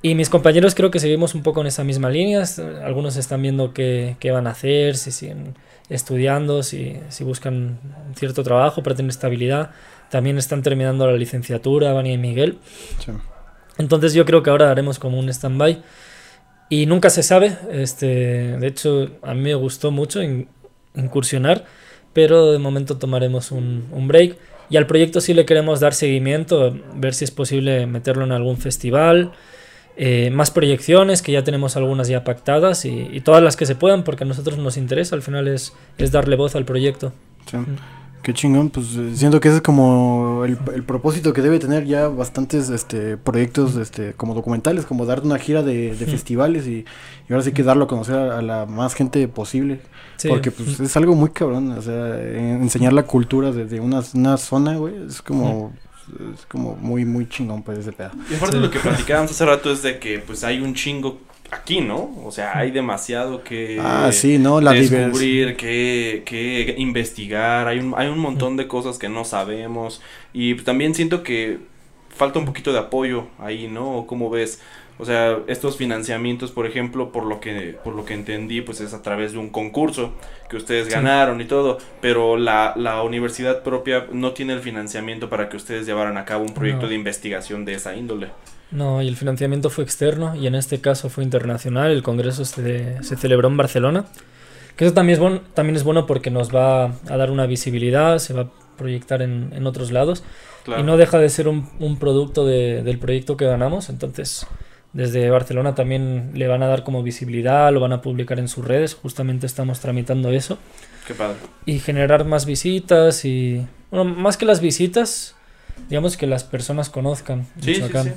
Y 0.00 0.14
mis 0.14 0.30
compañeros 0.30 0.74
creo 0.74 0.90
que 0.90 0.98
seguimos 0.98 1.34
un 1.34 1.42
poco 1.42 1.60
en 1.60 1.66
esa 1.66 1.84
misma 1.84 2.08
línea. 2.08 2.44
Algunos 2.82 3.16
están 3.16 3.42
viendo 3.42 3.74
qué, 3.74 4.16
qué 4.18 4.30
van 4.30 4.46
a 4.46 4.50
hacer, 4.50 4.96
si 4.96 5.12
siguen 5.12 5.54
estudiando, 5.90 6.62
si, 6.62 6.96
si 7.10 7.24
buscan 7.24 7.78
cierto 8.16 8.42
trabajo 8.42 8.82
para 8.82 8.96
tener 8.96 9.10
estabilidad. 9.10 9.72
También 10.08 10.38
están 10.38 10.62
terminando 10.62 11.06
la 11.06 11.12
licenciatura, 11.12 11.92
Vani 11.92 12.14
y 12.14 12.18
Miguel. 12.18 12.58
Sí. 13.04 13.12
Entonces 13.80 14.12
yo 14.12 14.26
creo 14.26 14.42
que 14.42 14.50
ahora 14.50 14.70
haremos 14.70 14.98
como 14.98 15.18
un 15.18 15.28
stand-by. 15.28 15.82
Y 16.68 16.86
nunca 16.86 17.10
se 17.10 17.22
sabe. 17.22 17.56
Este, 17.72 18.06
de 18.06 18.66
hecho, 18.66 19.10
a 19.22 19.34
mí 19.34 19.40
me 19.40 19.54
gustó 19.54 19.90
mucho 19.90 20.20
incursionar, 20.94 21.64
pero 22.12 22.52
de 22.52 22.58
momento 22.58 22.98
tomaremos 22.98 23.50
un, 23.50 23.86
un, 23.90 24.06
break. 24.06 24.36
Y 24.68 24.76
al 24.76 24.86
proyecto 24.86 25.20
sí 25.20 25.34
le 25.34 25.46
queremos 25.46 25.80
dar 25.80 25.94
seguimiento, 25.94 26.76
ver 26.94 27.14
si 27.14 27.24
es 27.24 27.30
posible 27.30 27.86
meterlo 27.86 28.24
en 28.24 28.32
algún 28.32 28.58
festival. 28.58 29.32
Eh, 29.96 30.30
más 30.30 30.50
proyecciones, 30.50 31.22
que 31.22 31.32
ya 31.32 31.42
tenemos 31.42 31.76
algunas 31.76 32.06
ya 32.06 32.22
pactadas, 32.22 32.84
y, 32.84 33.08
y, 33.12 33.20
todas 33.20 33.42
las 33.42 33.56
que 33.56 33.66
se 33.66 33.74
puedan, 33.74 34.04
porque 34.04 34.24
a 34.24 34.26
nosotros 34.26 34.58
nos 34.58 34.76
interesa. 34.76 35.16
Al 35.16 35.22
final 35.22 35.48
es, 35.48 35.72
es 35.98 36.12
darle 36.12 36.36
voz 36.36 36.54
al 36.54 36.64
proyecto. 36.64 37.12
Sí. 37.50 37.56
Mm. 37.56 37.99
Qué 38.22 38.34
chingón, 38.34 38.68
pues 38.68 38.94
eh, 38.96 39.12
siento 39.14 39.40
que 39.40 39.48
ese 39.48 39.58
es 39.58 39.62
como 39.62 40.44
el, 40.44 40.58
el, 40.74 40.82
propósito 40.84 41.32
que 41.32 41.40
debe 41.40 41.58
tener 41.58 41.86
ya 41.86 42.08
bastantes 42.08 42.68
este 42.68 43.16
proyectos 43.16 43.76
este 43.76 44.12
como 44.12 44.34
documentales, 44.34 44.84
como 44.84 45.06
dar 45.06 45.22
una 45.22 45.38
gira 45.38 45.62
de, 45.62 45.94
de 45.96 46.06
festivales 46.06 46.66
y, 46.66 46.84
y, 47.28 47.32
ahora 47.32 47.42
sí 47.42 47.52
que 47.52 47.62
darlo 47.62 47.84
a 47.84 47.88
conocer 47.88 48.16
a, 48.16 48.38
a 48.38 48.42
la 48.42 48.66
más 48.66 48.94
gente 48.94 49.26
posible. 49.26 49.80
Sí. 50.16 50.28
Porque 50.28 50.50
pues 50.50 50.78
es 50.78 50.96
algo 50.98 51.14
muy 51.14 51.30
cabrón, 51.30 51.70
o 51.72 51.80
sea, 51.80 52.20
enseñar 52.20 52.92
la 52.92 53.04
cultura 53.04 53.52
desde 53.52 53.80
una, 53.80 54.02
una 54.14 54.36
zona, 54.36 54.76
güey, 54.76 55.06
es 55.06 55.22
como... 55.22 55.72
Es 56.34 56.44
como 56.46 56.74
muy, 56.74 57.04
muy 57.04 57.28
chingón, 57.28 57.62
pues, 57.62 57.78
ese 57.78 57.92
pedo. 57.92 58.10
Y 58.28 58.34
aparte 58.34 58.56
sí. 58.56 58.58
de 58.60 58.66
lo 58.66 58.70
que 58.72 58.80
platicábamos 58.80 59.30
hace 59.30 59.46
rato 59.46 59.70
es 59.70 59.80
de 59.82 60.00
que, 60.00 60.18
pues, 60.18 60.42
hay 60.42 60.60
un 60.60 60.74
chingo 60.74 61.20
aquí, 61.50 61.80
¿no? 61.80 62.16
O 62.24 62.30
sea, 62.30 62.56
hay 62.56 62.70
demasiado 62.70 63.42
que 63.42 63.78
ah, 63.80 64.10
sí, 64.12 64.38
¿no? 64.38 64.60
La 64.60 64.72
descubrir, 64.72 65.56
que, 65.56 66.22
que, 66.24 66.74
investigar, 66.78 67.68
hay 67.68 67.78
un, 67.78 67.94
hay 67.96 68.08
un 68.08 68.18
montón 68.18 68.56
de 68.56 68.66
cosas 68.66 68.98
que 68.98 69.08
no 69.08 69.24
sabemos 69.24 70.00
y 70.32 70.54
también 70.56 70.94
siento 70.94 71.22
que 71.22 71.58
falta 72.08 72.38
un 72.38 72.44
poquito 72.44 72.72
de 72.72 72.78
apoyo 72.78 73.26
ahí, 73.38 73.68
¿no? 73.68 74.04
¿Cómo 74.06 74.30
ves? 74.30 74.60
O 74.98 75.06
sea, 75.06 75.38
estos 75.46 75.78
financiamientos, 75.78 76.50
por 76.50 76.66
ejemplo, 76.66 77.10
por 77.10 77.24
lo 77.24 77.40
que 77.40 77.74
por 77.82 77.94
lo 77.94 78.04
que 78.04 78.12
entendí, 78.12 78.60
pues 78.60 78.82
es 78.82 78.92
a 78.92 79.00
través 79.00 79.32
de 79.32 79.38
un 79.38 79.48
concurso 79.48 80.12
que 80.50 80.56
ustedes 80.56 80.88
sí. 80.88 80.92
ganaron 80.92 81.40
y 81.40 81.46
todo, 81.46 81.78
pero 82.02 82.36
la, 82.36 82.74
la, 82.76 83.02
universidad 83.02 83.62
propia 83.62 84.06
no 84.12 84.32
tiene 84.32 84.52
el 84.52 84.60
financiamiento 84.60 85.30
para 85.30 85.48
que 85.48 85.56
ustedes 85.56 85.86
llevaran 85.86 86.18
a 86.18 86.26
cabo 86.26 86.44
un 86.44 86.52
proyecto 86.52 86.82
no. 86.82 86.88
de 86.88 86.96
investigación 86.96 87.64
de 87.64 87.74
esa 87.74 87.96
índole. 87.96 88.28
No, 88.70 89.02
y 89.02 89.08
el 89.08 89.16
financiamiento 89.16 89.68
fue 89.68 89.84
externo 89.84 90.36
y 90.36 90.46
en 90.46 90.54
este 90.54 90.80
caso 90.80 91.08
fue 91.08 91.24
internacional. 91.24 91.90
El 91.90 92.02
congreso 92.02 92.44
se, 92.44 93.02
se 93.02 93.16
celebró 93.16 93.48
en 93.48 93.56
Barcelona. 93.56 94.04
Que 94.76 94.84
eso 94.84 94.94
también 94.94 95.14
es, 95.14 95.20
bueno, 95.20 95.40
también 95.54 95.76
es 95.76 95.84
bueno 95.84 96.06
porque 96.06 96.30
nos 96.30 96.54
va 96.54 96.84
a 96.84 97.16
dar 97.16 97.30
una 97.30 97.46
visibilidad, 97.46 98.18
se 98.18 98.32
va 98.32 98.42
a 98.42 98.50
proyectar 98.76 99.22
en, 99.22 99.52
en 99.54 99.66
otros 99.66 99.90
lados. 99.90 100.22
Claro. 100.64 100.80
Y 100.80 100.84
no 100.84 100.96
deja 100.96 101.18
de 101.18 101.28
ser 101.28 101.48
un, 101.48 101.68
un 101.80 101.98
producto 101.98 102.46
de, 102.46 102.82
del 102.82 102.98
proyecto 102.98 103.36
que 103.36 103.44
ganamos. 103.44 103.90
Entonces, 103.90 104.46
desde 104.92 105.28
Barcelona 105.30 105.74
también 105.74 106.30
le 106.34 106.48
van 106.48 106.62
a 106.62 106.66
dar 106.66 106.84
como 106.84 107.02
visibilidad, 107.02 107.72
lo 107.72 107.80
van 107.80 107.92
a 107.92 108.02
publicar 108.02 108.38
en 108.38 108.48
sus 108.48 108.64
redes. 108.64 108.94
Justamente 108.94 109.46
estamos 109.46 109.80
tramitando 109.80 110.30
eso. 110.30 110.58
Qué 111.06 111.14
padre. 111.14 111.36
Y 111.66 111.78
generar 111.80 112.24
más 112.24 112.46
visitas 112.46 113.24
y. 113.24 113.66
Bueno, 113.90 114.04
más 114.04 114.36
que 114.36 114.46
las 114.46 114.60
visitas, 114.60 115.34
digamos 115.88 116.16
que 116.16 116.26
las 116.26 116.44
personas 116.44 116.88
conozcan. 116.88 117.46
Sí, 117.60 117.74
sí, 117.74 117.82
sí. 117.82 118.10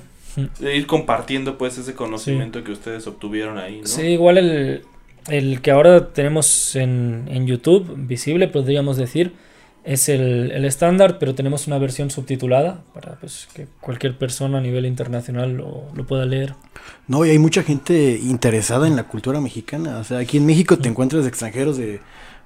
De 0.60 0.76
ir 0.76 0.88
compartiendo 0.88 1.58
pues 1.58 1.78
ese 1.78 1.94
conocimiento 1.94 2.60
sí. 2.60 2.66
que 2.66 2.72
ustedes 2.72 3.06
obtuvieron 3.08 3.58
ahí, 3.58 3.82
¿no? 3.82 3.88
Sí, 3.88 4.02
igual 4.02 4.38
el, 4.38 4.82
el 5.28 5.62
que 5.62 5.72
ahora 5.72 6.10
tenemos 6.10 6.76
en, 6.76 7.26
en, 7.30 7.46
YouTube, 7.46 7.94
visible 7.96 8.48
podríamos 8.48 8.98
decir, 8.98 9.34
es 9.84 10.10
el, 10.10 10.52
el 10.52 10.66
estándar, 10.66 11.20
pero 11.20 11.36
tenemos 11.36 11.68
una 11.68 11.78
versión 11.78 12.10
subtitulada 12.10 12.84
para 12.94 13.16
pues, 13.16 13.48
que 13.54 13.68
cualquier 13.80 14.18
persona 14.18 14.58
a 14.58 14.62
nivel 14.62 14.86
internacional 14.86 15.54
lo, 15.54 15.84
lo, 15.94 16.06
pueda 16.08 16.26
leer. 16.26 16.56
No, 17.08 17.26
y 17.26 17.30
hay 17.30 17.40
mucha 17.40 17.64
gente 17.64 18.20
interesada 18.22 18.88
en 18.88 18.96
la 18.96 19.04
cultura 19.04 19.40
mexicana. 19.40 20.00
O 20.00 20.04
sea, 20.04 20.20
aquí 20.20 20.38
en 20.38 20.46
México 20.46 20.78
te 20.78 20.90
encuentras 20.90 21.28
extranjeros 21.28 21.78
de, 21.78 22.00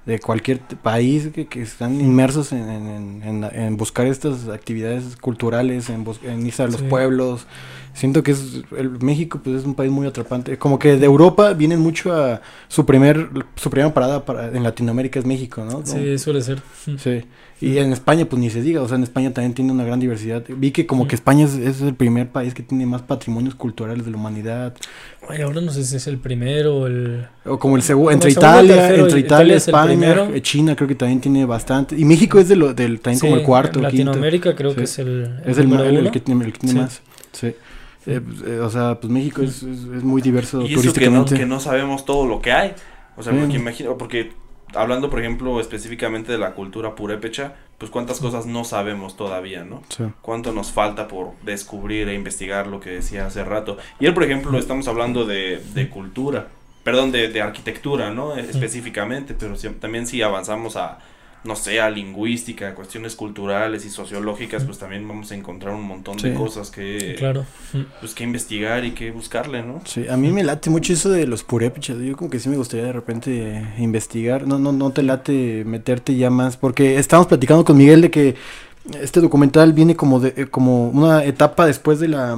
de 0.08 0.18
cualquier 0.18 0.60
país 0.60 1.28
que, 1.34 1.46
que 1.46 1.60
están 1.60 2.00
inmersos 2.00 2.52
en, 2.52 2.66
en, 2.66 3.22
en, 3.22 3.44
en, 3.44 3.76
buscar 3.76 4.06
estas 4.06 4.48
actividades 4.48 5.16
culturales, 5.16 5.90
en, 5.90 6.06
en 6.22 6.46
irse 6.46 6.62
a 6.62 6.66
los 6.66 6.80
sí. 6.80 6.86
pueblos. 6.88 7.46
Siento 7.92 8.22
que 8.22 8.30
es 8.30 8.62
el 8.74 8.90
México 9.00 9.38
pues 9.44 9.56
es 9.56 9.64
un 9.66 9.74
país 9.74 9.92
muy 9.92 10.06
atrapante. 10.06 10.56
Como 10.56 10.78
que 10.78 10.96
de 10.96 11.04
Europa 11.04 11.52
vienen 11.52 11.80
mucho 11.80 12.14
a 12.14 12.40
su 12.68 12.86
primer 12.86 13.28
su 13.56 13.68
primera 13.68 13.92
parada 13.92 14.24
para, 14.24 14.48
en 14.48 14.62
Latinoamérica 14.62 15.18
es 15.18 15.26
México, 15.26 15.62
¿no? 15.62 15.84
Sí, 15.84 16.16
suele 16.16 16.40
ser. 16.40 16.62
Sí. 16.96 17.24
Y 17.60 17.76
en 17.76 17.92
España 17.92 18.24
pues 18.24 18.40
ni 18.40 18.48
se 18.48 18.62
diga, 18.62 18.80
o 18.80 18.88
sea, 18.88 18.96
en 18.96 19.02
España 19.02 19.34
también 19.34 19.52
tiene 19.52 19.72
una 19.72 19.84
gran 19.84 20.00
diversidad. 20.00 20.42
Vi 20.48 20.70
que 20.70 20.86
como 20.86 21.06
que 21.06 21.16
España 21.16 21.44
es, 21.44 21.54
es 21.54 21.82
el 21.82 21.94
primer 21.94 22.30
país 22.30 22.54
que 22.54 22.62
tiene 22.62 22.86
más 22.86 23.02
patrimonios 23.02 23.56
culturales 23.56 24.06
de 24.06 24.12
la 24.12 24.16
humanidad. 24.16 24.74
Ay, 25.28 25.42
ahora 25.42 25.60
no 25.60 25.70
sé 25.70 25.84
si 25.84 25.96
es 25.96 26.06
el 26.06 26.18
primero 26.18 26.78
o 26.78 26.86
el 26.86 27.26
o 27.44 27.58
como 27.58 27.76
el 27.76 27.82
segundo 27.82 28.10
entre 28.10 28.30
Italia, 28.30 28.74
tercero, 28.74 29.04
entre 29.04 29.20
Italia, 29.20 29.56
Italia 29.56 29.56
España, 29.56 30.30
eh, 30.34 30.40
China 30.40 30.74
creo 30.74 30.88
que 30.88 30.94
también 30.94 31.20
tiene 31.20 31.44
bastante 31.44 31.96
y 31.96 32.04
México 32.04 32.38
es 32.38 32.48
de 32.48 32.56
lo 32.56 32.72
del 32.72 33.00
también 33.00 33.20
sí, 33.20 33.26
como 33.26 33.36
el 33.36 33.42
cuarto, 33.42 33.80
Latinoamérica 33.80 34.50
quinto. 34.50 34.56
creo 34.56 34.70
sí. 34.70 34.76
que 34.76 34.82
es 34.84 34.98
el, 34.98 35.40
el 35.44 35.50
es 35.50 35.58
el, 35.58 35.72
el, 35.72 35.96
el, 35.98 36.10
que 36.10 36.20
tiene, 36.20 36.44
el 36.44 36.52
que 36.52 36.58
tiene 36.60 36.72
sí. 36.72 36.78
más. 36.80 37.02
Sí. 37.32 37.54
Eh, 38.06 38.22
eh, 38.46 38.60
o 38.62 38.70
sea, 38.70 38.98
pues 38.98 39.12
México 39.12 39.42
es, 39.42 39.62
es, 39.62 39.84
es 39.96 40.02
muy 40.02 40.22
diverso 40.22 40.62
y 40.62 40.74
turísticamente. 40.74 41.34
Que 41.34 41.40
no, 41.40 41.40
que 41.40 41.46
no, 41.46 41.60
sabemos 41.60 42.06
todo 42.06 42.26
lo 42.26 42.40
que 42.40 42.52
hay. 42.52 42.72
O 43.16 43.22
sea, 43.22 43.34
porque 43.34 43.56
imagino, 43.56 43.98
porque 43.98 44.32
hablando, 44.74 45.10
por 45.10 45.20
ejemplo, 45.20 45.60
específicamente 45.60 46.32
de 46.32 46.38
la 46.38 46.52
cultura 46.52 46.94
purépecha, 46.94 47.54
pues 47.78 47.90
cuántas 47.90 48.20
cosas 48.20 48.46
no 48.46 48.64
sabemos 48.64 49.16
todavía, 49.16 49.64
¿no? 49.64 49.82
Sí. 49.88 50.04
Cuánto 50.20 50.52
nos 50.52 50.72
falta 50.72 51.08
por 51.08 51.32
descubrir 51.42 52.08
e 52.08 52.14
investigar 52.14 52.66
lo 52.66 52.80
que 52.80 52.90
decía 52.90 53.26
hace 53.26 53.44
rato. 53.44 53.78
Y 54.00 54.06
él, 54.06 54.14
por 54.14 54.24
ejemplo, 54.24 54.58
estamos 54.58 54.88
hablando 54.88 55.24
de, 55.24 55.62
de 55.74 55.88
cultura, 55.88 56.48
perdón, 56.82 57.12
de, 57.12 57.28
de 57.28 57.40
arquitectura, 57.40 58.10
¿no? 58.10 58.36
Específicamente, 58.36 59.34
pero 59.38 59.56
si, 59.56 59.68
también 59.70 60.06
si 60.06 60.22
avanzamos 60.22 60.76
a 60.76 60.98
no 61.44 61.56
sé, 61.56 61.80
a 61.80 61.90
lingüística, 61.90 62.68
a 62.68 62.74
cuestiones 62.74 63.14
culturales 63.14 63.84
y 63.84 63.90
sociológicas, 63.90 64.64
pues 64.64 64.78
también 64.78 65.06
vamos 65.06 65.30
a 65.30 65.34
encontrar 65.34 65.74
un 65.74 65.82
montón 65.82 66.18
sí. 66.18 66.30
de 66.30 66.34
cosas 66.34 66.70
que, 66.70 67.14
claro. 67.18 67.46
pues, 68.00 68.14
que 68.14 68.24
investigar 68.24 68.84
y 68.84 68.92
que 68.92 69.10
buscarle, 69.10 69.62
¿no? 69.62 69.80
Sí, 69.84 70.06
a 70.08 70.16
mí 70.16 70.32
me 70.32 70.42
late 70.42 70.70
mucho 70.70 70.92
eso 70.92 71.10
de 71.10 71.26
los 71.26 71.44
purépechas, 71.44 71.98
yo 71.98 72.16
como 72.16 72.30
que 72.30 72.40
sí 72.40 72.48
me 72.48 72.56
gustaría 72.56 72.86
de 72.86 72.92
repente 72.92 73.74
investigar, 73.78 74.46
no, 74.46 74.58
no, 74.58 74.72
no 74.72 74.90
te 74.90 75.02
late 75.02 75.64
meterte 75.64 76.16
ya 76.16 76.30
más, 76.30 76.56
porque 76.56 76.98
estábamos 76.98 77.28
platicando 77.28 77.64
con 77.64 77.76
Miguel 77.76 78.00
de 78.00 78.10
que 78.10 78.34
este 79.00 79.20
documental 79.20 79.72
viene 79.72 79.96
como 79.96 80.20
de, 80.20 80.48
como 80.50 80.88
una 80.88 81.24
etapa 81.24 81.66
después 81.66 82.00
de 82.00 82.08
la 82.08 82.36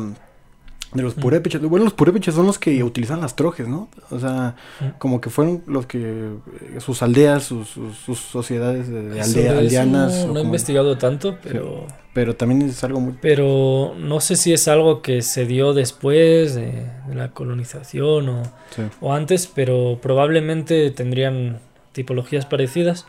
de 0.93 1.03
los 1.03 1.15
purépechas. 1.15 1.61
Bueno, 1.63 1.85
los 1.85 1.95
purépechas 1.95 2.35
son 2.35 2.47
los 2.47 2.59
que 2.59 2.83
utilizan 2.83 3.21
las 3.21 3.37
trojes, 3.37 3.69
¿no? 3.69 3.89
O 4.11 4.19
sea, 4.19 4.57
como 4.99 5.21
que 5.21 5.31
fueron 5.31 5.63
los 5.67 5.87
que. 5.87 5.99
Eh, 5.99 6.81
sus 6.81 7.03
aldeas, 7.03 7.45
sus, 7.45 7.69
sus, 7.69 7.97
sus 7.97 8.19
sociedades 8.19 8.89
de 8.89 9.21
aldea, 9.21 9.59
aldeanas. 9.59 10.27
No, 10.27 10.35
no 10.35 10.41
he 10.41 10.43
investigado 10.43 10.99
tanto, 10.99 11.39
pero. 11.43 11.87
Sí, 11.89 11.95
pero 12.13 12.35
también 12.35 12.63
es 12.63 12.83
algo 12.83 13.01
muy. 13.01 13.15
Pero 13.21 13.95
no 13.99 14.21
sé 14.21 14.37
si 14.37 14.53
es 14.53 14.67
algo 14.67 15.01
que 15.01 15.23
se 15.23 15.47
dio 15.47 15.75
después 15.75 16.55
de, 16.55 16.87
de 17.09 17.15
la 17.15 17.31
colonización 17.31 18.29
o, 18.29 18.43
sí. 18.75 18.83
o 19.01 19.15
antes, 19.15 19.47
pero 19.47 19.99
probablemente 20.03 20.91
tendrían 20.91 21.61
tipologías 21.93 22.47
parecidas 22.47 23.07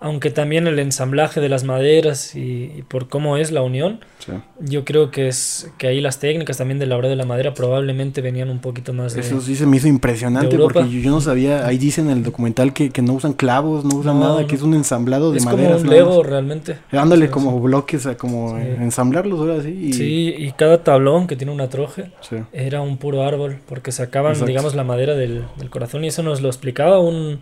aunque 0.00 0.30
también 0.30 0.68
el 0.68 0.78
ensamblaje 0.78 1.40
de 1.40 1.48
las 1.48 1.64
maderas 1.64 2.36
y, 2.36 2.72
y 2.76 2.84
por 2.86 3.08
cómo 3.08 3.36
es 3.36 3.50
la 3.50 3.62
unión, 3.62 3.98
sí. 4.20 4.32
yo 4.60 4.84
creo 4.84 5.10
que 5.10 5.26
es 5.26 5.72
que 5.76 5.88
ahí 5.88 6.00
las 6.00 6.20
técnicas 6.20 6.58
también 6.58 6.78
de 6.78 6.86
la 6.86 6.96
hora 6.96 7.08
de 7.08 7.16
la 7.16 7.24
madera 7.24 7.52
probablemente 7.52 8.20
venían 8.20 8.48
un 8.48 8.60
poquito 8.60 8.92
más 8.92 9.14
de 9.14 9.22
Eso 9.22 9.40
sí 9.40 9.56
se 9.56 9.66
me 9.66 9.76
hizo 9.76 9.88
impresionante 9.88 10.56
porque 10.56 10.88
yo, 10.88 11.00
yo, 11.00 11.10
no 11.10 11.20
sabía, 11.20 11.66
ahí 11.66 11.78
dice 11.78 12.00
en 12.00 12.10
el 12.10 12.22
documental 12.22 12.72
que, 12.72 12.90
que 12.90 13.02
no 13.02 13.14
usan 13.14 13.32
clavos, 13.32 13.84
no 13.84 13.96
usan 13.96 14.20
no, 14.20 14.28
nada, 14.28 14.42
no. 14.42 14.46
que 14.46 14.54
es 14.54 14.62
un 14.62 14.74
ensamblado 14.74 15.32
de 15.32 15.40
madera. 15.40 15.70
Es 15.70 15.82
como 15.82 15.90
un 15.90 15.96
Lego 15.96 16.22
realmente. 16.22 16.78
Ándale, 16.92 17.26
sí, 17.26 17.32
como 17.32 17.52
sí. 17.52 17.58
bloques, 17.60 18.08
como 18.18 18.56
ensamblarlos 18.56 19.40
ahora 19.40 19.62
sí. 19.62 19.70
Y... 19.70 19.92
Sí, 19.94 20.34
y 20.38 20.52
cada 20.52 20.84
tablón 20.84 21.26
que 21.26 21.34
tiene 21.34 21.52
una 21.52 21.68
troje 21.68 22.12
era 22.52 22.82
un 22.82 22.98
puro 22.98 23.24
árbol 23.24 23.58
porque 23.68 23.90
sacaban, 23.90 24.32
Exacto. 24.32 24.46
digamos, 24.46 24.76
la 24.76 24.84
madera 24.84 25.16
del, 25.16 25.44
del 25.56 25.70
corazón 25.70 26.04
y 26.04 26.08
eso 26.08 26.22
nos 26.22 26.40
lo 26.40 26.48
explicaba 26.48 27.00
un 27.00 27.40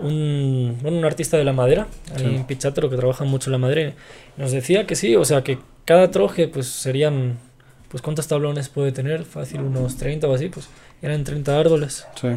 un, 0.00 0.78
un 0.82 1.04
artista 1.04 1.36
de 1.36 1.44
la 1.44 1.52
madera, 1.52 1.86
ahí 2.14 2.24
sí. 2.24 2.34
en 2.36 2.44
Pichátaro, 2.44 2.90
que 2.90 2.96
trabaja 2.96 3.24
mucho 3.24 3.50
la 3.50 3.58
madera, 3.58 3.92
nos 4.36 4.52
decía 4.52 4.86
que 4.86 4.96
sí, 4.96 5.16
o 5.16 5.24
sea, 5.24 5.42
que 5.42 5.58
cada 5.84 6.10
troje 6.10 6.48
pues 6.48 6.66
serían 6.68 7.38
pues 7.90 8.02
¿cuántos 8.02 8.28
tablones 8.28 8.68
puede 8.68 8.92
tener? 8.92 9.24
Fácil, 9.24 9.62
unos 9.62 9.96
30 9.96 10.28
o 10.28 10.34
así, 10.34 10.48
pues 10.48 10.68
eran 11.02 11.24
30 11.24 11.58
árboles. 11.58 12.06
Sí. 12.20 12.28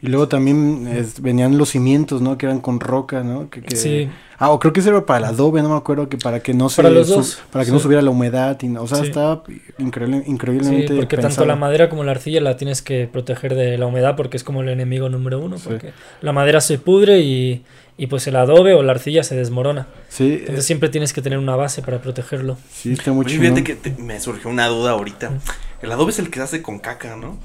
Y 0.00 0.06
luego 0.06 0.28
también 0.28 0.88
venían 1.20 1.58
los 1.58 1.70
cimientos, 1.70 2.22
¿no? 2.22 2.38
Que 2.38 2.46
eran 2.46 2.60
con 2.60 2.78
roca, 2.78 3.24
¿no? 3.24 3.50
Que, 3.50 3.76
Sí. 3.76 4.08
Ah, 4.38 4.50
o 4.50 4.58
creo 4.58 4.72
que 4.72 4.80
era 4.80 5.06
para 5.06 5.18
el 5.20 5.24
adobe, 5.26 5.62
no 5.62 5.68
me 5.68 5.76
acuerdo, 5.76 6.08
que 6.08 6.18
para 6.18 6.40
que 6.40 6.52
no 6.52 6.68
se... 6.68 6.82
Para 6.82 6.90
los 6.92 7.08
dos. 7.08 7.40
Para 7.52 7.64
que 7.64 7.70
no 7.70 7.78
subiera 7.78 8.02
la 8.02 8.10
humedad, 8.10 8.58
y, 8.60 8.76
o 8.76 8.86
sea, 8.88 8.98
estaba 9.04 9.44
increíble, 9.78 10.24
increíblemente 10.26 10.88
Sí, 10.88 10.94
porque 10.96 11.16
tanto 11.16 11.44
la 11.44 11.54
madera 11.54 11.88
como 11.88 12.02
la 12.02 12.10
arcilla 12.10 12.40
la 12.40 12.56
tienes 12.56 12.82
que 12.82 13.06
proteger 13.06 13.54
de 13.54 13.78
la 13.78 13.86
humedad 13.86 14.16
porque 14.16 14.36
es 14.36 14.42
como 14.42 14.62
el 14.62 14.68
enemigo 14.68 15.08
número 15.08 15.38
uno, 15.38 15.56
porque 15.62 15.92
la 16.20 16.32
madera 16.32 16.60
se 16.60 16.78
pudre 16.78 17.20
y, 17.20 17.64
y 17.96 18.06
pues 18.06 18.26
el 18.26 18.36
adobe 18.36 18.74
o 18.74 18.82
la 18.82 18.92
arcilla 18.92 19.22
se 19.22 19.36
desmorona. 19.36 19.86
Sí. 20.08 20.38
Entonces 20.40 20.64
siempre 20.64 20.88
tienes 20.88 21.12
que 21.12 21.22
tener 21.22 21.38
una 21.38 21.56
base 21.56 21.82
para 21.82 22.00
protegerlo. 22.00 22.56
Sí, 22.72 22.92
está 22.92 23.12
muy 23.12 23.26
Fíjate 23.26 23.62
que 23.62 23.76
me 23.98 24.18
surgió 24.20 24.50
una 24.50 24.66
duda 24.68 24.92
ahorita. 24.92 25.30
El 25.82 25.92
adobe 25.92 26.12
es 26.12 26.18
el 26.18 26.30
que 26.30 26.38
se 26.38 26.44
hace 26.44 26.62
con 26.62 26.78
caca, 26.78 27.16
¿no? 27.16 27.38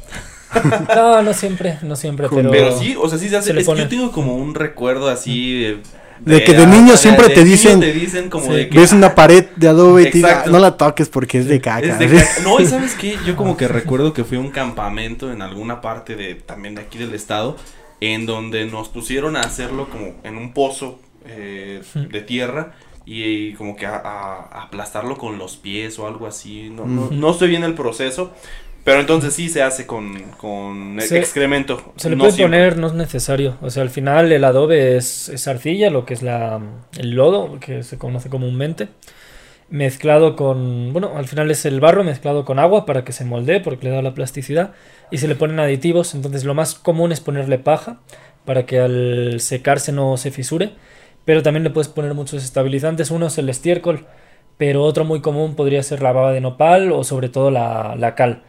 no, 0.96 1.22
no 1.22 1.34
siempre, 1.34 1.80
no 1.82 1.96
siempre, 1.96 2.28
pero... 2.30 2.50
Pero 2.50 2.78
sí, 2.78 2.96
o 2.98 3.10
sea, 3.10 3.18
sí 3.18 3.30
se 3.30 3.38
hace... 3.38 3.58
es 3.60 3.68
que 3.68 3.76
yo 3.76 3.88
tengo 3.88 4.12
como 4.12 4.36
un 4.36 4.56
recuerdo 4.56 5.10
así... 5.10 5.82
De, 6.20 6.44
que 6.44 6.54
de 6.54 6.66
niño 6.66 6.98
siempre 6.98 7.30
te, 7.30 7.44
dicen, 7.44 7.80
te 7.80 7.94
dicen 7.94 8.32
como 8.32 8.52
de 8.52 8.70
que, 8.70 8.80
ves 8.80 8.92
una 8.92 9.14
pared 9.14 9.46
de 9.56 9.68
adobe 9.68 10.02
y 10.02 10.06
te 10.06 10.18
dicen, 10.18 10.52
no 10.52 10.58
la 10.58 10.76
toques 10.76 11.10
porque 11.10 11.38
es 11.38 11.46
de 11.46 11.62
caca. 11.62 12.00
No, 12.44 12.60
y 12.60 12.66
sabes 12.66 12.96
qué, 12.96 13.18
yo 13.24 13.36
como 13.36 13.56
que 13.56 13.68
recuerdo 13.68 14.14
que 14.14 14.24
fui 14.24 14.38
a 14.38 14.40
un 14.40 14.50
campamento 14.50 15.32
en 15.32 15.44
alguna 15.44 15.80
parte 15.80 16.16
de 16.16 16.34
también 16.34 16.74
de 16.74 16.82
aquí 16.82 16.98
del 16.98 17.14
estado 17.14 17.56
en 18.02 18.26
donde 18.26 18.66
nos 18.66 18.90
pusieron 18.90 19.36
a 19.36 19.42
hacerlo 19.42 19.90
como 19.90 20.14
en 20.24 20.38
un 20.38 20.54
pozo 20.54 21.00
eh, 21.26 21.82
de 21.94 22.22
tierra 22.22 22.74
y, 23.06 23.54
como 23.54 23.76
que 23.76 23.86
a, 23.86 24.64
aplastarlo 24.64 25.18
con 25.18 25.38
los 25.38 25.58
pies 25.58 25.98
o 26.00 26.08
algo 26.08 26.28
así. 26.28 26.70
No, 26.70 26.86
no, 26.86 27.10
no 27.10 27.32
estoy 27.32 27.50
bien 27.50 27.64
el 27.64 27.74
proceso, 27.74 28.34
pero 28.84 29.02
entonces 29.02 29.34
sí 29.34 29.50
se 29.50 29.64
hace 29.64 29.86
con, 29.86 30.18
con 30.38 31.00
excremento. 31.00 31.94
Se 31.98 32.10
le 32.10 32.18
puede 32.18 32.42
poner, 32.42 32.78
no 32.78 32.88
es 32.88 32.94
necesario. 32.94 33.58
O 33.62 33.70
sea, 33.70 33.84
al 33.84 33.90
final 33.90 34.32
el 34.32 34.44
adobe 34.44 34.96
es, 34.96 35.30
es, 35.30 35.48
arcilla, 35.48 35.90
lo 35.90 36.06
que 36.06 36.14
es 36.14 36.22
la, 36.22 36.62
el 36.98 37.12
lodo, 37.12 37.60
que 37.60 37.84
se 37.84 37.98
conoce 37.98 38.30
comúnmente. 38.30 38.88
Mezclado 39.70 40.36
con, 40.36 40.94
bueno, 40.94 41.18
al 41.18 41.28
final 41.28 41.52
es 41.52 41.66
el 41.66 41.80
barro 41.80 42.04
mezclado 42.04 42.46
con 42.46 42.58
agua 42.60 42.86
para 42.86 43.04
que 43.04 43.12
se 43.12 43.26
moldee, 43.26 43.60
porque 43.60 43.88
le 43.88 43.96
da 43.96 44.02
la 44.02 44.14
plasticidad. 44.14 44.72
Y 45.12 45.18
se 45.18 45.28
le 45.28 45.36
ponen 45.36 45.60
aditivos, 45.60 46.16
entonces 46.16 46.44
lo 46.44 46.54
más 46.54 46.76
común 46.76 47.12
es 47.12 47.20
ponerle 47.20 47.60
paja 47.60 48.00
para 48.46 48.66
que 48.66 48.80
al 48.80 49.40
secarse 49.40 49.92
no 49.92 50.18
se 50.18 50.32
fisure. 50.32 50.72
Pero 51.26 51.44
también 51.44 51.64
le 51.64 51.70
puedes 51.70 51.90
poner 51.90 52.14
muchos 52.14 52.44
estabilizantes. 52.44 53.12
Uno 53.12 53.28
es 53.28 53.38
el 53.38 53.50
estiércol, 53.50 54.06
pero 54.58 54.84
otro 54.84 55.04
muy 55.04 55.22
común 55.22 55.56
podría 55.56 55.84
ser 55.84 56.02
la 56.02 56.14
baba 56.14 56.32
de 56.32 56.42
nopal 56.42 56.92
o 56.92 57.04
sobre 57.04 57.28
todo 57.28 57.52
la, 57.52 57.96
la 57.98 58.16
cal 58.16 58.44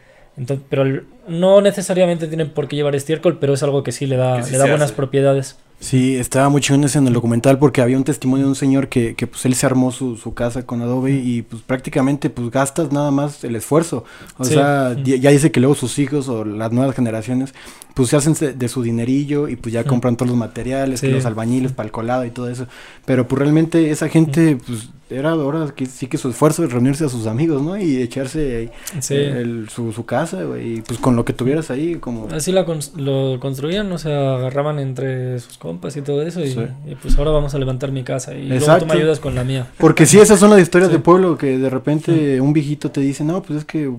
pero 0.69 1.03
no 1.27 1.61
necesariamente 1.61 2.29
tienen 2.29 2.51
por 2.51 2.69
qué 2.69 2.77
llevar 2.77 2.95
estiércol, 2.95 3.39
pero 3.39 3.55
es 3.55 3.63
algo 3.63 3.83
que 3.83 3.93
sí 3.93 4.07
le 4.07 4.17
da, 4.17 4.41
le 4.41 4.59
da 4.59 4.67
buenas 4.67 4.93
propiedades. 4.93 5.59
Sí, 5.81 6.17
estaba 6.17 6.49
muy 6.49 6.61
chido 6.61 6.75
en 6.77 7.07
el 7.07 7.13
documental 7.13 7.59
porque 7.59 7.81
había 7.81 7.97
un 7.97 8.03
testimonio 8.03 8.47
de 8.47 8.51
un 8.51 8.57
señor 8.57 8.89
que, 8.89 9.15
que 9.15 9.29
pues 9.29 9.45
él 9.45 9.55
se 9.55 9.65
armó 9.65 9.93
su, 9.93 10.17
su 10.17 10.35
casa 10.35 10.67
con 10.67 10.83
Adobe 10.83 11.13
y 11.13 11.43
pues 11.43 11.63
prácticamente 11.63 12.31
pues 12.31 12.51
gastas 12.51 12.91
nada 12.91 13.13
más 13.13 13.45
el 13.45 13.55
esfuerzo. 13.55 14.05
O 14.39 14.45
sea, 14.45 14.97
ya 15.05 15.31
dice 15.31 15.53
que 15.53 15.61
luego 15.61 15.77
sus 15.77 15.99
hijos 16.01 16.29
o 16.29 16.45
las 16.45 16.73
nuevas 16.73 16.97
generaciones 16.97 17.55
pues 17.95 18.11
se 18.11 18.17
hacen 18.17 18.35
de 18.59 18.69
su 18.69 18.83
dinerillo 18.83 19.49
y 19.49 19.57
pues 19.57 19.73
ya 19.73 19.85
compran 19.85 20.17
todos 20.17 20.31
los 20.31 20.39
materiales, 20.39 21.03
los 21.03 21.25
albañiles 21.25 21.73
para 21.73 21.87
el 21.87 21.93
colado 21.93 22.25
y 22.25 22.31
todo 22.31 22.51
eso. 22.51 22.67
Pero 23.05 23.29
pues 23.29 23.41
realmente 23.41 23.91
esa 23.91 24.09
gente 24.09 24.57
pues 24.57 24.89
era 25.11 25.31
ahora 25.31 25.73
que 25.75 25.87
sí 25.87 26.07
que 26.07 26.19
su 26.19 26.29
esfuerzo 26.29 26.65
es 26.65 26.73
reunirse 26.73 27.05
a 27.05 27.09
sus 27.09 27.27
amigos, 27.27 27.63
¿no? 27.63 27.77
Y 27.77 28.03
echarse 28.03 28.71
su, 29.01 29.93
su, 29.93 30.05
casa, 30.05 30.43
y 30.63 30.83
pues 30.83 30.99
con 30.99 31.17
lo 31.17 31.25
que 31.25 31.33
tuvieras 31.33 31.71
ahí, 31.71 31.97
como... 31.97 32.29
Así 32.31 32.53
lo 32.53 33.41
construían, 33.41 33.91
o 33.91 33.99
sea, 33.99 34.37
agarraban 34.37 34.79
entre 34.79 35.39
sus 35.41 35.57
compas 35.69 35.95
y 35.99 36.01
todo 36.01 36.23
eso, 36.23 36.41
y, 36.43 36.55
pues 37.03 37.19
ahora 37.19 37.31
vamos 37.31 37.55
a 37.55 37.59
levantar 37.59 37.93
mi 37.93 38.03
casa, 38.03 38.35
y 38.35 38.49
luego 38.49 38.79
tú 38.79 38.87
me 38.87 38.95
ayudas 38.95 39.21
con 39.21 39.35
la 39.35 39.45
mía. 39.45 39.67
Porque 39.77 40.07
sí, 40.07 40.19
esas 40.19 40.41
son 40.41 40.49
las 40.49 40.61
historias 40.61 40.91
de 40.91 40.99
pueblo, 40.99 41.37
que 41.37 41.59
de 41.59 41.69
repente 41.69 42.41
un 42.41 42.55
viejito 42.55 42.91
te 42.91 43.03
dice, 43.03 43.23
no, 43.23 43.43
pues 43.43 43.59
es 43.59 43.65
que 43.67 43.91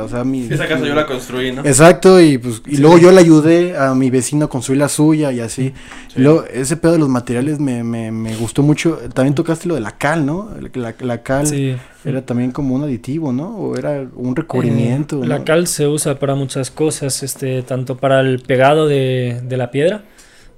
o 0.00 0.08
sea, 0.08 0.22
mi, 0.22 0.46
Esa 0.48 0.68
casa 0.68 0.86
yo 0.86 0.94
la 0.94 1.06
construí, 1.06 1.50
¿no? 1.50 1.62
Exacto, 1.64 2.20
y 2.20 2.38
pues 2.38 2.62
y 2.66 2.76
luego 2.76 2.98
yo 2.98 3.10
le 3.10 3.20
ayudé 3.20 3.76
a 3.76 3.94
mi 3.94 4.10
vecino 4.10 4.44
a 4.44 4.48
construir 4.48 4.78
la 4.78 4.88
suya 4.88 5.32
y 5.32 5.40
así. 5.40 5.72
luego, 6.14 6.44
ese 6.44 6.76
pedo 6.76 6.92
de 6.92 6.98
los 6.98 7.08
materiales 7.08 7.58
me, 7.58 7.82
me, 7.82 8.12
me, 8.12 8.36
gustó 8.36 8.62
mucho. 8.62 9.00
También 9.12 9.34
tocaste 9.34 9.66
lo 9.66 9.74
de 9.74 9.80
la 9.80 9.92
cal, 9.92 10.24
¿no? 10.24 10.50
La, 10.74 10.94
la 11.00 11.22
cal 11.22 11.80
era 12.04 12.22
también 12.22 12.52
como 12.52 12.76
un 12.76 12.84
aditivo, 12.84 13.32
¿no? 13.32 13.56
O 13.56 13.76
era 13.76 14.06
un 14.14 14.36
recubrimiento. 14.36 15.24
Eh, 15.24 15.26
la 15.26 15.42
cal 15.42 15.66
se 15.66 15.88
usa 15.88 16.16
para 16.18 16.36
muchas 16.36 16.70
cosas, 16.70 17.22
este, 17.24 17.62
tanto 17.62 17.96
para 17.96 18.20
el 18.20 18.38
pegado 18.40 18.86
de, 18.86 19.40
de 19.42 19.56
la 19.56 19.72
piedra, 19.72 20.04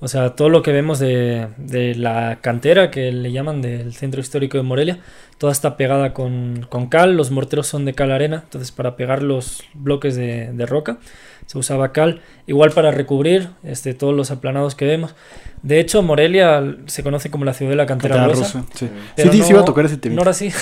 o 0.05 0.09
sea, 0.09 0.37
todo 0.37 0.51
lo 0.51 0.63
que 0.63 0.71
vemos 0.71 0.99
de, 0.99 1.49
de, 1.57 1.95
la 1.95 2.39
cantera, 2.43 2.91
que 2.91 3.11
le 3.11 3.33
llaman 3.33 3.63
del 3.63 3.95
centro 3.95 4.21
histórico 4.21 4.59
de 4.59 4.63
Morelia, 4.63 4.99
toda 5.39 5.51
está 5.51 5.79
pegada 5.79 6.13
con, 6.13 6.67
con, 6.69 6.89
cal, 6.89 7.17
los 7.17 7.31
morteros 7.31 7.67
son 7.67 7.87
de 7.87 7.95
cal 7.95 8.13
arena, 8.13 8.43
entonces 8.45 8.71
para 8.71 8.97
pegar 8.97 9.23
los 9.23 9.63
bloques 9.73 10.15
de, 10.15 10.53
de 10.53 10.67
roca 10.67 10.99
se 11.47 11.57
usaba 11.57 11.93
cal, 11.93 12.21
igual 12.47 12.71
para 12.73 12.91
recubrir 12.91 13.49
este, 13.63 13.95
todos 13.95 14.15
los 14.15 14.31
aplanados 14.31 14.75
que 14.75 14.85
vemos. 14.85 15.15
De 15.63 15.81
hecho, 15.81 16.03
Morelia 16.03 16.77
se 16.85 17.03
conoce 17.03 17.31
como 17.31 17.47
la 17.47 17.55
ciudad 17.55 17.71
de 17.71 17.77
la 17.77 17.87
cantera, 17.87 18.27
rosa. 18.29 18.65
Sí, 18.75 18.91
sí, 19.17 19.43
sí, 19.43 19.51
iba 19.51 19.61
a 19.61 19.65
tocar 19.65 19.87
ese 19.87 19.97
tema. 19.97 20.17
No 20.17 20.23
era 20.23 20.33
así. 20.33 20.53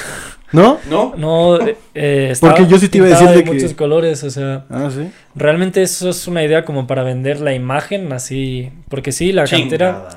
¿No? 0.53 0.79
No. 0.89 1.15
No, 1.17 1.59
eh, 1.95 2.35
Porque 2.41 2.67
yo 2.67 2.79
sí 2.79 2.89
te 2.89 2.99
iba 2.99 3.07
a 3.07 3.11
decir 3.11 3.29
de, 3.29 3.45
muchos 3.45 3.75
colores, 3.75 4.23
o 4.23 4.31
sea. 4.31 4.65
Ah, 4.69 4.91
sí. 4.95 5.11
Realmente 5.35 5.83
eso 5.83 6.11
es 6.11 6.27
una 6.27 6.45
idea 6.45 6.65
como 6.65 6.87
para 6.87 7.03
vender 7.03 7.41
la 7.41 7.55
imagen, 7.55 8.13
así. 8.13 8.71
Porque 8.89 9.13
sí, 9.13 9.33
la 9.33 9.47
cantera. 9.47 10.09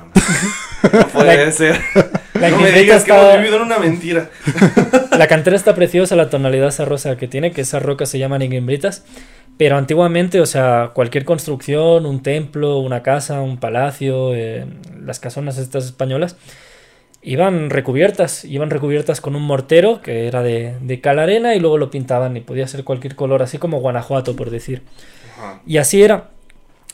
no 0.92 1.08
puede 1.12 1.52
ser. 1.52 1.80
La 2.34 2.50
no 2.50 2.58
me 2.58 2.70
digas 2.70 3.04
que 3.04 3.12
hemos 3.12 3.36
vivido 3.38 3.56
en 3.56 3.62
una 3.62 3.78
mentira. 3.78 4.30
la 5.18 5.26
cantera 5.26 5.56
está 5.56 5.74
preciosa, 5.74 6.16
la 6.16 6.28
tonalidad 6.28 6.68
esa 6.68 6.84
rosa 6.84 7.16
que 7.16 7.28
tiene, 7.28 7.52
que 7.52 7.62
esas 7.62 7.82
rocas 7.82 8.10
se 8.10 8.18
llaman 8.18 8.42
ingrimbritas. 8.42 9.04
Pero 9.56 9.78
antiguamente, 9.78 10.40
o 10.40 10.46
sea, 10.46 10.90
cualquier 10.92 11.24
construcción, 11.24 12.04
un 12.04 12.22
templo, 12.22 12.78
una 12.78 13.02
casa, 13.02 13.40
un 13.40 13.56
palacio, 13.56 14.34
eh, 14.34 14.66
las 15.02 15.18
casonas 15.18 15.56
estas 15.56 15.86
españolas, 15.86 16.36
iban 17.26 17.70
recubiertas, 17.70 18.44
iban 18.44 18.70
recubiertas 18.70 19.20
con 19.20 19.34
un 19.34 19.42
mortero 19.42 20.00
que 20.00 20.28
era 20.28 20.44
de, 20.44 20.76
de 20.80 21.00
cal 21.00 21.18
arena 21.18 21.56
y 21.56 21.60
luego 21.60 21.76
lo 21.76 21.90
pintaban 21.90 22.36
y 22.36 22.40
podía 22.40 22.68
ser 22.68 22.84
cualquier 22.84 23.16
color, 23.16 23.42
así 23.42 23.58
como 23.58 23.80
Guanajuato, 23.80 24.36
por 24.36 24.50
decir. 24.50 24.82
Y 25.66 25.78
así 25.78 26.02
era. 26.02 26.30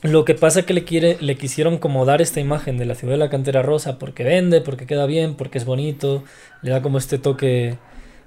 Lo 0.00 0.24
que 0.24 0.34
pasa 0.34 0.60
es 0.60 0.66
que 0.66 0.72
le, 0.72 0.84
quiere, 0.84 1.18
le 1.20 1.36
quisieron 1.36 1.76
como 1.76 2.06
dar 2.06 2.22
esta 2.22 2.40
imagen 2.40 2.78
de 2.78 2.86
la 2.86 2.94
ciudad 2.94 3.12
de 3.12 3.18
la 3.18 3.28
cantera 3.28 3.62
rosa 3.62 3.98
porque 3.98 4.24
vende, 4.24 4.62
porque 4.62 4.86
queda 4.86 5.04
bien, 5.04 5.34
porque 5.34 5.58
es 5.58 5.66
bonito, 5.66 6.24
le 6.62 6.70
da 6.70 6.80
como 6.80 6.96
este 6.96 7.18
toque 7.18 7.76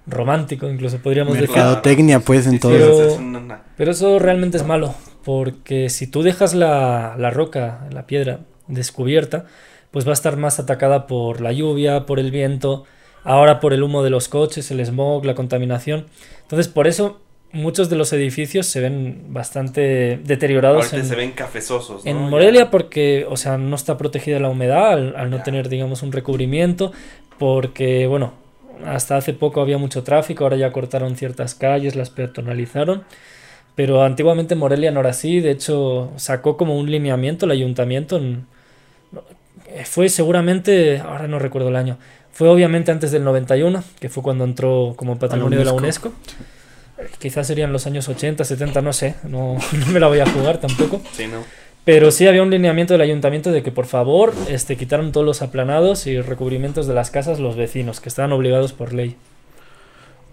romántico, 0.06 0.70
incluso 0.70 1.00
podríamos 1.00 1.34
decir. 1.34 1.50
Mercadotecnia, 1.50 2.20
pues, 2.20 2.46
en 2.46 2.60
todo 2.60 2.72
pero, 2.72 3.58
pero 3.76 3.92
eso 3.92 4.20
realmente 4.20 4.58
es 4.58 4.66
malo, 4.66 4.94
porque 5.26 5.90
si 5.90 6.06
tú 6.06 6.22
dejas 6.22 6.54
la, 6.54 7.16
la 7.18 7.32
roca, 7.32 7.88
la 7.92 8.06
piedra 8.06 8.42
descubierta, 8.68 9.46
pues 9.96 10.06
va 10.06 10.10
a 10.10 10.14
estar 10.14 10.36
más 10.36 10.60
atacada 10.60 11.08
por 11.08 11.40
la 11.40 11.54
lluvia, 11.54 12.06
por 12.06 12.20
el 12.20 12.30
viento, 12.30 12.84
ahora 13.24 13.62
por 13.62 13.72
el 13.72 13.82
humo 13.82 14.04
de 14.04 14.10
los 14.10 14.28
coches, 14.28 14.70
el 14.70 14.86
smog, 14.86 15.24
la 15.24 15.36
contaminación. 15.36 16.08
Entonces, 16.42 16.68
por 16.68 16.86
eso 16.86 17.22
muchos 17.54 17.90
de 17.90 17.96
los 17.96 18.12
edificios 18.12 18.66
se 18.66 18.82
ven 18.82 19.28
bastante 19.30 20.20
deteriorados. 20.22 20.88
se 20.88 21.16
ven 21.16 21.32
cafezosos. 21.32 22.06
En 22.06 22.18
Morelia 22.18 22.70
porque, 22.72 23.26
o 23.30 23.38
sea, 23.38 23.58
no 23.58 23.74
está 23.78 23.98
protegida 23.98 24.38
la 24.42 24.50
humedad 24.50 24.92
al, 24.92 25.16
al 25.16 25.30
no 25.30 25.42
tener, 25.44 25.70
digamos, 25.70 26.04
un 26.04 26.12
recubrimiento, 26.12 26.92
porque, 27.40 28.06
bueno, 28.06 28.34
hasta 28.86 29.16
hace 29.16 29.32
poco 29.32 29.62
había 29.62 29.78
mucho 29.78 30.04
tráfico, 30.04 30.44
ahora 30.44 30.58
ya 30.58 30.74
cortaron 30.74 31.16
ciertas 31.16 31.56
calles, 31.56 31.96
las 31.96 32.10
peatonalizaron. 32.10 33.06
Pero 33.76 34.04
antiguamente 34.04 34.56
Morelia 34.56 34.92
no 34.92 35.00
era 35.00 35.12
así, 35.12 35.40
de 35.40 35.52
hecho 35.52 36.12
sacó 36.18 36.58
como 36.58 36.78
un 36.78 36.92
lineamiento 36.92 37.46
el 37.46 37.52
ayuntamiento. 37.52 38.20
Fue 39.86 40.10
seguramente, 40.10 41.00
ahora 41.00 41.28
no 41.28 41.40
recuerdo 41.40 41.70
el 41.70 41.76
año, 41.76 41.98
fue 42.36 42.50
obviamente 42.50 42.92
antes 42.92 43.12
del 43.12 43.24
91, 43.24 43.82
que 44.00 44.10
fue 44.10 44.22
cuando 44.22 44.44
entró 44.44 44.94
como 44.98 45.18
patrimonio 45.18 45.58
de 45.58 45.66
la 45.66 45.72
UNESCO. 45.72 46.12
Quizás 47.20 47.48
serían 47.48 47.72
los 47.72 47.88
años 47.88 48.10
80, 48.10 48.44
70, 48.44 48.82
no 48.82 48.92
sé, 48.92 49.16
no, 49.24 49.58
no 49.72 49.86
me 49.88 50.00
la 50.00 50.08
voy 50.08 50.20
a 50.20 50.30
jugar 50.30 50.60
tampoco. 50.60 51.02
Sí, 51.14 51.28
no. 51.28 51.44
Pero 51.86 52.12
sí 52.12 52.28
había 52.28 52.42
un 52.42 52.50
lineamiento 52.50 52.94
del 52.94 53.02
ayuntamiento 53.02 53.52
de 53.52 53.62
que 53.62 53.72
por 53.72 53.86
favor 53.86 54.34
este, 54.50 54.76
quitaron 54.76 55.12
todos 55.12 55.26
los 55.26 55.42
aplanados 55.42 56.08
y 56.08 56.20
recubrimientos 56.20 56.88
de 56.88 56.94
las 56.94 57.12
casas 57.12 57.40
los 57.40 57.56
vecinos, 57.56 58.02
que 58.02 58.10
estaban 58.10 58.34
obligados 58.34 58.74
por 58.74 58.92
ley. 58.92 59.16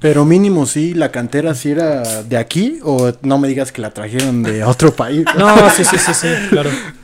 Pero 0.01 0.25
mínimo 0.25 0.67
sí, 0.67 0.95
la 0.95 1.13
cantera 1.13 1.55
sí 1.55 1.71
era 1.71 2.23
de 2.25 2.37
aquí 2.37 2.81
o 2.83 3.13
no 3.23 3.39
me 3.39 3.47
digas 3.47 3.71
que 3.71 3.81
la 3.81 3.91
trajeron 3.91 4.43
de 4.43 4.65
otro 4.65 4.93
país. 4.93 5.25
No, 5.39 5.71
sí, 5.71 5.85
sí, 5.85 5.99
sí, 5.99 6.13
sí, 6.15 6.29
claro. 6.51 6.71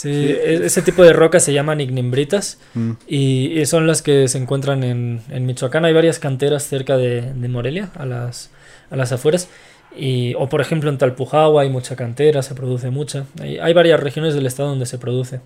Sí, 0.00 0.08
e-, 0.08 0.64
ese 0.64 0.80
tipo 0.80 1.02
de 1.02 1.12
rocas 1.12 1.44
se 1.44 1.52
llaman 1.52 1.82
ignimbritas 1.82 2.58
mm. 2.72 2.92
y, 3.06 3.66
son 3.66 3.86
las 3.86 4.00
que 4.00 4.28
se 4.28 4.38
encuentran 4.38 4.82
en, 4.82 5.20
en, 5.28 5.44
Michoacán. 5.44 5.84
Hay 5.84 5.92
varias 5.92 6.18
canteras 6.18 6.62
cerca 6.62 6.96
de, 6.96 7.20
de 7.20 7.48
Morelia, 7.48 7.90
a 7.96 8.06
las, 8.06 8.50
a 8.90 8.96
las 8.96 9.12
afueras. 9.12 9.50
Y, 9.94 10.32
o 10.38 10.48
por 10.48 10.62
ejemplo 10.62 10.88
en 10.88 10.96
Talpujahua 10.96 11.62
hay 11.62 11.68
mucha 11.68 11.96
cantera, 11.96 12.42
se 12.42 12.54
produce 12.54 12.88
mucha. 12.88 13.26
Hay, 13.42 13.58
hay 13.58 13.74
varias 13.74 14.00
regiones 14.00 14.32
del 14.32 14.46
estado 14.46 14.70
donde 14.70 14.86
se 14.86 14.96
produce. 14.96 15.40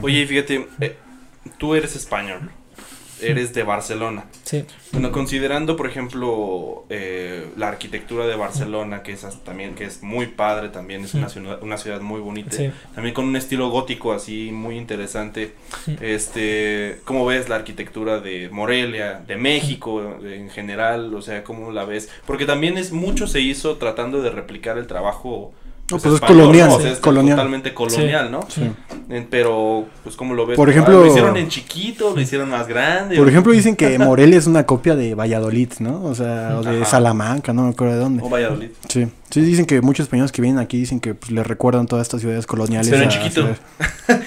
Oye, 0.00 0.26
fíjate, 0.26 0.66
eh, 0.80 0.96
tú 1.58 1.74
eres 1.74 1.94
español 1.94 2.50
eres 3.22 3.52
de 3.54 3.62
Barcelona. 3.62 4.24
Sí. 4.44 4.64
Bueno, 4.92 5.12
considerando, 5.12 5.76
por 5.76 5.86
ejemplo, 5.86 6.84
eh, 6.88 7.46
la 7.56 7.68
arquitectura 7.68 8.26
de 8.26 8.36
Barcelona, 8.36 9.02
que 9.02 9.12
es 9.12 9.24
también, 9.44 9.74
que 9.74 9.84
es 9.84 10.02
muy 10.02 10.26
padre, 10.26 10.68
también 10.68 11.04
es 11.04 11.14
una 11.14 11.28
ciudad, 11.28 11.62
una 11.62 11.78
ciudad 11.78 12.00
muy 12.00 12.20
bonita, 12.20 12.56
también 12.94 13.14
con 13.14 13.26
un 13.26 13.36
estilo 13.36 13.70
gótico 13.70 14.12
así 14.12 14.50
muy 14.52 14.76
interesante. 14.76 15.54
Este, 16.00 17.00
¿cómo 17.04 17.26
ves 17.26 17.48
la 17.48 17.56
arquitectura 17.56 18.20
de 18.20 18.48
Morelia, 18.50 19.22
de 19.26 19.36
México 19.36 20.18
en 20.24 20.50
general? 20.50 21.14
O 21.14 21.22
sea, 21.22 21.44
¿cómo 21.44 21.72
la 21.72 21.84
ves? 21.84 22.08
Porque 22.26 22.46
también 22.46 22.78
es 22.78 22.92
mucho 22.92 23.26
se 23.26 23.40
hizo 23.40 23.76
tratando 23.76 24.22
de 24.22 24.30
replicar 24.30 24.78
el 24.78 24.86
trabajo 24.86 25.52
pues, 25.90 26.02
pues 26.02 26.14
es 26.14 26.20
colonial, 26.20 26.86
es 26.86 26.98
colonial. 26.98 27.36
totalmente 27.36 27.74
colonial, 27.74 28.30
¿no? 28.30 28.46
Sí. 28.48 28.70
Pero, 29.28 29.86
pues, 30.04 30.16
como 30.16 30.34
lo 30.34 30.46
ves? 30.46 30.56
Por 30.56 30.70
ejemplo, 30.70 31.00
lo 31.00 31.06
hicieron 31.06 31.36
en 31.36 31.48
chiquito, 31.48 32.14
lo 32.14 32.20
hicieron 32.20 32.48
más 32.48 32.68
grande. 32.68 33.16
Por 33.16 33.28
ejemplo, 33.28 33.52
dicen 33.52 33.76
que 33.76 33.98
Morelia 33.98 34.38
es 34.38 34.46
una 34.46 34.64
copia 34.64 34.94
de 34.94 35.14
Valladolid, 35.14 35.72
¿no? 35.80 36.04
O 36.04 36.14
sea, 36.14 36.58
o 36.58 36.62
de 36.62 36.84
Salamanca, 36.84 37.52
no 37.52 37.64
me 37.64 37.70
acuerdo 37.70 37.94
de 37.94 38.00
dónde. 38.00 38.22
O 38.22 38.28
Valladolid. 38.28 38.70
Sí. 38.88 39.08
Sí, 39.30 39.42
dicen 39.42 39.64
que 39.64 39.80
muchos 39.80 40.04
españoles 40.04 40.32
que 40.32 40.42
vienen 40.42 40.58
aquí 40.60 40.76
dicen 40.76 40.98
que 40.98 41.14
pues, 41.14 41.30
les 41.30 41.46
recuerdan 41.46 41.86
todas 41.86 42.04
estas 42.04 42.20
ciudades 42.20 42.46
coloniales. 42.46 42.90
Pero 42.90 43.02
en 43.02 43.08
chiquito. 43.08 43.48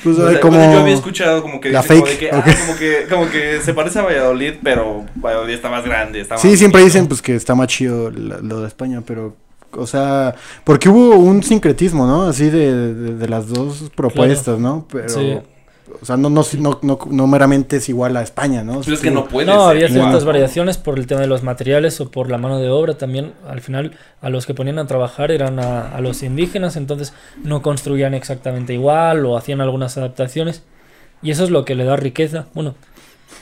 Pues, 0.01 0.39
como 0.39 0.57
yo 0.57 0.79
había 0.79 0.93
escuchado 0.93 1.41
como 1.41 1.59
que, 1.59 1.69
la 1.69 1.83
fake, 1.83 1.99
como, 1.99 2.17
que, 2.17 2.29
ah, 2.31 2.43
como, 2.65 2.77
que, 2.77 3.05
como 3.09 3.29
que 3.29 3.59
se 3.61 3.73
parece 3.73 3.99
a 3.99 4.03
Valladolid, 4.03 4.53
pero 4.63 5.05
Valladolid 5.15 5.55
está 5.55 5.69
más 5.69 5.83
grande. 5.83 6.21
Está 6.21 6.37
sí, 6.37 6.55
siempre 6.55 6.81
dicen 6.81 7.07
pues 7.07 7.21
que 7.21 7.35
está 7.35 7.53
más 7.53 7.67
chido 7.67 8.09
lo 8.09 8.61
de 8.61 8.67
España, 8.67 9.01
pero 9.05 9.35
o 9.77 9.87
sea, 9.87 10.35
porque 10.63 10.89
hubo 10.89 11.15
un 11.15 11.43
sincretismo, 11.43 12.05
¿no? 12.05 12.23
Así 12.23 12.49
de, 12.49 12.93
de, 12.93 13.27
las 13.27 13.47
dos 13.47 13.91
propuestas, 13.95 14.59
¿no? 14.59 14.87
Pero, 14.91 15.43
o 16.01 16.05
sea, 16.05 16.17
no, 16.17 16.29
no, 16.29 16.43
no, 16.81 16.99
no, 17.09 17.27
meramente 17.27 17.77
es 17.77 17.89
igual 17.89 18.15
a 18.17 18.21
España, 18.21 18.63
¿no? 18.63 18.81
Pero 18.81 18.95
es 18.95 19.01
que 19.01 19.11
no 19.11 19.27
puede 19.27 19.47
No, 19.47 19.65
había 19.65 19.89
ciertas 19.89 20.25
variaciones 20.25 20.77
por 20.77 20.97
el 20.97 21.07
tema 21.07 21.21
de 21.21 21.27
los 21.27 21.43
materiales 21.43 21.99
o 22.01 22.09
por 22.09 22.29
la 22.29 22.37
mano 22.37 22.59
de 22.59 22.69
obra 22.69 22.97
también. 22.97 23.33
Al 23.47 23.61
final, 23.61 23.97
a 24.21 24.29
los 24.29 24.45
que 24.45 24.53
ponían 24.53 24.79
a 24.79 24.87
trabajar 24.87 25.31
eran 25.31 25.59
a, 25.59 25.89
a 25.89 26.01
los 26.01 26.23
indígenas, 26.23 26.77
entonces 26.77 27.13
no 27.43 27.61
construían 27.61 28.13
exactamente 28.13 28.73
igual 28.73 29.25
o 29.25 29.37
hacían 29.37 29.61
algunas 29.61 29.97
adaptaciones. 29.97 30.63
Y 31.21 31.31
eso 31.31 31.43
es 31.43 31.49
lo 31.49 31.63
que 31.65 31.75
le 31.75 31.85
da 31.85 31.95
riqueza. 31.95 32.47
Bueno, 32.53 32.75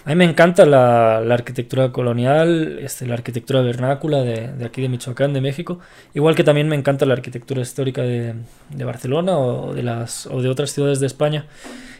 a 0.05 0.09
mí 0.09 0.15
me 0.15 0.25
encanta 0.25 0.65
la, 0.65 1.17
arquitectura 1.17 1.91
colonial, 1.91 2.79
este, 2.81 3.05
la 3.05 3.13
arquitectura 3.13 3.61
vernácula 3.61 4.21
de, 4.21 4.65
aquí 4.65 4.81
de 4.81 4.89
Michoacán, 4.89 5.33
de 5.33 5.41
México, 5.41 5.79
igual 6.13 6.35
que 6.35 6.43
también 6.43 6.67
me 6.67 6.75
encanta 6.75 7.05
la 7.05 7.13
arquitectura 7.13 7.61
histórica 7.61 8.01
de, 8.01 8.33
de, 8.69 8.83
Barcelona 8.83 9.37
o 9.37 9.73
de, 9.73 9.83
las, 9.83 10.25
o 10.27 10.41
de 10.41 10.49
otras 10.49 10.71
ciudades 10.71 10.99
de 10.99 11.07
España. 11.07 11.45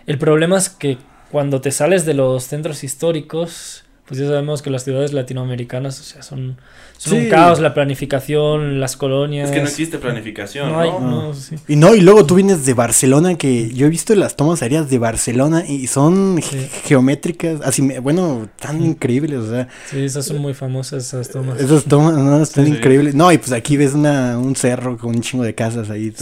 El 0.07 0.17
problema 0.17 0.57
es 0.57 0.69
que 0.69 0.97
cuando 1.31 1.61
te 1.61 1.71
sales 1.71 2.05
de 2.05 2.13
los 2.13 2.43
centros 2.43 2.83
históricos, 2.83 3.83
pues 4.05 4.19
ya 4.19 4.27
sabemos 4.27 4.61
que 4.61 4.69
las 4.69 4.83
ciudades 4.83 5.13
latinoamericanas 5.13 5.99
o 5.99 6.03
sea, 6.03 6.21
son 6.21 6.57
es 7.05 7.11
un 7.11 7.29
caos 7.29 7.59
la 7.59 7.73
planificación, 7.73 8.79
las 8.79 8.95
colonias. 8.95 9.49
Es 9.49 9.55
que 9.55 9.61
no 9.61 9.67
existe 9.67 9.97
planificación. 9.97 10.71
No, 10.71 11.31
Y 11.67 11.75
no, 11.75 11.95
y 11.95 12.01
luego 12.01 12.25
tú 12.27 12.35
vienes 12.35 12.63
de 12.63 12.75
Barcelona, 12.75 13.35
que 13.37 13.73
yo 13.73 13.87
he 13.87 13.89
visto 13.89 14.13
las 14.13 14.35
tomas 14.35 14.61
aéreas 14.61 14.87
de 14.89 14.99
Barcelona 14.99 15.63
y 15.67 15.87
son 15.87 16.39
geométricas, 16.85 17.61
así, 17.63 17.81
bueno, 17.99 18.47
tan 18.59 18.83
increíbles, 18.83 19.39
o 19.39 19.49
sea. 19.49 19.67
Sí, 19.89 20.03
esas 20.03 20.25
son 20.25 20.37
muy 20.37 20.53
famosas 20.53 21.07
esas 21.07 21.29
tomas. 21.29 21.59
Esas 21.59 21.85
tomas, 21.85 22.13
no, 22.13 22.41
están 22.41 22.67
increíbles. 22.67 23.15
No, 23.15 23.31
y 23.31 23.39
pues 23.39 23.51
aquí 23.51 23.77
ves 23.77 23.95
una, 23.95 24.37
un 24.37 24.55
cerro 24.55 24.97
con 24.97 25.15
un 25.15 25.21
chingo 25.21 25.43
de 25.43 25.55
casas 25.55 25.89
ahí 25.89 26.13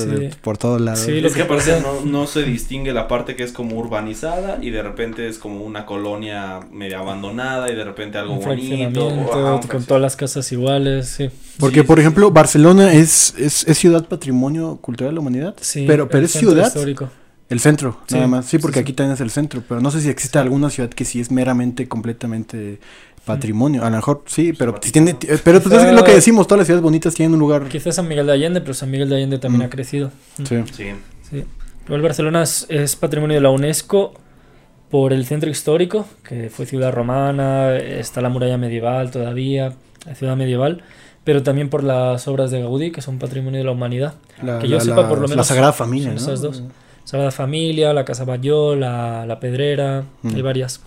por 0.41 0.57
todos 0.57 0.79
lados. 0.79 0.99
Sí, 0.99 1.17
es 1.17 1.33
que, 1.33 1.41
aparte 1.41 1.81
no, 1.81 2.09
no 2.09 2.25
se 2.25 2.43
distingue 2.43 2.93
la 2.93 3.09
parte 3.09 3.35
que 3.35 3.43
es 3.43 3.51
como 3.51 3.77
urbanizada 3.77 4.59
y 4.61 4.69
de 4.69 4.81
repente 4.81 5.27
es 5.27 5.39
como 5.39 5.65
una 5.65 5.85
colonia 5.85 6.61
medio 6.71 6.99
abandonada 6.99 7.69
y 7.69 7.75
de 7.75 7.83
repente 7.83 8.17
algo 8.17 8.35
bonito. 8.35 9.61
con 9.69 9.83
todas 9.83 10.01
las 10.01 10.15
casas 10.15 10.49
igual 10.53 10.68
porque, 11.59 11.83
por 11.83 11.99
ejemplo, 11.99 12.31
Barcelona 12.31 12.93
es, 12.93 13.33
es, 13.37 13.65
ciudad 13.77 14.07
patrimonio 14.07 14.77
cultural 14.81 15.11
de 15.11 15.15
la 15.15 15.19
humanidad. 15.19 15.55
Sí, 15.59 15.83
pero, 15.85 16.07
pero 16.07 16.25
es 16.25 16.31
ciudad. 16.31 16.67
Histórico. 16.67 17.09
El 17.49 17.59
centro, 17.59 17.99
nada 18.11 18.27
más. 18.27 18.45
Sí, 18.45 18.59
porque 18.59 18.79
aquí 18.79 18.93
también 18.93 19.15
es 19.15 19.21
el 19.21 19.31
centro. 19.31 19.63
Pero 19.67 19.81
no 19.81 19.91
sé 19.91 20.01
si 20.01 20.09
existe 20.09 20.37
alguna 20.37 20.69
ciudad 20.69 20.89
que 20.89 21.03
sí 21.03 21.19
es 21.19 21.31
meramente, 21.31 21.87
completamente 21.87 22.79
patrimonio. 23.25 23.83
A 23.83 23.89
lo 23.89 23.97
mejor 23.97 24.23
sí, 24.27 24.53
pero 24.53 24.79
si 24.81 24.91
tiene. 24.91 25.15
Pero 25.43 25.59
pues 25.61 25.83
es 25.83 25.93
lo 25.93 26.03
que 26.03 26.13
decimos: 26.13 26.47
todas 26.47 26.59
las 26.59 26.67
ciudades 26.67 26.83
bonitas 26.83 27.13
tienen 27.13 27.33
un 27.33 27.39
lugar. 27.39 27.67
Quizás 27.67 27.95
San 27.95 28.07
Miguel 28.07 28.27
de 28.27 28.33
Allende, 28.33 28.61
pero 28.61 28.73
San 28.73 28.89
Miguel 28.91 29.09
de 29.09 29.15
Allende 29.15 29.39
también 29.39 29.63
ha 29.63 29.69
crecido. 29.69 30.11
Sí. 30.37 30.63
Sí. 30.71 30.91
sí. 31.29 31.43
Luego 31.87 32.03
Barcelona 32.03 32.43
es, 32.43 32.67
es 32.69 32.95
patrimonio 32.95 33.35
de 33.35 33.41
la 33.41 33.49
UNESCO 33.49 34.13
por 34.91 35.11
el 35.11 35.25
centro 35.25 35.49
histórico, 35.49 36.05
que 36.23 36.49
fue 36.49 36.65
ciudad 36.67 36.93
romana, 36.93 37.75
está 37.75 38.21
la 38.21 38.29
muralla 38.29 38.57
medieval 38.57 39.11
todavía 39.11 39.73
ciudad 40.15 40.35
medieval, 40.35 40.83
pero 41.23 41.43
también 41.43 41.69
por 41.69 41.83
las 41.83 42.27
obras 42.27 42.51
de 42.51 42.61
Gaudí, 42.61 42.91
que 42.91 43.01
son 43.01 43.19
patrimonio 43.19 43.59
de 43.59 43.65
la 43.65 43.71
humanidad. 43.71 44.15
que 44.61 44.67
yo 44.67 44.79
sepa, 44.79 45.07
por 45.07 45.19
lo 45.19 45.27
menos. 45.27 45.37
La 45.37 45.43
Sagrada 45.43 45.73
Familia, 45.73 46.09
¿no? 46.09 46.15
Esas 46.15 46.41
dos. 46.41 46.63
Sagrada 47.03 47.31
Familia, 47.31 47.91
la 47.93 48.05
Casa 48.05 48.23
Bayol, 48.23 48.81
la, 48.81 49.25
la 49.25 49.39
Pedrera, 49.39 50.03
hay 50.23 50.41
varias. 50.41 50.81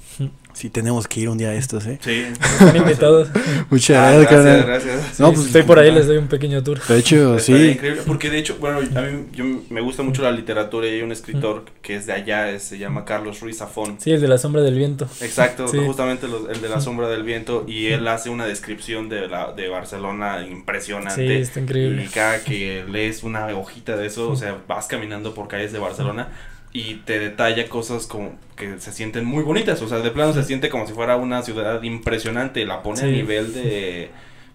Sí, 0.54 0.70
tenemos 0.70 1.08
que 1.08 1.20
ir 1.20 1.28
un 1.28 1.38
día 1.38 1.50
a 1.50 1.54
estos, 1.54 1.86
¿eh? 1.86 1.98
Sí. 2.02 2.26
Están 2.40 2.76
invitados. 2.76 3.28
Muchas 3.70 3.96
ah, 3.96 4.18
gracias, 4.18 4.66
gracias, 4.66 4.96
gracias. 4.96 5.20
No, 5.20 5.32
pues 5.32 5.46
estoy 5.46 5.62
por 5.62 5.78
ahí, 5.78 5.90
les 5.90 6.06
doy 6.06 6.18
un 6.18 6.28
pequeño 6.28 6.62
tour. 6.62 6.80
De 6.86 6.98
hecho, 6.98 7.38
sí. 7.38 7.70
Increíble, 7.70 8.02
porque 8.06 8.30
de 8.30 8.38
hecho, 8.38 8.56
bueno, 8.60 8.78
a 8.78 9.00
mí 9.02 9.26
yo, 9.32 9.44
me 9.70 9.80
gusta 9.80 10.02
mucho 10.02 10.22
la 10.22 10.30
literatura 10.30 10.86
y 10.86 10.90
hay 10.90 11.02
un 11.02 11.12
escritor 11.12 11.64
que 11.80 11.96
es 11.96 12.06
de 12.06 12.12
allá, 12.12 12.58
se 12.58 12.78
llama 12.78 13.04
Carlos 13.04 13.40
Ruiz 13.40 13.58
Zafón. 13.58 13.96
Sí, 13.98 14.12
el 14.12 14.20
de 14.20 14.28
la 14.28 14.38
sombra 14.38 14.62
del 14.62 14.76
viento. 14.76 15.08
Exacto, 15.20 15.66
justamente 15.68 16.26
el 16.26 16.60
de 16.60 16.68
la 16.68 16.80
sombra 16.80 17.08
del 17.08 17.22
viento 17.22 17.64
y 17.66 17.88
él 17.88 18.06
hace 18.08 18.30
una 18.30 18.46
descripción 18.46 19.08
de, 19.08 19.28
la, 19.28 19.52
de 19.52 19.68
Barcelona 19.68 20.46
impresionante. 20.46 21.26
Sí, 21.26 21.32
está 21.32 21.60
increíble. 21.60 22.04
Y 22.04 22.08
cada 22.08 22.42
que 22.42 22.84
lees 22.88 23.22
una 23.22 23.46
hojita 23.46 23.96
de 23.96 24.06
eso, 24.06 24.30
o 24.30 24.36
sea, 24.36 24.58
vas 24.68 24.86
caminando 24.86 25.34
por 25.34 25.48
calles 25.48 25.72
de 25.72 25.78
Barcelona 25.78 26.28
y 26.72 26.94
te 26.96 27.18
detalla 27.18 27.68
cosas 27.68 28.06
como 28.06 28.32
que 28.56 28.78
se 28.78 28.92
sienten 28.92 29.24
muy 29.24 29.42
bonitas, 29.42 29.82
o 29.82 29.88
sea, 29.88 29.98
de 29.98 30.10
plano 30.10 30.32
se 30.32 30.42
siente 30.42 30.68
como 30.68 30.86
si 30.86 30.92
fuera 30.92 31.16
una 31.16 31.42
ciudad 31.42 31.82
impresionante, 31.82 32.64
la 32.64 32.82
pone 32.82 33.02
a 33.02 33.06
nivel 33.06 33.52
de 33.52 34.10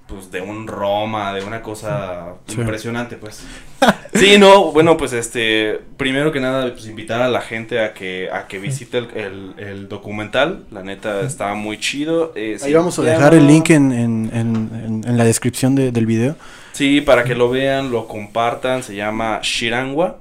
pues 0.08 0.32
de 0.32 0.40
un 0.40 0.68
Roma, 0.68 1.34
de 1.34 1.44
una 1.44 1.62
cosa 1.62 2.36
impresionante, 2.48 3.18
pues. 3.18 3.44
Sí, 4.14 4.38
no, 4.40 4.72
bueno, 4.72 4.98
pues 4.98 5.14
este, 5.14 5.80
primero 5.98 6.32
que 6.32 6.40
nada, 6.40 6.72
pues 6.74 6.88
invitar 6.88 7.22
a 7.22 7.30
la 7.30 7.42
gente 7.42 7.80
a 7.82 7.94
que, 7.94 8.30
a 8.32 8.48
que 8.48 8.58
visite 8.58 8.98
el, 8.98 9.54
el, 9.58 9.88
documental, 9.90 10.64
la 10.72 10.82
neta 10.82 11.22
está 11.22 11.54
muy 11.54 11.78
chido. 11.78 12.32
Eh, 12.36 12.58
Ahí 12.64 12.74
vamos 12.74 12.98
a 12.98 13.04
dejar 13.04 13.36
el 13.36 13.46
link 13.46 13.70
en, 13.70 13.92
en, 13.92 14.32
en, 14.34 15.04
en 15.06 15.18
la 15.18 15.24
descripción 15.24 15.76
de, 15.76 15.92
del 15.92 16.08
video. 16.08 16.36
Sí, 16.72 17.02
para 17.02 17.26
que 17.26 17.36
lo 17.36 17.50
vean, 17.50 17.92
lo 17.92 18.08
compartan, 18.08 18.82
se 18.82 18.96
llama 18.96 19.40
Shirangua, 19.44 20.18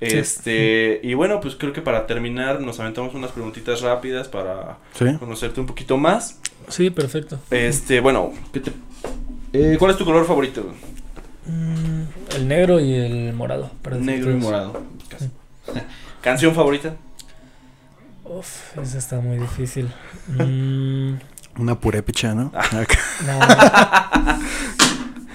este, 0.00 1.00
y 1.02 1.14
bueno, 1.14 1.40
pues 1.40 1.56
creo 1.56 1.72
que 1.72 1.82
para 1.82 2.06
terminar 2.06 2.60
nos 2.60 2.80
aventamos 2.80 3.14
unas 3.14 3.32
preguntitas 3.32 3.82
rápidas 3.82 4.28
para 4.28 4.78
conocerte 5.18 5.60
un 5.60 5.66
poquito 5.66 5.98
más. 5.98 6.38
Sí, 6.68 6.90
perfecto. 6.90 7.38
Este, 7.50 8.00
bueno, 8.00 8.32
eh, 9.52 9.76
¿cuál 9.78 9.90
es 9.90 9.96
tu 9.96 10.04
color 10.04 10.26
favorito? 10.26 10.72
Mm, 11.46 12.02
el 12.36 12.48
negro 12.48 12.80
y 12.80 12.94
el 12.94 13.32
morado. 13.34 13.70
negro 13.98 14.30
y 14.30 14.36
morado. 14.36 14.82
¿Canción 16.22 16.54
favorita? 16.54 16.94
Uf, 18.24 18.78
esa 18.78 18.98
está 18.98 19.20
muy 19.20 19.38
difícil. 19.38 19.88
Mm. 20.28 21.14
Una 21.58 21.80
purépecha, 21.80 22.34
¿no? 22.34 22.52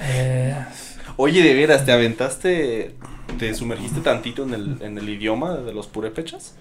eh. 0.01 0.55
Oye, 1.17 1.41
de 1.41 1.53
veras, 1.53 1.85
¿te 1.85 1.91
aventaste 1.91 2.95
¿Te 3.37 3.53
sumergiste 3.53 3.99
tantito 3.99 4.43
en 4.43 4.53
el, 4.53 4.77
en 4.81 4.97
el 4.97 5.09
idioma 5.09 5.55
de 5.57 5.73
los 5.73 5.87
purépechas? 5.87 6.55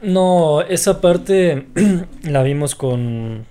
No, 0.00 0.62
esa 0.62 1.00
parte 1.00 1.66
la 2.22 2.42
vimos 2.42 2.74
con, 2.74 3.46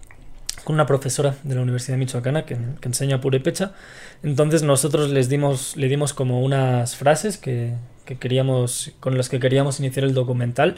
con, 0.63 0.75
una 0.75 0.85
profesora 0.85 1.35
de 1.43 1.55
la 1.55 1.61
Universidad 1.61 1.95
de 1.95 1.99
Michoacana 1.99 2.45
que, 2.45 2.57
que, 2.79 2.87
enseña 2.87 3.19
purépecha. 3.19 3.73
Entonces 4.23 4.63
nosotros 4.63 5.09
les 5.09 5.27
dimos, 5.27 5.75
le 5.75 5.89
dimos 5.89 6.13
como 6.13 6.41
unas 6.41 6.95
frases 6.95 7.37
que, 7.37 7.73
que 8.05 8.17
queríamos, 8.17 8.93
con 8.99 9.17
las 9.17 9.27
que 9.27 9.39
queríamos 9.39 9.79
iniciar 9.79 10.05
el 10.05 10.13
documental 10.13 10.75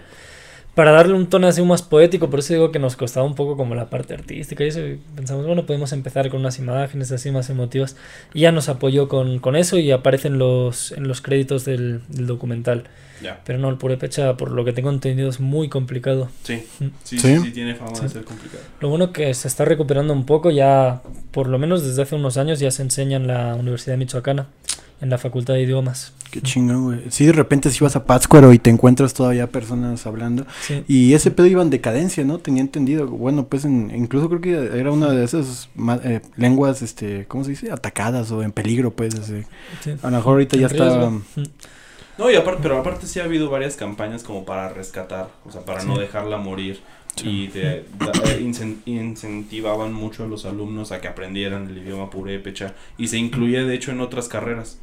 para 0.76 0.92
darle 0.92 1.14
un 1.14 1.28
tono 1.28 1.48
así 1.48 1.62
más 1.62 1.82
poético, 1.82 2.30
por 2.30 2.40
eso 2.40 2.54
digo 2.54 2.72
que 2.72 2.80
nos 2.80 2.96
costaba 2.96 3.26
un 3.26 3.36
poco 3.36 3.58
como 3.58 3.76
la 3.76 3.90
parte 3.90 4.14
artística 4.14 4.64
y 4.64 4.68
eso, 4.68 4.80
pensamos, 5.16 5.46
bueno, 5.46 5.66
podemos 5.66 5.92
empezar 5.92 6.30
con 6.30 6.40
unas 6.40 6.60
imágenes 6.60 7.12
así 7.12 7.32
más 7.32 7.50
emotivas, 7.50 7.98
y 8.34 8.42
ya 8.42 8.52
nos 8.52 8.70
apoyó 8.70 9.08
con, 9.08 9.40
con 9.40 9.56
eso 9.56 9.78
y 9.78 9.92
aparecen 9.92 10.38
los, 10.38 10.92
en 10.94 11.08
los 11.08 11.22
créditos 11.22 11.66
del, 11.66 12.02
del 12.10 12.28
documental. 12.28 12.86
Pero 13.46 13.60
no, 13.60 13.70
el 13.70 13.78
Purepecha, 13.78 14.36
por 14.38 14.52
lo 14.52 14.66
que 14.66 14.74
tengo 14.74 14.90
entendido, 14.90 15.30
es 15.30 15.40
muy 15.40 15.70
complicado. 15.70 16.30
Sí, 16.44 16.64
mm. 16.80 16.86
sí, 17.04 17.20
sí, 17.20 17.52
tiene 17.52 17.76
fama 17.76 18.00
de 18.00 18.10
ser 18.10 18.24
complicado. 18.24 18.64
Lo 18.80 18.90
bueno 18.90 19.12
que 19.12 19.34
se 19.34 19.48
está 19.48 19.66
recuperando 19.66 20.14
un 20.14 20.26
poco, 20.26 20.52
ya 20.52 21.02
por 21.32 21.48
lo 21.48 21.60
menos 21.60 21.86
desde 21.86 22.02
hace 22.02 22.16
unos 22.16 22.38
años 22.38 22.60
ya 22.60 22.72
se 22.72 22.82
enseña 22.82 23.18
en 23.18 23.28
la 23.28 23.56
Universidad 23.56 23.94
de 23.94 23.98
Michoacana. 23.98 24.48
En 25.02 25.10
la 25.10 25.18
Facultad 25.18 25.56
de 25.56 25.64
Idiomas. 25.64 26.14
Qué 26.30 26.42
chingón, 26.42 26.84
güey. 26.84 27.00
Sí, 27.10 27.26
de 27.26 27.34
repente 27.34 27.70
si 27.72 27.84
vas 27.84 27.96
a 27.96 28.06
Pátzcuaro 28.06 28.54
y 28.54 28.60
te 28.60 28.70
encuentras 28.70 29.14
todavía 29.14 29.48
personas 29.48 30.06
hablando. 30.06 30.46
Y 30.88 31.14
ese 31.14 31.32
pedo 31.32 31.48
iba 31.48 31.62
en 31.62 31.70
decadencia, 31.70 32.24
¿no? 32.24 32.38
Tenía 32.38 32.62
entendido. 32.62 33.08
Bueno, 33.08 33.48
pues 33.48 33.66
incluso 33.66 34.30
creo 34.30 34.42
que 34.42 34.80
era 34.80 34.92
una 34.92 35.12
de 35.12 35.26
esas 35.26 35.70
eh, 36.04 36.22
lenguas, 36.38 36.82
este, 36.82 37.26
¿cómo 37.28 37.44
se 37.44 37.50
dice? 37.52 37.72
Atacadas 37.72 38.32
o 38.32 38.44
en 38.44 38.52
peligro, 38.52 38.92
pues. 38.92 39.16
A 39.16 40.10
lo 40.10 40.18
mejor 40.18 40.34
ahorita 40.34 40.56
ya 40.56 40.68
está... 40.68 41.12
No, 42.18 42.30
y 42.30 42.36
aparte, 42.36 42.60
pero 42.62 42.78
aparte 42.78 43.08
sí 43.08 43.20
ha 43.20 43.24
habido 43.24 43.50
varias 43.50 43.76
campañas 43.76 44.24
como 44.24 44.46
para 44.46 44.70
rescatar, 44.70 45.30
o 45.44 45.52
sea, 45.52 45.62
para 45.62 45.84
no 45.84 45.98
dejarla 45.98 46.38
morir. 46.38 46.80
Y 47.24 47.50
te, 47.50 47.80
eh, 47.80 47.84
incentivaban 48.86 49.92
mucho 49.92 50.24
a 50.24 50.28
los 50.28 50.46
alumnos 50.46 50.92
a 50.92 51.02
que 51.02 51.08
aprendieran 51.08 51.68
el 51.68 51.80
idioma 51.80 52.10
purépecha. 52.10 52.74
Y 52.98 53.08
se 53.08 53.18
incluye, 53.18 53.64
de 53.64 53.76
hecho, 53.76 53.92
en 53.92 54.02
otras 54.02 54.30
carreras. 54.30 54.80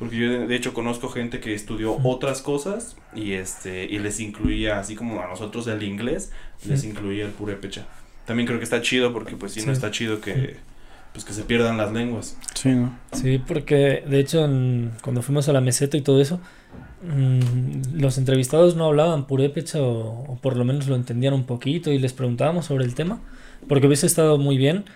Porque 0.00 0.16
yo 0.16 0.46
de 0.46 0.56
hecho 0.56 0.72
conozco 0.72 1.10
gente 1.10 1.40
que 1.40 1.52
estudió 1.52 1.98
otras 2.04 2.40
cosas 2.40 2.96
y 3.14 3.32
este 3.32 3.84
y 3.84 3.98
les 3.98 4.18
incluía, 4.18 4.78
así 4.78 4.96
como 4.96 5.20
a 5.20 5.26
nosotros 5.26 5.66
el 5.66 5.82
inglés, 5.82 6.32
les 6.64 6.84
incluía 6.84 7.26
el 7.26 7.32
purépecha. 7.32 7.84
También 8.24 8.46
creo 8.46 8.58
que 8.58 8.64
está 8.64 8.80
chido 8.80 9.12
porque 9.12 9.36
pues 9.36 9.52
sí, 9.52 9.60
no 9.66 9.72
está 9.72 9.90
chido 9.90 10.22
que 10.22 10.56
pues 11.12 11.26
que 11.26 11.34
se 11.34 11.42
pierdan 11.42 11.76
las 11.76 11.92
lenguas. 11.92 12.38
Sí, 12.54 12.70
¿no? 12.70 12.98
Sí, 13.12 13.42
porque 13.46 14.02
de 14.08 14.20
hecho 14.20 14.48
cuando 15.02 15.20
fuimos 15.20 15.50
a 15.50 15.52
la 15.52 15.60
meseta 15.60 15.98
y 15.98 16.00
todo 16.00 16.22
eso, 16.22 16.40
mm, 17.02 18.00
los 18.00 18.16
entrevistados 18.16 18.76
no 18.76 18.86
hablaban 18.86 19.26
purépecha 19.26 19.82
o, 19.82 20.24
o, 20.32 20.38
por 20.40 20.56
lo 20.56 20.64
menos 20.64 20.86
lo 20.86 20.96
entendían 20.96 21.34
un 21.34 21.44
poquito 21.44 21.92
y 21.92 21.98
les 21.98 22.14
preguntábamos 22.14 22.64
sobre 22.64 22.86
el 22.86 22.94
tema, 22.94 23.20
porque 23.68 23.86
hubiese 23.86 24.06
estado 24.06 24.38
muy 24.38 24.56
bien 24.56 24.86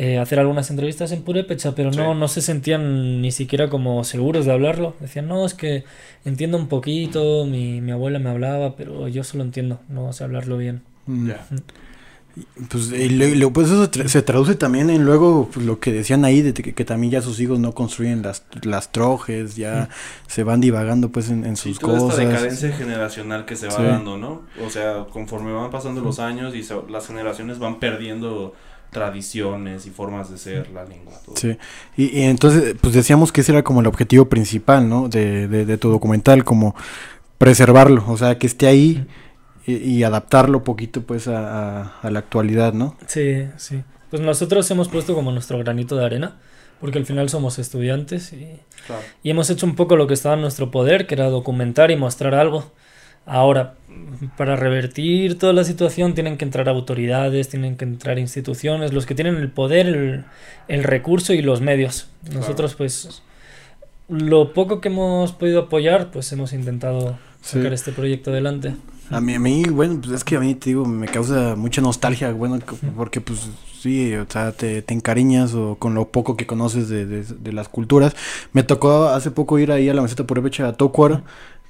eh, 0.00 0.16
hacer 0.18 0.38
algunas 0.38 0.70
entrevistas 0.70 1.10
en 1.10 1.22
Purépecha, 1.22 1.74
pero 1.74 1.90
no, 1.90 2.14
no 2.14 2.28
se 2.28 2.40
sentían 2.40 3.20
ni 3.20 3.32
siquiera 3.32 3.68
como 3.68 4.04
seguros 4.04 4.46
de 4.46 4.52
hablarlo. 4.52 4.94
Decían, 5.00 5.26
no, 5.26 5.44
es 5.44 5.54
que 5.54 5.82
entiendo 6.24 6.56
un 6.56 6.68
poquito, 6.68 7.44
mi, 7.46 7.80
mi 7.80 7.90
abuela 7.90 8.20
me 8.20 8.30
hablaba, 8.30 8.76
pero 8.76 9.08
yo 9.08 9.24
solo 9.24 9.42
entiendo, 9.42 9.80
no 9.88 10.12
sé 10.12 10.22
hablarlo 10.22 10.56
bien. 10.56 10.82
Mm. 11.06 11.28
Ya. 11.30 11.44
Pues, 12.70 12.92
y 12.92 13.46
pues 13.46 13.70
eso 13.70 13.90
se 14.06 14.22
traduce 14.22 14.54
también 14.54 14.88
en 14.88 15.04
luego 15.04 15.50
pues, 15.52 15.66
lo 15.66 15.80
que 15.80 15.90
decían 15.90 16.24
ahí, 16.24 16.42
de 16.42 16.52
que, 16.54 16.84
también 16.84 17.10
ya 17.10 17.20
sus 17.20 17.40
hijos 17.40 17.58
no 17.58 17.72
construyen 17.72 18.22
las, 18.22 18.44
las 18.62 18.92
trojes, 18.92 19.56
ya 19.56 19.88
se 20.28 20.44
van 20.44 20.60
divagando 20.60 21.10
pues 21.10 21.28
en, 21.28 21.56
sus 21.56 21.80
cosas. 21.80 22.20
Esta 22.20 22.30
decadencia 22.30 22.70
generacional 22.70 23.46
que 23.46 23.56
se 23.56 23.66
va 23.66 23.82
dando, 23.82 24.16
¿no? 24.16 24.42
O 24.64 24.70
sea, 24.70 25.06
conforme 25.12 25.50
van 25.50 25.72
pasando 25.72 26.00
los 26.02 26.20
años 26.20 26.54
y 26.54 26.64
las 26.88 27.08
generaciones 27.08 27.58
van 27.58 27.80
perdiendo 27.80 28.54
tradiciones 28.90 29.86
y 29.86 29.90
formas 29.90 30.30
de 30.30 30.38
ser 30.38 30.70
la 30.70 30.84
lengua. 30.84 31.14
Sí, 31.34 31.56
y, 31.96 32.22
entonces 32.22 32.74
pues 32.80 32.94
decíamos 32.94 33.32
que 33.32 33.42
ese 33.42 33.52
era 33.52 33.62
como 33.62 33.80
el 33.80 33.86
objetivo 33.86 34.28
principal, 34.28 34.88
¿no? 34.88 35.08
De, 35.08 35.48
de, 35.48 35.78
tu 35.78 35.90
documental, 35.90 36.44
como 36.44 36.74
preservarlo, 37.36 38.04
o 38.08 38.16
sea, 38.16 38.38
que 38.38 38.46
esté 38.46 38.66
ahí 38.66 39.06
y, 39.66 40.02
adaptarlo 40.02 40.58
un 40.58 40.64
poquito 40.64 41.02
pues 41.02 41.28
a, 41.28 41.92
la 42.02 42.18
actualidad, 42.18 42.72
¿no? 42.72 42.96
Sí, 43.06 43.46
sí. 43.56 43.82
Pues 44.10 44.22
nosotros 44.22 44.70
hemos 44.70 44.88
puesto 44.88 45.14
como 45.14 45.30
nuestro 45.30 45.58
granito 45.58 45.96
de 45.96 46.06
arena, 46.06 46.36
porque 46.80 46.98
al 46.98 47.04
final 47.04 47.28
somos 47.28 47.58
estudiantes 47.58 48.32
y, 48.32 48.58
y 49.22 49.30
hemos 49.30 49.50
hecho 49.50 49.66
un 49.66 49.76
poco 49.76 49.96
lo 49.96 50.06
que 50.06 50.14
estaba 50.14 50.34
en 50.34 50.40
nuestro 50.40 50.70
poder, 50.70 51.06
que 51.06 51.14
era 51.14 51.28
documentar 51.28 51.90
y 51.90 51.96
mostrar 51.96 52.34
algo. 52.34 52.72
Ahora, 53.28 53.74
para 54.36 54.56
revertir 54.56 55.38
toda 55.38 55.52
la 55.52 55.64
situación 55.64 56.14
tienen 56.14 56.38
que 56.38 56.44
entrar 56.44 56.68
autoridades, 56.68 57.48
tienen 57.48 57.76
que 57.76 57.84
entrar 57.84 58.18
instituciones, 58.18 58.92
los 58.92 59.06
que 59.06 59.14
tienen 59.14 59.36
el 59.36 59.50
poder, 59.50 60.24
el, 60.68 60.84
recurso 60.84 61.32
y 61.34 61.42
los 61.42 61.60
medios. 61.60 62.08
Nosotros 62.32 62.74
pues 62.74 63.22
lo 64.08 64.54
poco 64.54 64.80
que 64.80 64.88
hemos 64.88 65.32
podido 65.32 65.60
apoyar 65.62 66.10
pues 66.10 66.32
hemos 66.32 66.52
intentado 66.52 67.18
sacar 67.42 67.72
este 67.72 67.92
proyecto 67.92 68.30
adelante. 68.30 68.74
A 69.10 69.20
mí, 69.22 69.34
a 69.34 69.40
mí, 69.40 69.62
bueno, 69.64 70.00
pues 70.02 70.12
es 70.12 70.24
que 70.24 70.36
a 70.36 70.40
mí, 70.40 70.54
te 70.54 70.70
digo, 70.70 70.84
me 70.84 71.06
causa 71.06 71.56
mucha 71.56 71.80
nostalgia, 71.80 72.30
bueno, 72.32 72.58
porque 72.94 73.22
pues 73.22 73.48
sí, 73.80 74.14
o 74.14 74.26
sea, 74.28 74.52
te, 74.52 74.82
te 74.82 74.92
encariñas 74.92 75.54
o 75.54 75.76
con 75.76 75.94
lo 75.94 76.08
poco 76.08 76.36
que 76.36 76.46
conoces 76.46 76.90
de, 76.90 77.06
de, 77.06 77.52
las 77.54 77.70
culturas. 77.70 78.14
Me 78.52 78.64
tocó 78.64 79.08
hace 79.08 79.30
poco 79.30 79.58
ir 79.58 79.72
ahí 79.72 79.88
a 79.88 79.94
la 79.94 80.02
meseta 80.02 80.26
por 80.26 80.38
a 80.38 80.72
Tocuaro 80.74 81.22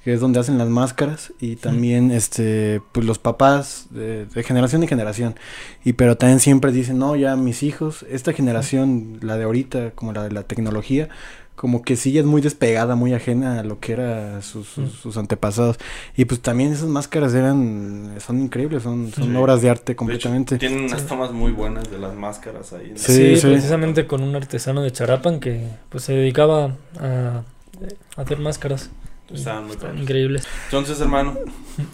que 0.03 0.13
es 0.13 0.19
donde 0.19 0.39
hacen 0.39 0.57
las 0.57 0.69
máscaras 0.69 1.33
y 1.39 1.55
también 1.55 2.11
este 2.11 2.81
pues 2.91 3.05
los 3.05 3.19
papás 3.19 3.87
de, 3.89 4.27
generación 4.43 4.83
y 4.83 4.87
generación. 4.87 5.35
Y 5.83 5.93
pero 5.93 6.17
también 6.17 6.39
siempre 6.39 6.71
dicen 6.71 6.99
no 6.99 7.15
ya 7.15 7.35
mis 7.35 7.63
hijos 7.63 8.05
esta 8.09 8.33
generación 8.33 9.19
la 9.21 9.37
de 9.37 9.43
ahorita 9.43 9.91
como 9.91 10.13
la 10.13 10.23
de 10.23 10.31
la 10.31 10.43
tecnología 10.43 11.09
como 11.55 11.81
que 11.81 11.97
sí 11.97 12.17
es 12.17 12.23
muy 12.23 12.41
despegada 12.41 12.95
muy 12.95 13.13
ajena 13.13 13.59
a 13.59 13.63
lo 13.63 13.81
que 13.81 13.91
era 13.91 14.41
sus, 14.41 14.69
sus, 14.69 15.17
antepasados 15.17 15.77
y 16.15 16.23
pues 16.23 16.39
también 16.39 16.71
esas 16.71 16.87
máscaras 16.87 17.33
eran 17.33 18.15
son 18.19 18.41
increíbles 18.41 18.83
son, 18.83 19.11
son 19.11 19.35
obras 19.35 19.61
de 19.61 19.69
arte 19.69 19.93
completamente. 19.93 20.57
tienen 20.57 20.85
unas 20.85 21.05
tomas 21.05 21.33
muy 21.33 21.51
buenas 21.51 21.91
de 21.91 21.99
las 21.99 22.15
máscaras 22.15 22.71
ahí 22.71 22.93
sí, 22.95 23.35
precisamente 23.41 24.07
con 24.07 24.23
un 24.23 24.37
artesano 24.37 24.81
de 24.81 24.93
Charapan 24.93 25.41
que 25.41 25.67
pues 25.89 26.05
se 26.05 26.13
dedicaba 26.13 26.77
a 26.97 27.43
hacer 28.15 28.39
máscaras 28.39 28.89
Estaban 29.33 29.67
muy 29.67 29.75
increíbles. 30.01 30.47
Entonces, 30.65 30.99
hermano, 31.01 31.37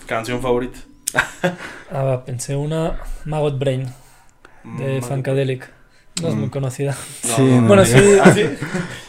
canción 0.05 0.41
favorita. 0.41 0.79
ah, 1.91 2.23
pensé 2.25 2.55
una 2.55 2.99
Maggot 3.25 3.57
Brain 3.57 3.87
de 4.77 5.01
Funkadelic. 5.01 5.69
No 6.21 6.29
es 6.29 6.35
muy 6.35 6.47
mm. 6.47 6.49
conocida. 6.49 6.95
No, 7.37 7.61
bueno, 7.67 7.83
sí. 7.83 7.97
¿Ah, 8.23 8.31
sí? 8.33 8.43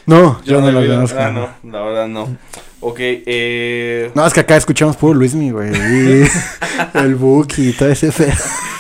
No, 0.07 0.43
yo, 0.45 0.61
no, 0.61 0.73
la 0.73 0.87
conozco. 0.87 1.19
Ah, 1.19 1.31
no, 1.31 1.71
la 1.71 1.83
verdad 1.83 2.09
no. 2.09 2.37
Ok, 2.81 2.97
eh... 2.99 4.11
No, 4.15 4.27
es 4.27 4.35
que 4.35 4.41
acá 4.41 4.57
escuchamos 4.57 4.97
puro 4.97 5.15
Luismi, 5.15 5.51
güey. 5.51 5.71
el 6.95 7.15
Buki 7.15 7.71
y 7.71 7.73
todo 7.75 7.91
ese 7.91 8.11
fe. 8.11 8.33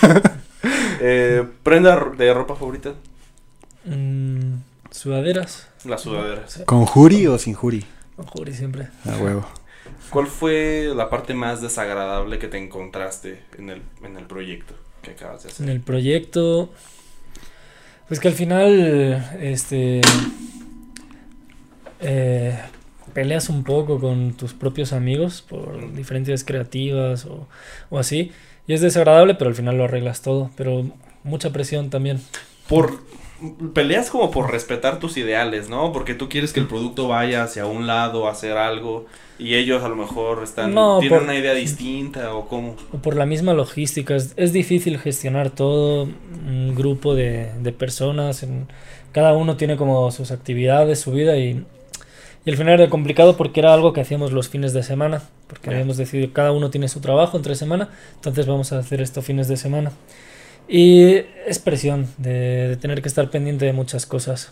eh, 1.00 1.44
¿Prenda 1.62 2.10
de 2.16 2.34
ropa 2.34 2.56
favorita? 2.56 2.94
Mm, 3.84 4.54
sudaderas. 4.90 5.68
Las 5.84 6.02
sudaderas. 6.02 6.62
¿Con 6.66 6.84
jury 6.84 7.28
o 7.28 7.38
sin 7.38 7.54
jury? 7.54 7.86
Juri 8.24 8.54
siempre. 8.54 8.88
A 9.04 9.16
huevo. 9.18 9.46
¿Cuál 10.10 10.26
fue 10.26 10.92
la 10.94 11.10
parte 11.10 11.34
más 11.34 11.60
desagradable 11.60 12.38
que 12.38 12.48
te 12.48 12.58
encontraste 12.58 13.42
en 13.58 13.70
el, 13.70 13.82
en 14.02 14.16
el 14.16 14.24
proyecto 14.24 14.74
que 15.02 15.12
acabas 15.12 15.42
de 15.42 15.50
hacer? 15.50 15.66
En 15.66 15.72
el 15.72 15.80
proyecto. 15.80 16.70
Pues 18.08 18.20
que 18.20 18.28
al 18.28 18.34
final. 18.34 19.36
Este. 19.40 20.00
Eh, 22.00 22.58
peleas 23.14 23.48
un 23.48 23.64
poco 23.64 23.98
con 23.98 24.34
tus 24.34 24.52
propios 24.52 24.92
amigos 24.92 25.40
por 25.40 25.94
diferencias 25.94 26.44
creativas 26.44 27.24
o, 27.24 27.48
o 27.90 27.98
así. 27.98 28.32
Y 28.66 28.74
es 28.74 28.80
desagradable, 28.80 29.34
pero 29.34 29.48
al 29.48 29.54
final 29.54 29.78
lo 29.78 29.84
arreglas 29.84 30.22
todo. 30.22 30.50
Pero 30.56 30.86
mucha 31.24 31.52
presión 31.52 31.90
también. 31.90 32.20
Por 32.68 33.00
peleas 33.74 34.10
como 34.10 34.30
por 34.30 34.50
respetar 34.50 34.98
tus 34.98 35.16
ideales, 35.16 35.68
¿no? 35.68 35.92
Porque 35.92 36.14
tú 36.14 36.28
quieres 36.28 36.52
que 36.52 36.60
el 36.60 36.66
producto 36.66 37.08
vaya 37.08 37.42
hacia 37.42 37.66
un 37.66 37.86
lado, 37.86 38.28
hacer 38.28 38.56
algo, 38.56 39.06
y 39.38 39.54
ellos 39.54 39.82
a 39.82 39.88
lo 39.88 39.96
mejor 39.96 40.42
están 40.42 40.74
tienen 41.00 41.22
una 41.22 41.34
idea 41.34 41.52
distinta 41.54 42.34
o 42.34 42.48
cómo. 42.48 42.76
O 42.92 42.98
por 42.98 43.16
la 43.16 43.26
misma 43.26 43.52
logística, 43.52 44.16
es, 44.16 44.52
difícil 44.52 44.98
gestionar 44.98 45.50
todo 45.50 46.04
un 46.04 46.74
grupo 46.74 47.14
de, 47.14 47.50
de 47.60 47.72
personas, 47.72 48.42
en, 48.42 48.66
cada 49.12 49.34
uno 49.34 49.56
tiene 49.56 49.76
como 49.76 50.10
sus 50.10 50.30
actividades, 50.30 51.00
su 51.00 51.12
vida 51.12 51.36
y, 51.36 51.64
y 52.44 52.50
al 52.50 52.56
final 52.56 52.80
era 52.80 52.88
complicado 52.88 53.36
porque 53.36 53.60
era 53.60 53.74
algo 53.74 53.92
que 53.92 54.00
hacíamos 54.00 54.32
los 54.32 54.48
fines 54.48 54.72
de 54.72 54.82
semana, 54.82 55.22
porque 55.46 55.70
habíamos 55.70 55.96
decidido 55.96 56.32
cada 56.32 56.52
uno 56.52 56.70
tiene 56.70 56.88
su 56.88 57.00
trabajo 57.00 57.36
entre 57.36 57.54
semana, 57.54 57.90
entonces 58.14 58.46
vamos 58.46 58.72
a 58.72 58.78
hacer 58.78 59.02
esto 59.02 59.20
fines 59.20 59.48
de 59.48 59.56
semana. 59.56 59.92
Y 60.68 61.20
es 61.46 61.58
presión 61.58 62.06
de, 62.18 62.76
tener 62.80 63.02
que 63.02 63.08
estar 63.08 63.30
pendiente 63.30 63.64
de 63.64 63.72
muchas 63.72 64.06
cosas. 64.06 64.50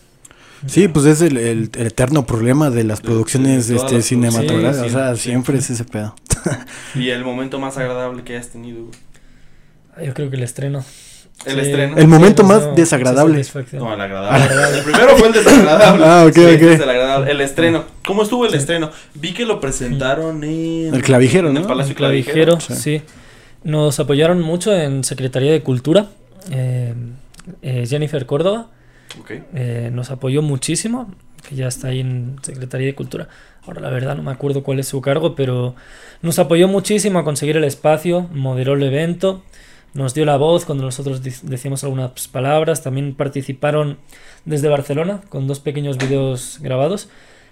Sí, 0.67 0.89
pues 0.89 1.05
es 1.05 1.21
el, 1.21 1.37
el, 1.37 1.71
eterno 1.75 2.25
problema 2.25 2.71
de 2.71 2.85
las 2.85 3.01
producciones 3.01 3.69
este, 3.69 4.01
cinematográficas. 4.01 4.87
o 4.87 4.91
sea, 4.91 5.17
siempre 5.17 5.59
es 5.59 5.69
ese 5.69 5.85
pedo. 5.85 6.15
¿Y 6.95 7.11
el 7.11 7.25
momento 7.25 7.59
más 7.59 7.77
agradable 7.77 8.23
que 8.23 8.35
hayas 8.35 8.49
tenido? 8.49 8.87
Yo 10.03 10.15
creo 10.15 10.31
que 10.31 10.37
el 10.37 10.43
estreno. 10.43 10.85
El 11.45 11.59
estreno. 11.59 11.97
El 11.99 12.09
momento 12.09 12.45
más 12.45 12.75
desagradable. 12.75 13.45
No, 13.73 13.93
el 13.93 14.01
agradable. 14.01 14.79
el 14.79 14.85
primero 14.85 15.17
fue 15.17 15.29
el 15.29 15.35
desagradable. 15.35 16.05
Ah, 16.07 16.25
ok, 16.27 16.31
ok. 16.31 17.23
El, 17.23 17.29
el, 17.29 17.41
estreno. 17.41 17.85
¿Cómo 18.07 18.23
estuvo 18.23 18.47
el 18.47 18.55
estreno? 18.55 18.91
Vi 19.15 19.35
que 19.35 19.45
lo 19.45 19.61
presentaron 19.61 20.43
en. 20.45 20.95
El 20.95 21.03
clavijero, 21.03 21.49
¿no? 21.49 21.57
En 21.57 21.63
el 21.63 21.69
Palacio 21.69 21.95
Clavijero, 21.95 22.59
sí. 22.61 23.03
Nos 23.65 23.99
apoyaron 23.99 24.43
mucho 24.43 24.77
en 24.77 25.05
Secretaría 25.05 25.51
de 25.51 25.63
Cultura. 25.63 26.11
Eh, 26.51 26.95
eh, 27.63 27.87
Jennifer 27.87 28.27
Córdoba. 28.27 28.69
Eh, 29.55 29.91
nos 29.93 30.11
apoyó 30.11 30.43
muchísimo, 30.43 31.11
que 31.49 31.55
ya 31.55 31.69
está 31.69 31.89
ahí 31.89 32.01
en 32.01 32.37
Secretaría 32.43 32.89
de 32.89 32.95
Cultura. 32.95 33.29
Ahora 33.63 33.81
la 33.81 33.91
verdad 33.91 34.17
no 34.17 34.23
me 34.23 34.33
acuerdo 34.33 34.63
cuál 34.63 34.81
es 34.81 34.89
su 34.89 35.01
cargo, 35.01 35.35
pero 35.35 35.75
nos 36.21 36.39
apoyó 36.39 36.69
muchísimo 36.69 37.19
a 37.19 37.25
conseguir 37.25 37.57
el 37.57 37.65
espacio, 37.65 38.29
moderó 38.33 38.75
el 38.75 38.83
evento, 38.83 39.43
nos 39.95 40.15
dio 40.15 40.25
la 40.25 40.37
voz 40.37 40.65
cuando 40.65 40.85
nosotros 40.85 41.23
decíamos 41.23 41.85
algunas 41.85 42.29
palabras, 42.29 42.83
también 42.83 43.15
participaron 43.15 43.99
desde 44.45 44.69
Barcelona 44.69 45.21
con 45.29 45.47
dos 45.47 45.61
pequeños 45.61 45.97
vídeos 45.97 46.59
grabados 46.61 47.09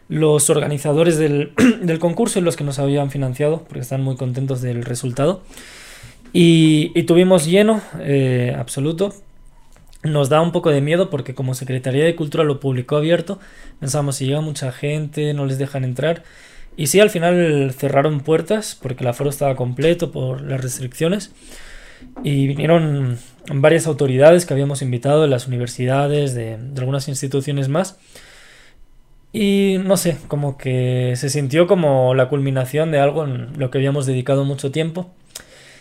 los 0.08 0.50
organizadores 0.50 1.16
del, 1.16 1.52
del, 1.82 1.98
concurso 1.98 2.38
y 2.38 2.42
los 2.42 2.56
que 2.56 2.64
nos 2.64 2.78
habían 2.78 3.10
financiado, 3.10 3.64
porque 3.64 3.80
están 3.80 4.02
muy 4.02 4.16
contentos 4.16 4.60
del 4.60 4.84
resultado. 4.84 5.42
Y, 6.32 6.92
y 6.94 7.02
tuvimos 7.04 7.46
lleno 7.46 7.80
eh, 8.00 8.54
absoluto. 8.58 9.14
Nos 10.02 10.28
da 10.28 10.40
un 10.40 10.50
poco 10.50 10.70
de 10.70 10.80
miedo 10.80 11.10
porque 11.10 11.34
como 11.34 11.54
Secretaría 11.54 12.04
de 12.04 12.16
Cultura 12.16 12.42
lo 12.42 12.58
publicó 12.58 12.96
abierto, 12.96 13.38
pensamos 13.78 14.16
si 14.16 14.26
llega 14.26 14.40
mucha 14.40 14.72
gente, 14.72 15.32
no 15.34 15.46
les 15.46 15.58
dejan 15.58 15.84
entrar. 15.84 16.24
Y 16.76 16.86
sí, 16.86 17.00
al 17.00 17.10
final 17.10 17.72
cerraron 17.76 18.20
puertas 18.20 18.78
porque 18.80 19.04
el 19.04 19.08
aforo 19.08 19.30
estaba 19.30 19.54
completo 19.56 20.10
por 20.10 20.40
las 20.42 20.60
restricciones. 20.60 21.32
Y 22.24 22.48
vinieron 22.48 23.18
varias 23.52 23.86
autoridades 23.86 24.44
que 24.44 24.54
habíamos 24.54 24.82
invitado 24.82 25.22
de 25.22 25.28
las 25.28 25.46
universidades, 25.46 26.34
de, 26.34 26.56
de 26.56 26.80
algunas 26.80 27.06
instituciones 27.08 27.68
más. 27.68 27.98
Y 29.32 29.76
no 29.84 29.96
sé, 29.96 30.18
como 30.28 30.58
que 30.58 31.14
se 31.16 31.30
sintió 31.30 31.66
como 31.66 32.14
la 32.14 32.28
culminación 32.28 32.90
de 32.90 32.98
algo 33.00 33.24
en 33.24 33.58
lo 33.58 33.70
que 33.70 33.78
habíamos 33.78 34.06
dedicado 34.06 34.44
mucho 34.44 34.70
tiempo. 34.72 35.10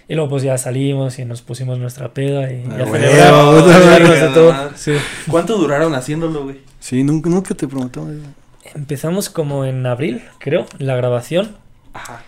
Y 0.07 0.15
luego 0.15 0.29
pues 0.29 0.43
ya 0.43 0.57
salimos 0.57 1.19
y 1.19 1.25
nos 1.25 1.41
pusimos 1.41 1.79
nuestra 1.79 2.13
peda 2.13 2.51
y 2.51 2.63
ya 2.63 2.85
celebramos 2.85 3.65
de 3.65 4.29
todo. 4.33 4.53
¿Cuánto 5.29 5.57
duraron 5.57 5.95
haciéndolo, 5.95 6.43
güey? 6.43 6.59
Sí, 6.79 7.03
nunca, 7.03 7.29
nunca 7.29 7.55
te 7.55 7.67
preguntamos. 7.67 8.11
Empezamos 8.75 9.29
como 9.29 9.65
en 9.65 9.85
abril, 9.85 10.23
creo, 10.39 10.65
la 10.77 10.95
grabación. 10.95 11.55
Ajá. 11.93 12.23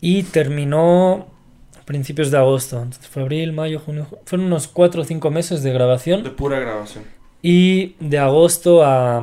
Y 0.00 0.22
terminó 0.24 1.26
a 1.78 1.84
principios 1.84 2.30
de 2.30 2.38
agosto. 2.38 2.76
Entonces 2.82 3.08
fue 3.08 3.22
abril, 3.22 3.52
mayo, 3.52 3.80
junio. 3.80 4.06
Fueron 4.24 4.46
unos 4.46 4.68
cuatro 4.68 5.02
o 5.02 5.04
cinco 5.04 5.30
meses 5.30 5.62
de 5.62 5.72
grabación. 5.72 6.22
De 6.22 6.30
pura 6.30 6.58
grabación. 6.58 7.04
Y 7.42 7.96
de 8.00 8.18
agosto 8.18 8.84
a 8.84 9.22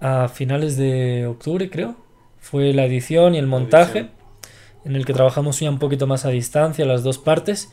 a 0.00 0.28
finales 0.28 0.76
de 0.76 1.26
octubre, 1.26 1.70
creo. 1.70 1.94
Fue 2.40 2.72
la 2.72 2.86
edición 2.86 3.34
y 3.34 3.38
el 3.38 3.46
montaje, 3.46 4.08
en 4.84 4.96
el 4.96 5.04
que 5.04 5.12
trabajamos 5.12 5.60
ya 5.60 5.70
un 5.70 5.78
poquito 5.78 6.06
más 6.06 6.24
a 6.24 6.30
distancia, 6.30 6.84
las 6.84 7.02
dos 7.02 7.18
partes. 7.18 7.70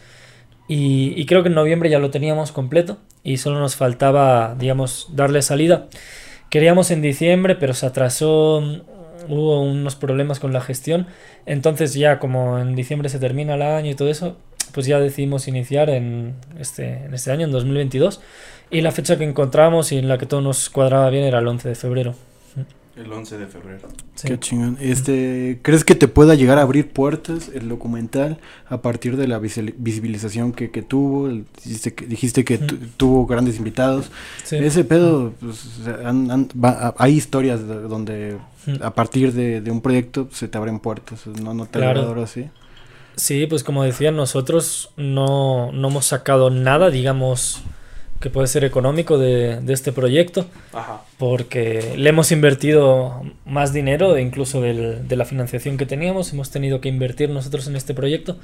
Y, 0.68 1.26
creo 1.26 1.44
que 1.44 1.50
en 1.50 1.56
noviembre 1.56 1.90
ya 1.90 2.00
lo 2.00 2.10
teníamos 2.12 2.52
completo 2.52 2.98
y 3.24 3.38
solo 3.38 3.60
nos 3.60 3.78
faltaba, 3.78 4.56
digamos, 4.60 5.08
darle 5.14 5.42
salida. 5.42 5.88
Queríamos 6.50 6.92
en 6.92 7.02
diciembre, 7.02 7.56
pero 7.56 7.74
se 7.74 7.86
atrasó, 7.86 8.58
hubo 9.30 9.62
unos 9.62 9.96
problemas 9.96 10.40
con 10.40 10.52
la 10.52 10.60
gestión. 10.60 11.08
Entonces 11.46 11.94
ya 11.94 12.20
como 12.20 12.60
en 12.60 12.76
diciembre 12.76 13.08
se 13.08 13.20
termina 13.20 13.56
el 13.56 13.62
año 13.62 13.92
y 13.92 13.96
todo 13.96 14.10
eso, 14.10 14.38
pues 14.74 14.86
ya 14.88 15.00
decidimos 15.00 15.48
iniciar 15.48 15.90
en 15.90 16.36
este, 16.60 17.06
en 17.06 17.14
este 17.14 17.32
año, 17.32 17.46
en 17.46 17.52
2022. 17.52 18.20
Y 18.70 18.82
la 18.82 18.92
fecha 18.92 19.18
que 19.18 19.24
encontramos 19.24 19.94
y 19.94 19.98
en 19.98 20.10
la 20.10 20.18
que 20.18 20.26
todo 20.26 20.42
nos 20.42 20.70
cuadraba 20.70 21.10
bien 21.10 21.24
era 21.24 21.40
el 21.40 21.48
11 21.48 21.70
de 21.70 21.76
febrero. 21.76 22.16
El 22.98 23.12
11 23.12 23.38
de 23.38 23.48
febrero. 23.48 23.88
Qué 24.24 24.40
chingón. 24.40 24.78
Este, 24.82 25.60
¿Crees 25.62 25.84
que 25.84 25.94
te 25.94 26.08
pueda 26.08 26.34
llegar 26.34 26.58
a 26.58 26.64
abrir 26.64 26.90
puertas 26.90 27.50
el 27.54 27.70
documental 27.70 28.40
a 28.68 28.82
partir 28.82 29.18
de 29.18 29.28
la 29.28 29.38
visibilización 29.38 30.52
que, 30.52 30.72
que 30.72 30.82
tuvo? 30.82 31.30
Dijiste 31.64 31.94
que, 31.94 32.06
dijiste 32.08 32.44
que 32.44 32.58
tuvo 32.98 33.28
grandes 33.28 33.58
invitados. 33.58 34.10
Ese 34.50 34.84
pedo, 34.84 35.34
pues, 35.40 35.80
hay 36.98 37.14
historias 37.14 37.68
donde 37.68 38.38
a 38.82 38.94
partir 38.94 39.34
de, 39.34 39.70
un 39.70 39.82
proyecto 39.82 40.28
se 40.32 40.48
te 40.48 40.58
abren 40.58 40.80
puertas. 40.80 41.28
¿No, 41.28 41.54
no 41.54 41.68
te 41.68 41.80
claro. 41.80 42.24
así? 42.24 42.50
Sí, 43.16 43.46
pues 43.48 43.64
como 43.64 43.84
decía, 43.84 44.12
nosotros 44.12 44.92
no, 44.98 45.72
no 45.72 45.88
hemos 45.90 46.06
sacado 46.06 46.50
nada, 46.50 46.90
digamos 46.90 47.64
que 48.20 48.30
puede 48.30 48.48
ser 48.48 48.64
económico 48.64 49.18
de, 49.18 49.62
este 49.68 49.92
proyecto, 49.92 50.46
porque 51.18 51.94
le 51.98 52.10
hemos 52.10 52.32
invertido 52.32 53.22
más 53.46 53.74
dinero, 53.74 54.18
incluso 54.18 54.62
de 54.62 55.16
la 55.16 55.26
financiación 55.26 55.78
que 55.78 55.86
teníamos, 55.86 56.34
hemos 56.34 56.50
tenido 56.50 56.82
que 56.82 56.90
invertir 56.90 57.30
nosotros 57.30 57.68
en 57.68 57.76
este 57.76 57.94
proyecto, 57.94 58.38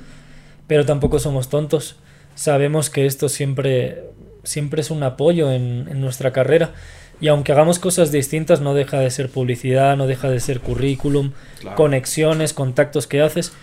pero 0.67 0.85
tampoco 0.85 1.19
somos 1.19 1.49
tontos, 1.49 1.95
sabemos 2.35 2.89
que 2.89 3.05
esto 3.05 3.29
siempre, 3.29 4.03
siempre 4.43 4.81
es 4.81 4.91
un 4.91 5.01
apoyo 5.03 5.51
en, 5.51 5.99
nuestra 5.99 6.31
carrera, 6.31 6.71
y 7.19 7.27
aunque 7.27 7.51
hagamos 7.51 7.79
cosas 7.79 8.11
distintas, 8.11 8.61
no 8.61 8.73
deja 8.73 8.99
de 8.99 9.09
ser 9.09 9.29
publicidad, 9.29 9.97
no 9.97 10.07
deja 10.07 10.29
de 10.29 10.39
ser 10.39 10.59
currículum, 10.59 11.31
conexiones, 11.75 12.53
contactos 12.53 13.07
que 13.07 13.21
haces, 13.21 13.53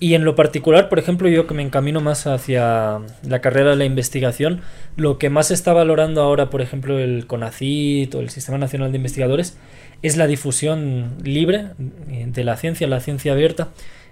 y 0.00 0.14
en 0.14 0.24
lo 0.24 0.34
particular, 0.34 0.88
por 0.88 0.98
ejemplo, 0.98 1.28
yo 1.28 1.46
que 1.46 1.54
me 1.54 1.62
encamino 1.62 2.00
más 2.00 2.26
hacia 2.26 3.00
la 3.22 3.40
carrera 3.40 3.70
de 3.70 3.76
la 3.76 3.84
investigación, 3.84 4.60
lo 4.96 5.18
que 5.18 5.28
más 5.28 5.50
está 5.50 5.72
valorando 5.72 6.22
ahora, 6.22 6.50
por 6.50 6.60
ejemplo, 6.60 6.98
el 6.98 7.26
CONACIT 7.26 8.14
o 8.14 8.20
el 8.20 8.30
Sistema 8.30 8.58
Nacional 8.58 8.92
de 8.92 8.98
Investigadores, 8.98 9.58
es 10.02 10.16
la 10.16 10.26
difusión 10.26 11.16
libre 11.24 11.70
de 11.78 12.44
la 12.44 12.56
ciencia, 12.56 12.86
la 12.86 13.00
ciencia 13.00 13.32
abierta. 13.32 13.68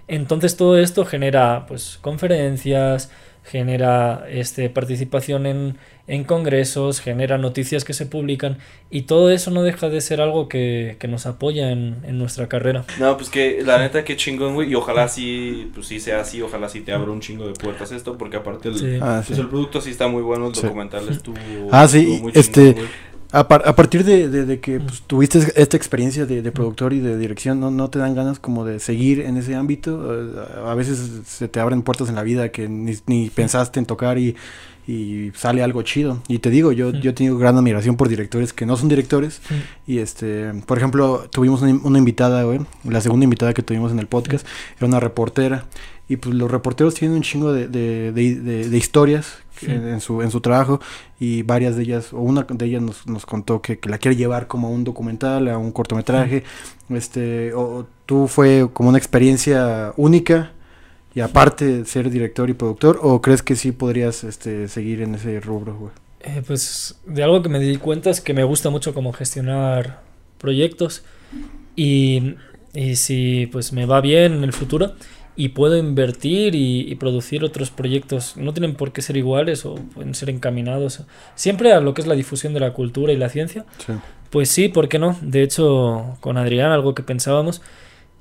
Entonces 0.09 0.57
todo 0.57 0.77
esto 0.77 1.05
genera 1.05 1.65
pues 1.67 1.99
conferencias, 2.01 3.09
genera 3.43 4.25
este, 4.29 4.69
participación 4.69 5.45
en, 5.45 5.77
en, 6.07 6.23
congresos, 6.23 6.99
genera 6.99 7.37
noticias 7.37 7.83
que 7.83 7.93
se 7.93 8.05
publican 8.05 8.57
y 8.89 9.03
todo 9.03 9.29
eso 9.29 9.51
no 9.51 9.63
deja 9.63 9.89
de 9.89 10.01
ser 10.01 10.21
algo 10.21 10.47
que, 10.47 10.95
que 10.99 11.07
nos 11.07 11.25
apoya 11.25 11.71
en, 11.71 11.97
en, 12.03 12.17
nuestra 12.17 12.47
carrera. 12.47 12.85
No, 12.99 13.17
pues 13.17 13.29
que 13.29 13.61
la 13.63 13.77
neta 13.77 14.03
que 14.03 14.15
chingón, 14.15 14.53
güey, 14.53 14.71
y 14.71 14.75
ojalá 14.75 15.07
sí, 15.07 15.69
pues 15.73 15.87
sí 15.87 15.99
sea 15.99 16.21
así, 16.21 16.41
ojalá 16.41 16.69
sí 16.69 16.81
te 16.81 16.91
abra 16.91 17.11
un 17.11 17.19
chingo 17.19 17.47
de 17.47 17.53
puertas 17.53 17.91
esto, 17.91 18.17
porque 18.17 18.37
aparte 18.37 18.69
el, 18.69 18.99
ah, 19.01 19.23
pues 19.25 19.37
el 19.37 19.47
producto 19.47 19.81
sí 19.81 19.91
está 19.91 20.07
muy 20.07 20.21
bueno, 20.21 20.47
el 20.47 20.53
documental 20.53 21.07
estuvo... 21.09 21.37
Ah, 21.71 21.87
sí, 21.87 22.21
este... 22.33 22.75
A, 23.33 23.39
a, 23.39 23.75
partir 23.75 24.05
de, 24.05 24.29
de, 24.29 24.59
que 24.61 24.79
pues, 24.79 25.01
tuviste 25.01 25.39
esta 25.55 25.75
experiencia 25.75 26.25
de, 26.25 26.41
de, 26.41 26.51
productor 26.53 26.93
y 26.93 27.01
de 27.01 27.17
dirección, 27.17 27.59
¿no, 27.59 27.71
¿no 27.71 27.89
te 27.89 27.99
dan 27.99 28.15
ganas 28.15 28.39
como 28.39 28.63
de 28.63 28.79
seguir 28.79 29.19
en 29.19 29.35
ese 29.35 29.53
ámbito? 29.53 30.15
Eh, 30.15 30.45
a 30.65 30.73
veces 30.75 31.11
se 31.25 31.49
te 31.49 31.59
abren 31.59 31.81
puertas 31.81 32.07
en 32.07 32.15
la 32.15 32.23
vida 32.23 32.49
que 32.53 32.69
ni, 32.69 32.93
ni 33.05 33.29
pensaste 33.29 33.79
en 33.79 33.85
tocar 33.85 34.17
y, 34.17 34.37
y, 34.87 35.31
sale 35.35 35.61
algo 35.61 35.81
chido. 35.81 36.21
Y 36.27 36.39
te 36.39 36.49
digo, 36.49 36.71
yo, 36.71 36.91
yo 36.91 37.11
he 37.11 37.13
tenido 37.13 37.37
gran 37.37 37.57
admiración 37.57 37.97
por 37.97 38.07
directores 38.09 38.53
que 38.53 38.65
no 38.65 38.77
son 38.77 38.89
directores. 38.89 39.41
Y 39.85 39.99
este, 39.99 40.53
por 40.65 40.77
ejemplo, 40.77 41.27
tuvimos 41.29 41.61
una, 41.61 41.79
una 41.83 41.99
invitada, 41.99 42.43
güey, 42.43 42.61
la 42.83 43.01
segunda 43.01 43.25
invitada 43.25 43.53
que 43.53 43.63
tuvimos 43.63 43.91
en 43.91 43.99
el 43.99 44.07
podcast, 44.07 44.47
era 44.77 44.87
una 44.87 44.99
reportera. 44.99 45.65
Y 46.09 46.15
pues 46.15 46.35
los 46.35 46.49
reporteros 46.49 46.95
tienen 46.95 47.17
un 47.17 47.23
chingo 47.23 47.51
de, 47.51 47.67
de, 47.67 48.13
de, 48.13 48.69
de 48.69 48.77
historias 48.77 49.39
en, 49.61 49.99
su, 49.99 50.21
en 50.21 50.31
su 50.31 50.41
trabajo 50.41 50.79
y 51.19 51.41
varias 51.41 51.75
de 51.75 51.83
ellas, 51.83 52.13
o 52.13 52.19
una 52.19 52.43
de 52.43 52.65
ellas 52.65 52.81
nos, 52.81 53.07
nos 53.07 53.25
contó 53.25 53.61
que, 53.61 53.79
que, 53.79 53.89
la 53.89 53.97
quiere 53.97 54.15
llevar 54.15 54.47
como 54.47 54.67
a 54.67 54.71
un 54.71 54.83
documental, 54.83 55.47
a 55.47 55.57
un 55.57 55.71
cortometraje. 55.71 56.43
Este, 56.89 57.53
o 57.53 57.85
tú 58.05 58.27
fue 58.27 58.69
como 58.71 58.89
una 58.89 58.97
experiencia 58.97 59.93
única 59.97 60.53
y 61.17 61.21
aparte 61.21 61.83
ser 61.85 62.11
director 62.11 62.47
y 62.47 62.53
productor, 62.53 62.99
o 63.01 63.23
crees 63.23 63.41
que 63.41 63.55
sí 63.55 63.71
podrías 63.71 64.23
este, 64.23 64.67
seguir 64.67 65.01
en 65.01 65.15
ese 65.15 65.39
rubro, 65.39 65.91
eh, 66.19 66.43
pues 66.45 66.99
de 67.07 67.23
algo 67.23 67.41
que 67.41 67.49
me 67.49 67.59
di 67.59 67.77
cuenta 67.77 68.11
es 68.11 68.21
que 68.21 68.35
me 68.35 68.43
gusta 68.43 68.69
mucho 68.69 68.93
como 68.93 69.11
gestionar 69.13 70.01
proyectos 70.37 71.03
y, 71.75 72.35
y 72.75 72.97
si 72.97 73.47
pues 73.51 73.73
me 73.73 73.87
va 73.87 73.99
bien 73.99 74.33
en 74.33 74.43
el 74.43 74.53
futuro 74.53 74.93
y 75.35 75.49
puedo 75.49 75.75
invertir 75.75 76.53
y, 76.53 76.93
producir 76.95 77.43
otros 77.43 77.71
proyectos. 77.71 78.37
No 78.37 78.53
tienen 78.53 78.75
por 78.75 78.91
qué 78.91 79.01
ser 79.01 79.17
iguales 79.17 79.65
o 79.65 79.73
pueden 79.75 80.13
ser 80.13 80.29
encaminados 80.29 81.01
siempre 81.33 81.73
a 81.73 81.79
lo 81.79 81.95
que 81.95 82.01
es 82.01 82.07
la 82.07 82.13
difusión 82.13 82.53
de 82.53 82.59
la 82.59 82.73
cultura 82.73 83.11
y 83.11 83.17
la 83.17 83.29
ciencia. 83.29 83.65
Pues 84.29 84.49
sí, 84.49 84.69
¿por 84.69 84.87
qué 84.87 84.99
no? 84.99 85.17
De 85.21 85.41
hecho, 85.41 86.17
con 86.19 86.37
Adrián 86.37 86.71
algo 86.71 86.93
que 86.93 87.01
pensábamos 87.01 87.63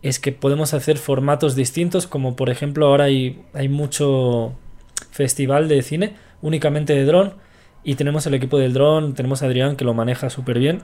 es 0.09 0.21
que 0.21 0.33
podemos 0.33 0.73
hacer 0.73 0.99
formatos 0.99 1.57
distintos, 1.57 2.07
como 2.07 2.37
por 2.37 2.49
ejemplo 2.49 2.87
ahora 2.87 3.05
hay, 3.05 3.43
hay 3.55 3.69
mucho 3.69 4.55
festival 5.11 5.69
de 5.69 5.83
cine 5.83 6.15
únicamente 6.43 6.93
de 6.93 7.05
dron 7.05 7.35
y 7.83 7.97
tenemos 7.97 8.27
el 8.27 8.35
equipo 8.35 8.59
del 8.59 8.73
dron, 8.73 9.15
tenemos 9.15 9.43
a 9.43 9.47
Adrián 9.47 9.77
que 9.77 9.85
lo 9.85 9.95
maneja 9.95 10.31
súper 10.31 10.59
bien. 10.59 10.83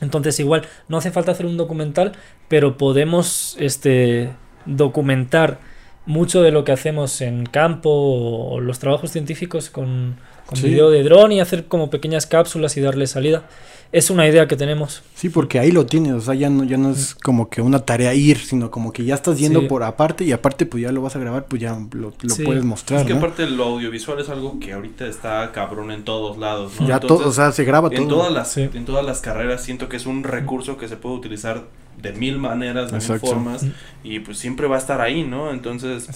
Entonces 0.00 0.40
igual 0.40 0.62
no 0.88 0.96
hace 0.96 1.10
falta 1.10 1.32
hacer 1.32 1.46
un 1.46 1.56
documental, 1.56 2.12
pero 2.48 2.76
podemos 2.76 3.56
este 3.60 4.30
documentar 4.66 5.60
mucho 6.06 6.42
de 6.42 6.50
lo 6.50 6.64
que 6.64 6.72
hacemos 6.72 7.20
en 7.20 7.46
campo 7.46 7.90
o 7.90 8.60
los 8.60 8.78
trabajos 8.78 9.12
científicos 9.12 9.70
con, 9.70 10.16
con 10.46 10.60
video 10.60 10.90
de 10.90 11.04
dron 11.04 11.30
y 11.30 11.40
hacer 11.40 11.66
como 11.66 11.90
pequeñas 11.90 12.26
cápsulas 12.26 12.76
y 12.76 12.80
darle 12.80 13.06
salida. 13.06 13.44
Es 13.92 14.08
una 14.08 14.26
idea 14.28 14.46
que 14.46 14.56
tenemos. 14.56 15.02
Sí, 15.14 15.30
porque 15.30 15.58
ahí 15.58 15.72
lo 15.72 15.84
tienes, 15.84 16.12
o 16.12 16.20
sea, 16.20 16.34
ya 16.34 16.48
no, 16.48 16.62
ya 16.62 16.76
no 16.76 16.90
es 16.90 17.16
como 17.16 17.50
que 17.50 17.60
una 17.60 17.80
tarea 17.80 18.14
ir, 18.14 18.38
sino 18.38 18.70
como 18.70 18.92
que 18.92 19.04
ya 19.04 19.16
estás 19.16 19.38
yendo 19.38 19.66
por 19.66 19.82
aparte 19.82 20.24
y 20.24 20.30
aparte 20.30 20.64
pues 20.64 20.84
ya 20.84 20.92
lo 20.92 21.02
vas 21.02 21.16
a 21.16 21.18
grabar, 21.18 21.46
pues 21.46 21.60
ya 21.60 21.76
lo, 21.92 22.12
puedes 22.44 22.64
mostrar. 22.64 23.00
Es 23.00 23.06
que 23.06 23.14
aparte 23.14 23.48
lo 23.50 23.64
audiovisual 23.64 24.20
es 24.20 24.28
algo 24.28 24.60
que 24.60 24.72
ahorita 24.74 25.06
está 25.06 25.50
cabrón 25.52 25.90
en 25.90 26.04
todos 26.04 26.38
lados, 26.38 26.72
Ya 26.86 27.00
todo, 27.00 27.28
o 27.28 27.32
sea, 27.32 27.50
se 27.50 27.64
graba 27.64 27.88
en 27.90 28.06
Todas 28.06 28.32
las, 28.32 28.56
En 28.56 28.84
todas 28.84 29.04
las 29.04 29.20
carreras 29.20 29.62
siento 29.62 29.88
que 29.88 29.96
es 29.96 30.06
un 30.06 30.22
recurso 30.22 30.76
que 30.76 30.86
se 30.86 30.96
puede 30.96 31.16
utilizar 31.16 31.64
de 32.00 32.12
mil 32.12 32.38
maneras, 32.38 32.92
de 32.92 32.98
mil 32.98 33.20
formas, 33.20 33.66
y 34.04 34.20
pues 34.20 34.38
siempre 34.38 34.68
va 34.68 34.76
a 34.76 34.78
estar 34.78 35.00
ahí, 35.00 35.24
¿no? 35.24 35.50
Entonces, 35.50 36.08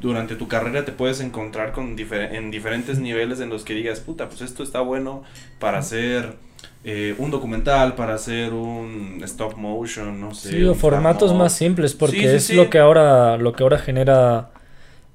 durante 0.00 0.34
tu 0.34 0.48
carrera 0.48 0.86
te 0.86 0.92
puedes 0.92 1.20
encontrar 1.20 1.72
con 1.72 1.96
en 1.98 2.50
diferentes 2.50 2.98
niveles 2.98 3.40
en 3.40 3.50
los 3.50 3.64
que 3.64 3.74
digas, 3.74 4.00
puta, 4.00 4.28
pues 4.28 4.40
esto 4.40 4.62
está 4.62 4.80
bueno 4.80 5.22
para 5.58 5.78
hacer 5.78 6.36
eh, 6.84 7.14
un 7.18 7.30
documental, 7.30 7.94
para 7.94 8.14
hacer 8.14 8.52
un 8.52 9.20
stop 9.24 9.56
motion, 9.56 10.20
no 10.20 10.34
sé. 10.34 10.50
Sí, 10.50 10.64
o 10.64 10.74
formatos 10.74 11.34
más 11.34 11.52
simples, 11.52 11.94
porque 11.94 12.36
es 12.36 12.50
lo 12.50 12.70
que 12.70 12.78
ahora 12.78 13.36
lo 13.36 13.52
que 13.52 13.62
ahora 13.62 13.78
genera 13.78 14.50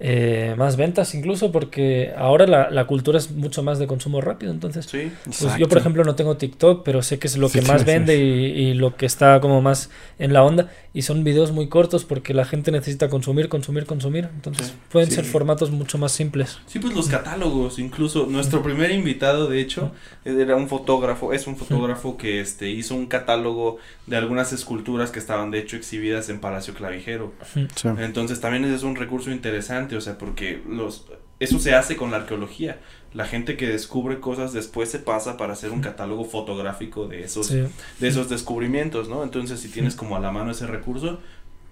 eh, 0.06 0.54
más 0.58 0.76
ventas 0.76 1.16
incluso 1.16 1.54
porque 1.54 2.12
ahora 2.18 2.46
la, 2.46 2.70
la, 2.70 2.88
cultura 2.88 3.18
es 3.18 3.32
mucho 3.32 3.64
más 3.64 3.80
de 3.80 3.88
consumo 3.88 4.20
rápido. 4.20 4.52
Entonces 4.52 4.86
pues 4.86 5.58
yo 5.58 5.70
por 5.70 5.78
ejemplo 5.78 6.04
no 6.04 6.14
tengo 6.14 6.36
TikTok 6.36 6.84
pero 6.84 7.02
sé 7.02 7.20
que 7.20 7.28
es 7.28 7.38
lo 7.38 7.48
que 7.48 7.62
más 7.62 7.86
vende 7.86 8.18
y, 8.18 8.22
y, 8.22 8.74
lo 8.74 8.98
que 8.98 9.06
está 9.06 9.40
como 9.40 9.62
más 9.62 9.90
en 10.20 10.34
la 10.34 10.44
onda. 10.44 10.70
Y 10.94 11.04
son 11.04 11.24
videos 11.24 11.54
muy 11.54 11.70
cortos 11.70 12.04
porque 12.04 12.34
la 12.34 12.44
gente 12.44 12.70
necesita 12.70 13.08
consumir 13.08 13.48
consumir 13.48 13.86
consumir. 13.86 14.28
Entonces 14.36 14.74
pueden 14.92 15.10
ser 15.10 15.24
formatos 15.24 15.72
mucho 15.72 15.98
más 15.98 16.12
simples. 16.12 16.60
Sí 16.68 16.80
pues 16.80 16.94
los 16.94 17.08
catálogos 17.08 17.80
incluso 17.80 18.26
nuestro 18.26 18.62
primer 18.62 18.92
invitado 18.92 19.48
de 19.48 19.62
hecho 19.62 19.94
era 20.26 20.58
un 20.58 20.68
fotógrafo 20.68 21.32
es 21.32 21.48
un 21.48 21.56
fotógrafo 21.56 22.18
que 22.18 22.42
este 22.42 22.70
hizo 22.70 22.94
un 22.94 23.06
catálogo 23.06 23.78
de 24.06 24.18
algunas 24.18 24.52
esculturas 24.52 25.12
que 25.12 25.20
estaban 25.20 25.50
de 25.50 25.60
hecho 25.60 25.78
exhibidas 25.78 26.28
en 26.28 26.42
Palacio 26.42 26.74
Clavijero. 26.74 27.32
Entonces 28.00 28.42
también 28.42 28.66
es 28.66 28.84
un 28.84 28.98
recurso 28.98 29.32
interesante 29.32 29.93
o 29.96 30.02
sea, 30.02 30.18
porque 30.18 30.62
los 30.68 31.06
eso 31.40 31.60
se 31.60 31.74
hace 31.74 31.98
con 31.98 32.12
la 32.12 32.18
arqueología. 32.18 32.80
La 33.14 33.26
gente 33.26 33.58
que 33.58 33.68
descubre 33.68 34.20
cosas 34.20 34.54
después 34.54 34.90
se 34.90 35.00
pasa 35.00 35.38
para 35.38 35.54
hacer 35.54 35.72
un 35.72 35.82
catálogo 35.82 36.26
fotográfico 36.26 37.08
de 37.08 37.24
esos 37.24 37.50
de 37.50 37.70
esos 38.02 38.30
descubrimientos, 38.30 39.10
¿no? 39.10 39.24
Entonces, 39.24 39.60
si 39.60 39.70
tienes 39.70 39.96
como 39.96 40.16
a 40.16 40.20
la 40.20 40.32
mano 40.32 40.52
ese 40.52 40.68
recurso, 40.68 41.20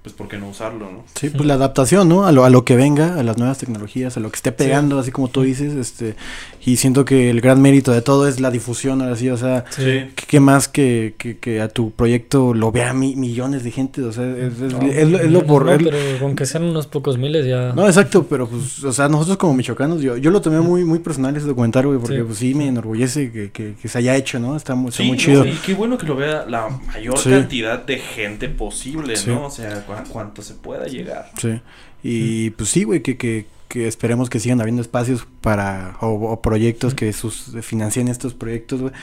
pues 0.03 0.15
por 0.15 0.27
qué 0.27 0.37
no 0.37 0.49
usarlo, 0.49 0.91
¿no? 0.91 1.03
Sí, 1.13 1.29
pues 1.29 1.45
la 1.45 1.53
adaptación, 1.53 2.09
¿no? 2.09 2.25
A 2.25 2.31
lo, 2.31 2.43
a 2.43 2.49
lo 2.49 2.65
que 2.65 2.75
venga, 2.75 3.19
a 3.19 3.23
las 3.23 3.37
nuevas 3.37 3.59
tecnologías, 3.59 4.17
a 4.17 4.19
lo 4.19 4.31
que 4.31 4.37
esté 4.37 4.51
pegando, 4.51 4.97
así 4.97 5.11
como 5.11 5.27
tú 5.27 5.43
dices, 5.43 5.73
este, 5.73 6.15
y 6.65 6.77
siento 6.77 7.05
que 7.05 7.29
el 7.29 7.39
gran 7.39 7.61
mérito 7.61 7.91
de 7.91 8.01
todo 8.01 8.27
es 8.27 8.39
la 8.39 8.49
difusión, 8.49 9.03
así, 9.03 9.29
o 9.29 9.37
sea, 9.37 9.63
¿qué, 9.75 10.39
más 10.39 10.67
que, 10.67 11.13
que, 11.39 11.61
a 11.61 11.67
tu 11.67 11.91
proyecto 11.91 12.55
lo 12.55 12.71
vea 12.71 12.93
millones 12.93 13.63
de 13.63 13.69
gente? 13.69 14.01
O 14.01 14.11
sea, 14.11 14.25
es, 14.25 14.59
lo 15.29 15.45
por... 15.45 15.65
pero 15.77 15.91
con 16.19 16.35
que 16.35 16.47
sean 16.47 16.63
unos 16.63 16.87
pocos 16.87 17.19
miles 17.19 17.45
ya... 17.45 17.73
No, 17.73 17.85
exacto, 17.85 18.25
pero 18.27 18.47
pues, 18.47 18.83
o 18.83 18.91
sea, 18.91 19.07
nosotros 19.07 19.37
como 19.37 19.53
michoacanos, 19.53 20.01
yo, 20.01 20.17
yo 20.17 20.31
lo 20.31 20.41
tomé 20.41 20.61
muy, 20.61 20.83
muy 20.83 20.97
personal 20.97 21.35
ese 21.37 21.45
documental, 21.45 21.85
güey, 21.85 21.99
porque 21.99 22.23
pues 22.23 22.39
sí 22.39 22.55
me 22.55 22.67
enorgullece 22.67 23.31
que, 23.31 23.51
que, 23.51 23.87
se 23.87 23.97
haya 23.99 24.15
hecho, 24.15 24.39
¿no? 24.39 24.55
Está, 24.55 24.73
muy 24.73 24.91
chido. 25.17 25.45
y 25.45 25.53
qué 25.63 25.75
bueno 25.75 25.97
que 25.97 26.07
lo 26.07 26.15
vea 26.15 26.45
la 26.47 26.69
mayor 26.69 27.21
cantidad 27.23 27.85
de 27.85 27.99
gente 27.99 28.49
posible, 28.49 29.13
¿no? 29.27 29.45
O 29.45 29.51
sea, 29.51 29.85
cuanto 30.11 30.41
se 30.41 30.53
pueda 30.53 30.85
llegar. 30.85 31.31
Sí. 31.39 31.61
Y 32.03 32.49
pues 32.51 32.69
sí, 32.69 32.83
güey, 32.83 33.01
que, 33.01 33.17
que, 33.17 33.45
que, 33.67 33.87
esperemos 33.87 34.29
que 34.29 34.39
sigan 34.39 34.59
habiendo 34.61 34.81
espacios 34.81 35.27
para, 35.41 35.97
o, 36.01 36.41
proyectos 36.41 36.93
que 36.95 37.13
sus 37.13 37.55
financien 37.61 38.07
estos 38.07 38.33
proyectos, 38.33 38.81
güey, 38.81 38.93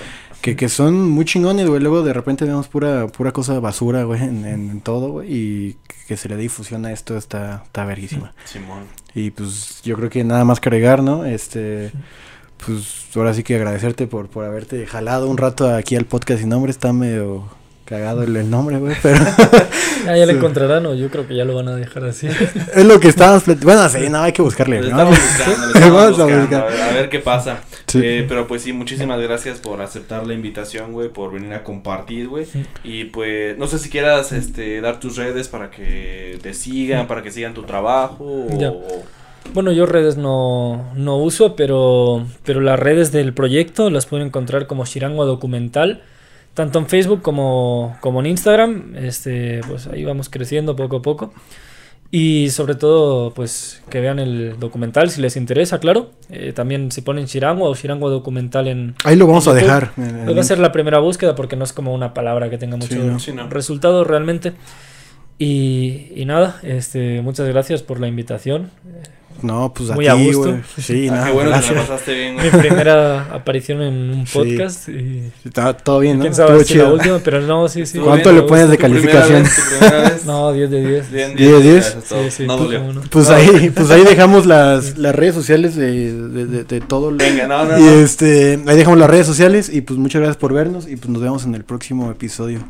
que, 0.42 0.56
que 0.56 0.68
son 0.68 1.10
muy 1.10 1.24
chingones, 1.24 1.68
güey. 1.68 1.80
Luego 1.80 2.02
de 2.02 2.12
repente 2.12 2.44
vemos 2.44 2.68
pura, 2.68 3.06
pura 3.06 3.32
cosa 3.32 3.60
basura, 3.60 4.04
güey, 4.04 4.22
en, 4.22 4.44
en, 4.44 4.80
todo, 4.80 5.12
güey, 5.12 5.32
y 5.32 5.76
que 6.06 6.16
se 6.16 6.28
le 6.28 6.36
dé 6.36 6.42
difusión 6.42 6.84
a 6.86 6.92
esto 6.92 7.16
está, 7.16 7.62
está 7.64 7.84
verguísima. 7.84 8.34
Simón. 8.44 8.84
Y 9.14 9.30
pues 9.30 9.80
yo 9.84 9.96
creo 9.96 10.10
que 10.10 10.24
nada 10.24 10.44
más 10.44 10.60
que 10.60 10.68
agregar, 10.68 11.02
¿no? 11.02 11.24
Este 11.24 11.92
pues 12.64 13.06
ahora 13.14 13.34
sí 13.34 13.42
que 13.42 13.54
agradecerte 13.54 14.06
por, 14.06 14.28
por 14.28 14.44
haberte 14.44 14.86
jalado 14.86 15.28
un 15.28 15.38
rato 15.38 15.72
aquí 15.74 15.96
al 15.96 16.04
podcast 16.04 16.40
sin 16.40 16.48
nombre, 16.48 16.70
está 16.70 16.92
medio 16.92 17.48
cagado 17.88 18.22
el, 18.22 18.50
nombre, 18.50 18.76
güey, 18.76 18.94
pero... 19.02 19.18
ah, 20.06 20.16
ya 20.16 20.26
lo 20.26 20.32
encontrarán 20.36 20.84
o 20.86 20.94
yo 20.94 21.08
creo 21.08 21.26
que 21.26 21.34
ya 21.34 21.44
lo 21.44 21.54
van 21.54 21.68
a 21.68 21.74
dejar 21.74 22.04
así. 22.04 22.28
es 22.74 22.84
lo 22.84 23.00
que 23.00 23.08
estábamos... 23.08 23.44
Bueno, 23.62 23.88
sí, 23.88 24.08
no, 24.10 24.22
hay 24.22 24.32
que 24.32 24.42
buscarle, 24.42 24.80
¿no? 24.80 24.86
Estamos 24.86 25.18
buscando, 26.10 26.56
a, 26.58 26.92
ver, 26.92 27.08
qué 27.08 27.18
pasa. 27.18 27.60
Eh, 27.94 28.26
pero 28.28 28.46
pues 28.46 28.62
sí, 28.62 28.74
muchísimas 28.74 29.18
gracias 29.20 29.58
por 29.58 29.80
aceptar 29.80 30.26
la 30.26 30.34
invitación, 30.34 30.92
güey, 30.92 31.08
por 31.08 31.32
venir 31.32 31.54
a 31.54 31.64
compartir, 31.64 32.28
güey. 32.28 32.46
Y 32.84 33.04
pues, 33.04 33.56
no 33.56 33.66
sé 33.66 33.78
si 33.78 33.88
quieras 33.88 34.32
este, 34.32 34.82
dar 34.82 35.00
tus 35.00 35.16
redes 35.16 35.48
para 35.48 35.70
que 35.70 36.38
te 36.42 36.52
sigan, 36.52 37.06
para 37.06 37.22
que 37.22 37.30
sigan 37.30 37.54
tu 37.54 37.62
trabajo 37.62 38.24
o... 38.24 39.02
Bueno, 39.54 39.72
yo 39.72 39.86
redes 39.86 40.18
no, 40.18 40.90
no 40.94 41.16
uso, 41.16 41.56
pero, 41.56 42.26
pero 42.44 42.60
las 42.60 42.78
redes 42.78 43.12
del 43.12 43.32
proyecto 43.32 43.88
las 43.88 44.04
pueden 44.04 44.26
encontrar 44.26 44.66
como 44.66 44.84
Shirango 44.84 45.24
Documental 45.24 46.02
tanto 46.58 46.80
en 46.80 46.88
Facebook 46.88 47.22
como, 47.22 47.96
como 48.00 48.18
en 48.18 48.26
Instagram. 48.26 48.96
Este, 48.96 49.60
pues 49.68 49.86
ahí 49.86 50.04
vamos 50.04 50.28
creciendo 50.28 50.74
poco 50.74 50.96
a 50.96 51.02
poco. 51.02 51.32
Y 52.10 52.50
sobre 52.50 52.74
todo, 52.74 53.32
pues 53.32 53.80
que 53.88 54.00
vean 54.00 54.18
el 54.18 54.58
documental 54.58 55.08
si 55.08 55.20
les 55.20 55.36
interesa, 55.36 55.78
claro. 55.78 56.10
Eh, 56.30 56.52
también 56.52 56.90
si 56.90 57.02
ponen 57.02 57.26
Shirango 57.26 57.66
o 57.66 57.76
Shirango 57.76 58.10
documental 58.10 58.66
en. 58.66 58.96
Ahí 59.04 59.14
lo 59.14 59.28
vamos 59.28 59.46
a 59.46 59.54
dejar. 59.54 59.92
va 59.96 60.40
a 60.40 60.42
ser 60.42 60.58
la 60.58 60.72
primera 60.72 60.98
búsqueda 60.98 61.36
porque 61.36 61.54
no 61.54 61.62
es 61.62 61.72
como 61.72 61.94
una 61.94 62.12
palabra 62.12 62.50
que 62.50 62.58
tenga 62.58 62.76
mucho 62.76 62.96
resultado 63.50 64.02
realmente. 64.02 64.54
Y, 65.38 66.10
y, 66.16 66.24
nada, 66.24 66.58
este, 66.64 67.22
muchas 67.22 67.46
gracias 67.46 67.84
por 67.84 68.00
la 68.00 68.08
invitación. 68.08 68.72
No, 69.42 69.72
pues 69.72 69.90
a 69.90 69.94
Muy 69.94 70.06
a 70.06 70.14
gusto. 70.14 70.58
Sí, 70.78 71.08
ah, 71.10 71.24
qué 71.26 71.32
bueno 71.32 71.50
que 71.50 71.74
la 71.74 71.80
pasaste 71.80 72.14
bien. 72.14 72.36
Mi 72.36 72.50
primera 72.50 73.22
aparición 73.32 73.82
en 73.82 73.94
un 74.10 74.24
podcast. 74.24 74.88
Y... 74.88 75.30
Está 75.44 75.72
todo 75.74 76.00
bien, 76.00 76.18
¿no? 76.18 76.22
Quién 76.22 76.34
sabe 76.34 76.64
si 76.64 76.74
la 76.74 76.92
última, 76.92 77.18
pero 77.20 77.40
no, 77.40 77.68
sí, 77.68 77.86
sí. 77.86 77.98
¿Cuánto 77.98 78.32
le 78.32 78.42
pones 78.42 78.68
de 78.68 78.78
calificación? 78.78 79.44
Vez, 79.44 80.24
no, 80.26 80.52
10 80.52 80.70
de 80.70 80.86
10. 80.86 81.12
10 81.12 81.36
de 81.36 81.60
10. 81.60 81.96
Sí, 82.04 82.16
sí. 82.30 82.46
No 82.46 82.58
pues, 82.58 82.80
pues 83.10 83.30
ahí, 83.30 83.70
pues 83.74 83.90
ahí 83.90 84.04
dejamos 84.04 84.46
las, 84.46 84.98
las 84.98 85.14
redes 85.14 85.34
sociales 85.34 85.76
de, 85.76 86.12
de, 86.12 86.46
de, 86.46 86.64
de 86.64 86.80
todo. 86.80 87.12
Venga, 87.12 87.46
no, 87.46 87.64
no. 87.64 87.78
Y 87.78 88.02
este, 88.02 88.60
ahí 88.66 88.76
dejamos 88.76 88.98
las 88.98 89.10
redes 89.10 89.26
sociales 89.26 89.70
y 89.72 89.82
pues 89.82 89.98
muchas 89.98 90.20
gracias 90.20 90.36
por 90.36 90.52
vernos 90.52 90.88
y 90.88 90.96
pues 90.96 91.08
nos 91.08 91.22
vemos 91.22 91.44
en 91.44 91.54
el 91.54 91.64
próximo 91.64 92.10
episodio. 92.10 92.60